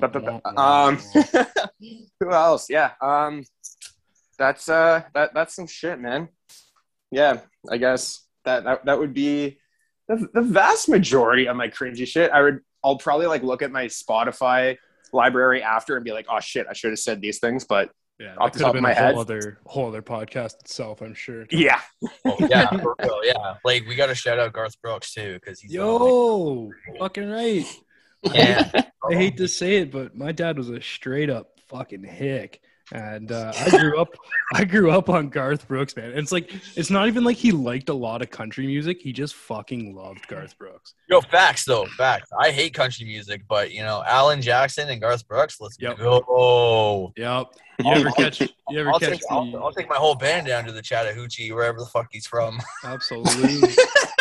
Ba- 0.00 0.08
ba- 0.08 0.20
ba- 0.20 0.60
Um, 0.60 0.98
who 2.20 2.32
else? 2.32 2.68
Yeah. 2.68 2.90
Um, 3.00 3.44
that's 4.38 4.68
uh, 4.68 5.02
that 5.14 5.32
that's 5.32 5.54
some 5.54 5.66
shit, 5.68 6.00
man. 6.00 6.28
Yeah, 7.10 7.38
I 7.70 7.76
guess 7.78 8.26
that 8.44 8.64
that, 8.64 8.84
that 8.84 8.98
would 8.98 9.14
be 9.14 9.58
the, 10.08 10.28
the 10.34 10.42
vast 10.42 10.88
majority 10.88 11.46
of 11.46 11.56
my 11.56 11.68
cringy 11.68 12.06
shit. 12.06 12.30
I 12.32 12.42
would, 12.42 12.60
I'll 12.84 12.98
probably 12.98 13.26
like 13.26 13.42
look 13.44 13.62
at 13.62 13.70
my 13.70 13.86
Spotify 13.86 14.76
library 15.12 15.62
after 15.62 15.94
and 15.96 16.04
be 16.04 16.12
like, 16.12 16.26
oh 16.28 16.40
shit, 16.40 16.66
I 16.68 16.72
should 16.72 16.90
have 16.90 16.98
said 16.98 17.20
these 17.20 17.38
things, 17.38 17.64
but 17.64 17.90
yeah, 18.18 18.34
off 18.38 18.52
that 18.52 18.52
the 18.52 18.58
could 18.58 18.60
have 18.60 18.66
top 18.66 18.72
been 18.72 18.78
of 18.78 18.82
my 18.82 18.90
a 18.92 18.94
head. 18.94 19.12
whole 19.14 19.20
other 19.22 19.58
whole 19.66 19.88
other 19.88 20.02
podcast 20.02 20.60
itself. 20.60 21.00
I'm 21.02 21.14
sure. 21.14 21.46
yeah, 21.50 21.80
Oh, 22.24 22.36
yeah, 22.48 22.68
for 22.78 22.94
real, 23.00 23.20
yeah. 23.24 23.54
Like 23.64 23.86
we 23.86 23.94
got 23.94 24.06
to 24.06 24.14
shout 24.14 24.38
out 24.38 24.52
Garth 24.52 24.80
Brooks 24.80 25.12
too 25.14 25.34
because 25.34 25.60
he's 25.60 25.72
Yo, 25.72 26.70
fucking 26.98 27.28
right. 27.30 27.66
yeah. 28.32 28.70
I 29.08 29.14
hate 29.14 29.36
to 29.36 29.48
say 29.48 29.76
it, 29.76 29.92
but 29.92 30.16
my 30.16 30.32
dad 30.32 30.56
was 30.58 30.68
a 30.70 30.80
straight 30.80 31.30
up 31.30 31.60
fucking 31.68 32.02
hick. 32.04 32.60
And 32.92 33.32
uh, 33.32 33.52
I 33.58 33.70
grew 33.70 34.00
up, 34.00 34.08
I 34.54 34.64
grew 34.64 34.92
up 34.92 35.08
on 35.08 35.28
Garth 35.28 35.66
Brooks, 35.66 35.96
man. 35.96 36.10
And 36.10 36.18
it's 36.20 36.30
like, 36.30 36.52
it's 36.76 36.88
not 36.88 37.08
even 37.08 37.24
like 37.24 37.36
he 37.36 37.50
liked 37.50 37.88
a 37.88 37.94
lot 37.94 38.22
of 38.22 38.30
country 38.30 38.64
music. 38.66 38.98
He 39.00 39.12
just 39.12 39.34
fucking 39.34 39.94
loved 39.96 40.26
Garth 40.28 40.56
Brooks. 40.56 40.94
Yo, 41.08 41.20
facts 41.20 41.64
though, 41.64 41.86
facts. 41.98 42.30
I 42.40 42.50
hate 42.52 42.74
country 42.74 43.04
music, 43.04 43.42
but 43.48 43.72
you 43.72 43.82
know, 43.82 44.04
Alan 44.06 44.40
Jackson 44.40 44.88
and 44.88 45.00
Garth 45.00 45.26
Brooks. 45.26 45.60
Let's 45.60 45.76
Yep. 45.80 45.98
go. 45.98 47.12
Yep. 47.16 47.46
You 47.78 47.92
ever 47.92 48.10
catch? 48.12 48.40
You 48.40 48.48
ever 48.80 48.88
I'll 48.90 48.98
catch 48.98 49.10
take, 49.10 49.20
I'll. 49.30 49.54
I'll 49.64 49.72
take 49.72 49.86
my 49.90 49.96
whole 49.96 50.14
band 50.14 50.46
down 50.46 50.64
to 50.64 50.72
the 50.72 50.80
Chattahoochee, 50.80 51.52
wherever 51.52 51.78
the 51.78 51.84
fuck 51.84 52.06
he's 52.10 52.26
from. 52.26 52.58
Absolutely. 52.84 53.68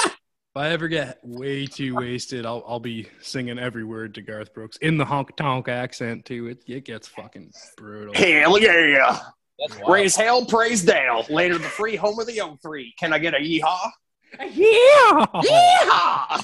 if 0.56 0.62
I 0.62 0.70
ever 0.70 0.88
get 0.88 1.20
way 1.22 1.66
too 1.66 1.96
wasted, 1.96 2.46
I'll 2.46 2.64
I'll 2.66 2.80
be 2.80 3.10
singing 3.20 3.60
every 3.60 3.84
word 3.84 4.16
to 4.16 4.22
Garth 4.22 4.54
Brooks 4.54 4.78
in 4.78 4.98
the 4.98 5.04
honk 5.04 5.36
tonk 5.36 5.68
accent 5.68 6.24
too. 6.24 6.48
It 6.48 6.64
it 6.66 6.86
gets 6.86 7.10
fucking 7.10 7.52
brutal. 7.76 8.14
hell 8.14 8.58
yeah. 8.58 9.20
That's 9.60 9.76
wild. 9.82 9.92
Raise 9.92 10.16
hell, 10.16 10.46
praise 10.46 10.82
Dale. 10.84 11.26
Later 11.30 11.58
the 11.58 11.66
free 11.66 11.98
home 11.98 12.18
of 12.20 12.28
the 12.28 12.38
O3. 12.38 12.96
Can 12.98 13.12
I 13.12 13.20
get 13.20 13.34
a 13.34 13.38
yeehaw? 13.38 13.92
Yeah. 14.54 15.26
Yeehaw! 15.44 16.44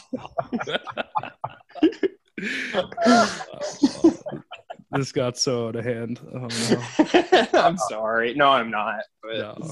this 4.92 5.14
got 5.14 5.38
so 5.38 5.70
out 5.70 5.78
of 5.78 5.86
hand. 5.86 6.20
Oh 6.34 6.50
no. 6.70 7.48
I'm 7.54 7.78
sorry. 7.78 8.34
No, 8.34 8.50
I'm 8.50 8.72
not. 8.72 9.04
But 9.24 9.38
no. 9.38 9.72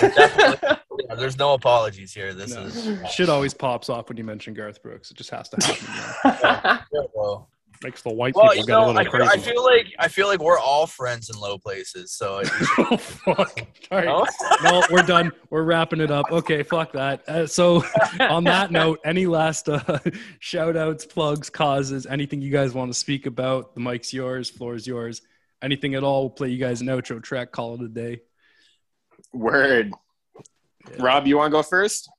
Definitely. 0.00 0.68
Yeah, 1.08 1.14
there's 1.14 1.38
no 1.38 1.54
apologies 1.54 2.12
here. 2.12 2.34
This 2.34 2.54
No. 2.54 2.62
is 2.62 3.10
Shit 3.10 3.28
always 3.28 3.54
pops 3.54 3.88
off 3.88 4.08
when 4.08 4.18
you 4.18 4.24
mention 4.24 4.54
Garth 4.54 4.82
Brooks. 4.82 5.10
It 5.10 5.16
just 5.16 5.30
has 5.30 5.48
to 5.50 5.56
happen. 5.66 6.40
man. 6.40 6.80
well, 7.14 7.48
Makes 7.82 8.02
the 8.02 8.10
white 8.12 8.34
well, 8.36 8.44
people 8.50 8.56
you 8.60 8.66
get 8.66 8.78
a 8.78 8.86
little 8.86 8.96
I 8.96 9.04
feel, 9.04 9.22
I 9.24 9.36
feel 9.38 9.64
like 9.64 9.86
I 9.98 10.06
feel 10.06 10.28
like 10.28 10.38
we're 10.38 10.58
all 10.58 10.86
friends 10.86 11.30
in 11.30 11.40
low 11.40 11.58
places. 11.58 12.12
So 12.12 12.40
oh 12.78 12.96
fuck! 12.96 13.60
All 13.90 13.98
right. 13.98 14.04
No? 14.04 14.24
no, 14.62 14.84
we're 14.88 15.02
done. 15.02 15.32
We're 15.50 15.64
wrapping 15.64 16.00
it 16.00 16.12
up. 16.12 16.26
Okay, 16.30 16.62
fuck 16.62 16.92
that. 16.92 17.28
Uh, 17.28 17.44
so, 17.48 17.82
on 18.20 18.44
that 18.44 18.70
note, 18.70 19.00
any 19.04 19.26
last 19.26 19.68
uh, 19.68 19.98
shout 20.38 20.76
outs, 20.76 21.04
plugs, 21.06 21.50
causes, 21.50 22.06
anything 22.06 22.40
you 22.40 22.52
guys 22.52 22.72
want 22.72 22.92
to 22.92 22.96
speak 22.96 23.26
about? 23.26 23.74
The 23.74 23.80
mic's 23.80 24.12
yours, 24.12 24.48
floor's 24.48 24.86
yours. 24.86 25.20
Anything 25.60 25.96
at 25.96 26.04
all? 26.04 26.22
We'll 26.22 26.30
play 26.30 26.50
you 26.50 26.58
guys 26.58 26.82
an 26.82 26.86
outro 26.86 27.20
track, 27.20 27.50
call 27.50 27.74
it 27.74 27.80
a 27.80 27.88
day. 27.88 28.20
Word. 29.32 29.92
Rob, 30.98 31.26
you 31.26 31.36
want 31.36 31.50
to 31.50 31.56
go 31.56 31.62
first? 31.62 32.10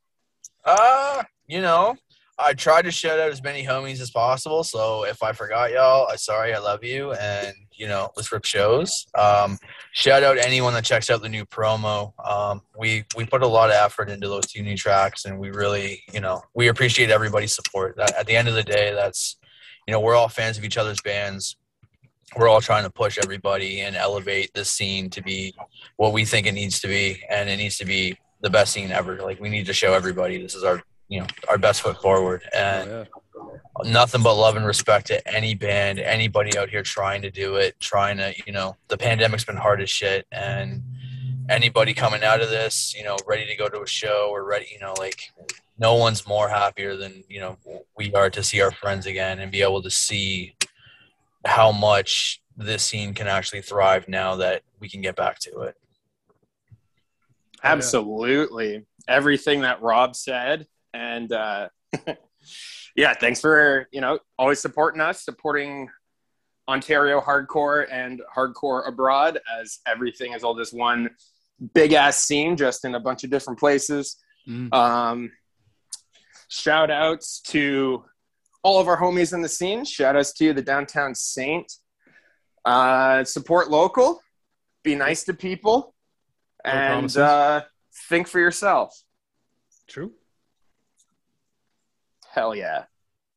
Uh, 0.66 1.24
you 1.47 1.61
know, 1.61 1.95
I 2.39 2.53
tried 2.53 2.84
to 2.84 2.91
shout 2.91 3.20
out 3.20 3.32
as 3.32 3.43
many 3.43 3.64
homies 3.64 4.01
as 4.01 4.09
possible. 4.09 4.64
So 4.64 5.05
if 5.05 5.22
I 5.22 5.34
forgot 5.34 5.72
y'all, 5.72 6.07
I 6.11 6.16
sorry, 6.16 6.53
I 6.53 6.59
love 6.59 6.84
you, 6.84 7.14
and 7.14 7.53
you 7.72 7.88
know, 7.88 8.09
let's 8.16 8.32
rip 8.32 8.45
shows. 8.45 9.05
Um, 9.18 9.57
shout 9.91 10.24
out 10.24 10.38
anyone 10.38 10.74
that 10.74 10.86
checks 10.86 11.09
out 11.09 11.22
the 11.22 11.30
new 11.30 11.45
promo. 11.45 12.14
Um, 12.26 12.61
we 12.78 13.05
we 13.16 13.26
put 13.26 13.43
a 13.43 13.47
lot 13.47 13.70
of 13.70 13.76
effort 13.76 14.09
into 14.09 14.28
those 14.28 14.47
two 14.47 14.64
new 14.64 14.76
tracks, 14.78 15.26
and 15.26 15.39
we 15.39 15.51
really, 15.51 16.01
you 16.11 16.22
know, 16.22 16.41
we 16.55 16.70
appreciate 16.70 17.11
everybody's 17.11 17.53
support. 17.53 17.97
That, 17.97 18.16
at 18.18 18.26
the 18.26 18.36
end 18.36 18.47
of 18.47 18.55
the 18.55 18.64
day, 18.64 18.93
that's, 18.93 19.38
you 19.88 19.91
know, 19.91 19.99
we're 19.99 20.16
all 20.16 20.30
fans 20.30 20.57
of 20.57 20.64
each 20.64 20.78
other's 20.78 21.01
bands. 21.01 21.55
We're 22.38 22.47
all 22.49 22.61
trying 22.61 22.84
to 22.84 22.89
push 22.89 23.17
everybody 23.21 23.81
and 23.81 23.95
elevate 23.95 24.51
this 24.53 24.71
scene 24.71 25.09
to 25.11 25.21
be 25.21 25.53
what 25.97 26.13
we 26.13 26.25
think 26.25 26.47
it 26.47 26.53
needs 26.53 26.79
to 26.81 26.88
be, 26.88 27.21
and 27.29 27.49
it 27.49 27.57
needs 27.57 27.77
to 27.77 27.86
be 27.86 28.17
the 28.41 28.49
best 28.49 28.73
scene 28.73 28.91
ever. 28.91 29.17
Like 29.21 29.39
we 29.39 29.49
need 29.49 29.65
to 29.67 29.73
show 29.73 29.93
everybody 29.93 30.41
this 30.41 30.55
is 30.55 30.63
our 30.63 30.81
you 31.09 31.19
know 31.19 31.27
our 31.49 31.57
best 31.57 31.81
foot 31.81 32.01
forward 32.01 32.41
and 32.55 32.89
Oh, 32.89 33.05
yeah. 33.84 33.91
nothing 33.91 34.23
but 34.23 34.36
love 34.36 34.55
and 34.55 34.65
respect 34.65 35.07
to 35.07 35.27
any 35.27 35.53
band 35.53 35.99
anybody 35.99 36.57
out 36.57 36.69
here 36.69 36.81
trying 36.84 37.21
to 37.23 37.29
do 37.31 37.55
it 37.55 37.77
trying 37.79 38.17
to 38.17 38.34
you 38.47 38.53
know 38.53 38.77
the 38.88 38.97
pandemic's 38.97 39.43
been 39.43 39.57
hard 39.57 39.81
as 39.81 39.89
shit 39.89 40.25
and 40.31 40.81
anybody 41.49 41.93
coming 41.93 42.23
out 42.23 42.39
of 42.41 42.49
this 42.49 42.95
you 42.95 43.03
know 43.03 43.17
ready 43.27 43.45
to 43.45 43.55
go 43.55 43.67
to 43.67 43.81
a 43.81 43.88
show 43.88 44.29
or 44.31 44.45
ready 44.45 44.67
you 44.71 44.79
know 44.79 44.93
like 44.97 45.23
no 45.77 45.95
one's 45.95 46.25
more 46.25 46.47
happier 46.47 46.95
than 46.95 47.23
you 47.27 47.39
know 47.39 47.57
we 47.97 48.13
are 48.13 48.29
to 48.29 48.41
see 48.41 48.61
our 48.61 48.71
friends 48.71 49.05
again 49.05 49.39
and 49.39 49.51
be 49.51 49.61
able 49.61 49.81
to 49.81 49.91
see 49.91 50.55
how 51.45 51.71
much 51.71 52.41
this 52.55 52.83
scene 52.83 53.13
can 53.13 53.27
actually 53.27 53.61
thrive 53.61 54.07
now 54.07 54.35
that 54.35 54.63
we 54.79 54.89
can 54.89 55.01
get 55.01 55.15
back 55.15 55.39
to 55.39 55.61
it. 55.61 55.75
Absolutely. 57.63 58.85
Everything 59.07 59.61
that 59.61 59.81
Rob 59.81 60.15
said. 60.15 60.67
And 60.93 61.31
uh, 61.31 61.69
yeah, 62.95 63.13
thanks 63.13 63.41
for, 63.41 63.87
you 63.91 64.01
know, 64.01 64.19
always 64.37 64.59
supporting 64.59 65.01
us, 65.01 65.23
supporting 65.23 65.89
Ontario 66.67 67.19
hardcore 67.19 67.87
and 67.91 68.21
hardcore 68.35 68.87
abroad, 68.87 69.39
as 69.59 69.79
everything 69.85 70.33
is 70.33 70.43
all 70.43 70.53
this 70.53 70.71
one 70.71 71.09
big 71.73 71.93
ass 71.93 72.23
scene, 72.23 72.55
just 72.55 72.85
in 72.85 72.95
a 72.95 72.99
bunch 72.99 73.23
of 73.23 73.29
different 73.29 73.59
places. 73.59 74.17
Mm. 74.47 74.73
Um, 74.73 75.31
shout 76.47 76.91
outs 76.91 77.41
to 77.47 78.05
all 78.64 78.80
of 78.80 78.88
our 78.88 78.99
homies 78.99 79.34
in 79.34 79.41
the 79.41 79.49
scene. 79.49 79.86
Shout 79.86 80.16
outs 80.16 80.34
to 80.34 80.45
you, 80.45 80.53
the 80.53 80.61
downtown 80.61 81.14
Saint. 81.14 81.72
Uh, 82.66 83.24
support 83.26 83.70
local, 83.70 84.22
be 84.84 84.95
nice 84.95 85.26
to 85.26 85.34
people, 85.34 85.93
No 86.66 86.72
and 86.72 87.18
uh, 87.18 87.61
think 88.09 88.28
for 88.28 88.39
yourself. 88.39 88.97
True. 89.88 90.14
Hell 92.32 92.55
yeah. 92.55 92.86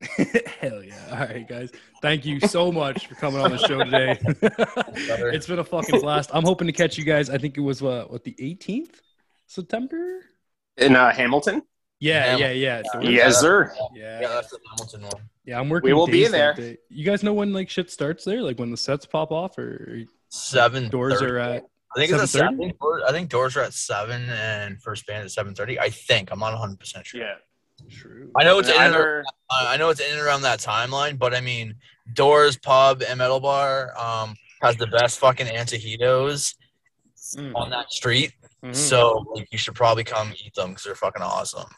Hell 0.60 0.82
yeah. 0.82 0.94
All 1.10 1.18
right, 1.18 1.46
guys. 1.46 1.70
Thank 2.02 2.24
you 2.24 2.40
so 2.40 2.70
much 2.70 3.08
for 3.08 3.14
coming 3.16 3.40
on 3.40 3.50
the 3.50 3.58
show 3.58 3.82
today. 3.82 4.18
it's 5.34 5.46
been 5.46 5.58
a 5.58 5.64
fucking 5.64 6.00
blast. 6.00 6.30
I'm 6.32 6.44
hoping 6.44 6.66
to 6.66 6.72
catch 6.72 6.96
you 6.96 7.04
guys. 7.04 7.28
I 7.28 7.38
think 7.38 7.56
it 7.56 7.62
was 7.62 7.82
uh, 7.82 8.04
what 8.08 8.24
the 8.24 8.34
18th 8.40 9.00
September? 9.46 10.20
In 10.76 10.94
uh, 10.94 11.12
Hamilton? 11.12 11.62
Yeah, 11.98 12.36
yeah, 12.36 12.46
Hamilton. 12.46 12.60
yeah. 12.60 12.82
So 12.92 13.00
Yes, 13.00 13.40
sir. 13.40 13.74
yeah, 13.94 14.20
Yeah, 14.20 14.28
that's 14.28 14.50
the 14.50 14.58
Hamilton 14.70 15.02
one. 15.02 15.28
yeah. 15.44 15.58
I'm 15.58 15.68
working. 15.68 15.88
We 15.88 15.94
will 15.94 16.06
be 16.06 16.22
days 16.22 16.30
there. 16.32 16.54
day. 16.54 16.76
You 16.90 17.04
guys 17.04 17.22
know 17.22 17.32
when 17.32 17.52
like 17.52 17.70
shit 17.70 17.90
starts 17.90 18.24
there? 18.24 18.42
Like 18.42 18.58
when 18.58 18.70
the 18.70 18.76
sets 18.76 19.06
pop 19.06 19.32
off, 19.32 19.56
or 19.58 20.02
Seven 20.28 20.88
doors 20.90 21.22
are 21.22 21.38
at? 21.38 21.64
I 21.96 21.98
think 22.00 22.12
it's 22.12 22.20
at 22.22 22.28
7:30? 22.28 22.28
seven. 22.28 22.54
I 22.54 22.58
think 22.58 22.78
doors- 22.80 23.02
I 23.08 23.12
think 23.12 23.30
doors 23.30 23.56
are 23.56 23.60
at 23.62 23.72
seven 23.72 24.28
and 24.28 24.82
first 24.82 25.06
band 25.06 25.24
at 25.24 25.30
seven 25.30 25.54
thirty. 25.54 25.78
I 25.80 25.88
think 25.88 26.30
I'm 26.30 26.40
not 26.40 26.52
100 26.52 26.78
percent 26.78 27.06
sure. 27.06 27.20
Yeah. 27.22 27.34
True. 27.90 28.30
I 28.36 28.44
know 28.44 28.58
it's 28.58 28.68
in 28.68 28.74
and, 28.76 29.24
I 29.50 29.76
know 29.76 29.88
it's 29.90 30.00
in 30.00 30.10
and 30.12 30.20
around 30.20 30.42
that 30.42 30.58
timeline, 30.58 31.18
but 31.18 31.34
I 31.34 31.40
mean, 31.40 31.74
Doors 32.14 32.56
Pub 32.58 33.02
and 33.06 33.18
Metal 33.18 33.38
Bar 33.40 33.92
um, 33.98 34.34
has 34.62 34.76
the 34.76 34.86
best 34.88 35.18
fucking 35.18 35.46
antojitos 35.46 36.54
Mm. 37.36 37.54
on 37.56 37.70
that 37.70 37.90
street. 37.90 38.32
Mhm. 38.64 38.74
So 38.74 39.24
like, 39.34 39.48
you 39.50 39.58
should 39.58 39.74
probably 39.74 40.04
come 40.04 40.32
eat 40.44 40.54
them 40.54 40.70
because 40.70 40.84
they're 40.84 40.94
fucking 40.94 41.22
awesome. 41.22 41.68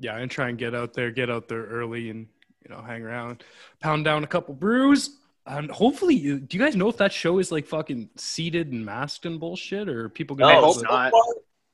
Yeah, 0.00 0.16
and 0.16 0.30
try 0.30 0.48
and 0.48 0.58
get 0.58 0.74
out 0.74 0.94
there, 0.94 1.10
get 1.10 1.30
out 1.30 1.48
there 1.48 1.64
early, 1.64 2.10
and 2.10 2.26
you 2.64 2.74
know, 2.74 2.82
hang 2.82 3.02
around, 3.02 3.44
pound 3.80 4.04
down 4.04 4.24
a 4.24 4.26
couple 4.26 4.54
brews. 4.54 5.16
And 5.46 5.70
hopefully, 5.70 6.14
you, 6.14 6.38
do 6.38 6.56
you 6.56 6.64
guys 6.64 6.76
know 6.76 6.88
if 6.88 6.96
that 6.98 7.12
show 7.12 7.38
is 7.38 7.52
like 7.52 7.66
fucking 7.66 8.10
seated 8.16 8.72
and 8.72 8.84
masked 8.84 9.26
and 9.26 9.38
bullshit, 9.38 9.88
or 9.88 10.08
people 10.08 10.36
gonna? 10.36 10.60
No, 10.60 10.72
so 10.72 10.80
not. 10.82 11.10
Far, 11.10 11.22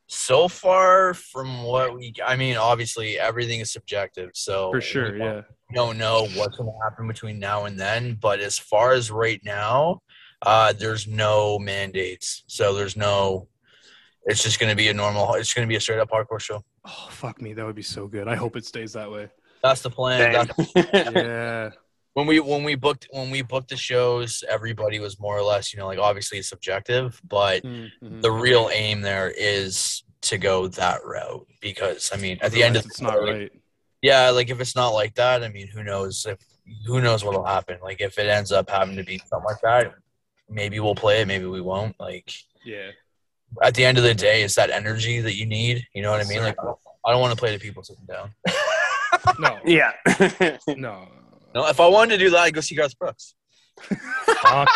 so 0.09 0.49
far 0.49 1.15
from 1.15 1.65
what 1.65 1.95
we, 1.95 2.15
I 2.25 2.37
mean, 2.37 2.57
obviously 2.57 3.19
everything 3.19 3.61
is 3.61 3.73
subjective. 3.73 4.31
So 4.35 4.71
for 4.71 4.81
sure, 4.81 5.13
we 5.13 5.19
yeah. 5.19 5.43
we 5.69 5.75
don't 5.75 5.99
know 5.99 6.29
what's 6.35 6.57
going 6.57 6.71
to 6.71 6.79
happen 6.85 7.09
between 7.09 7.39
now 7.39 7.65
and 7.65 7.79
then. 7.79 8.17
But 8.21 8.41
as 8.41 8.59
far 8.59 8.93
as 8.93 9.11
right 9.11 9.41
now, 9.45 10.03
uh, 10.43 10.73
there's 10.73 11.07
no 11.07 11.59
mandates. 11.59 12.45
So 12.47 12.75
there's 12.75 12.97
no. 12.97 13.49
It's 14.29 14.43
just 14.43 14.59
going 14.59 14.71
to 14.71 14.77
be 14.77 14.89
a 14.89 14.95
normal. 14.95 15.35
It's 15.35 15.55
going 15.55 15.67
to 15.67 15.69
be 15.69 15.77
a 15.77 15.81
straight 15.81 16.01
up 16.01 16.11
hardcore 16.11 16.41
show. 16.41 16.63
Oh 16.87 17.09
fuck 17.11 17.41
me, 17.43 17.53
that 17.55 17.67
would 17.67 17.75
be 17.75 17.83
so 17.83 18.07
good. 18.07 18.29
I 18.29 18.37
hope 18.37 18.57
it 18.57 18.65
stays 18.65 18.93
that 18.93 19.11
way. 19.11 19.29
That's 19.63 19.83
the 19.83 19.91
plan. 19.91 20.33
That's, 20.33 20.73
Yeah, 21.11 21.71
when 22.15 22.27
we 22.27 22.41
when 22.41 22.63
we 22.63 22.75
booked 22.77 23.09
when 23.11 23.31
we 23.31 23.43
booked 23.43 23.71
the 23.71 23.77
shows, 23.77 24.45
everybody 24.49 25.01
was 25.01 25.19
more 25.19 25.37
or 25.37 25.43
less, 25.43 25.73
you 25.73 25.79
know, 25.79 25.87
like 25.87 25.99
obviously 25.99 26.39
it's 26.39 26.49
subjective, 26.49 27.21
but 27.29 27.63
Mhm. 27.65 27.91
the 28.23 28.31
real 28.31 28.71
aim 28.73 29.01
there 29.01 29.31
is 29.37 30.05
to 30.23 30.39
go 30.39 30.67
that 30.69 31.05
route 31.05 31.47
because 31.61 32.11
I 32.13 32.17
mean, 32.17 32.39
at 32.41 32.53
the 32.53 32.63
end 32.63 32.77
of 32.77 32.81
Otherwise, 32.81 32.87
it's 32.93 33.01
not 33.01 33.23
right. 33.23 33.53
yeah, 34.03 34.31
like 34.31 34.51
if 34.51 34.61
it's 34.61 34.77
not 34.77 34.91
like 34.91 35.15
that, 35.17 35.43
I 35.43 35.49
mean, 35.49 35.67
who 35.69 35.83
knows 35.83 36.25
if 36.27 36.39
who 36.87 37.01
knows 37.01 37.25
what'll 37.25 37.45
happen? 37.45 37.79
Like 37.83 38.01
if 38.01 38.19
it 38.19 38.29
ends 38.29 38.53
up 38.53 38.71
having 38.71 38.97
to 38.97 39.05
be 39.05 39.19
something 39.19 39.45
like 39.45 39.61
that, 39.63 39.95
maybe 40.49 40.81
we'll 40.81 40.95
play 40.95 41.21
it, 41.21 41.27
maybe 41.29 41.47
we 41.47 41.61
won't. 41.61 41.99
Like 42.01 42.33
Yeah, 42.65 42.91
at 43.63 43.75
the 43.75 43.85
end 43.85 43.99
of 43.99 44.05
the 44.05 44.15
day, 44.15 44.43
it's 44.43 44.55
that 44.57 44.71
energy 44.71 45.21
that 45.21 45.37
you 45.37 45.47
need. 45.47 45.87
You 45.95 46.03
know 46.03 46.11
what 46.11 46.25
I 46.25 46.29
mean? 46.29 46.43
Like 46.43 46.57
I 47.05 47.13
don't 47.13 47.21
want 47.21 47.33
to 47.33 47.39
play 47.39 47.53
to 47.53 47.59
people 47.59 47.83
sitting 47.83 48.07
down. 48.07 48.33
no, 49.39 49.59
yeah. 49.65 49.93
no. 50.77 51.09
No, 51.55 51.67
if 51.69 51.81
I 51.81 51.87
wanted 51.87 52.19
to 52.19 52.25
do 52.25 52.31
that, 52.31 52.39
I'd 52.39 52.55
go 52.55 52.61
see 52.61 52.75
Garth 52.75 52.99
Brooks. 52.99 53.35
Fuck. 53.81 54.69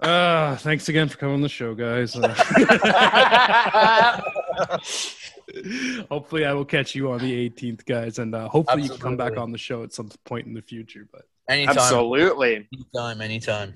Uh, 0.00 0.56
thanks 0.56 0.88
again 0.88 1.08
for 1.08 1.18
coming 1.18 1.34
on 1.34 1.42
the 1.42 1.48
show, 1.48 1.74
guys. 1.74 2.16
Uh, 2.16 2.28
hopefully, 6.08 6.46
I 6.46 6.54
will 6.54 6.64
catch 6.64 6.94
you 6.94 7.12
on 7.12 7.18
the 7.18 7.50
18th, 7.50 7.84
guys, 7.84 8.18
and 8.18 8.34
uh, 8.34 8.48
hopefully 8.48 8.84
you 8.84 8.88
can 8.88 8.98
come 8.98 9.18
back 9.18 9.36
on 9.36 9.52
the 9.52 9.58
show 9.58 9.82
at 9.82 9.92
some 9.92 10.10
point 10.24 10.46
in 10.46 10.54
the 10.54 10.62
future. 10.62 11.06
But 11.12 11.26
anytime, 11.48 11.76
Absolutely. 11.76 12.66
anytime, 12.72 13.20
anytime. 13.20 13.74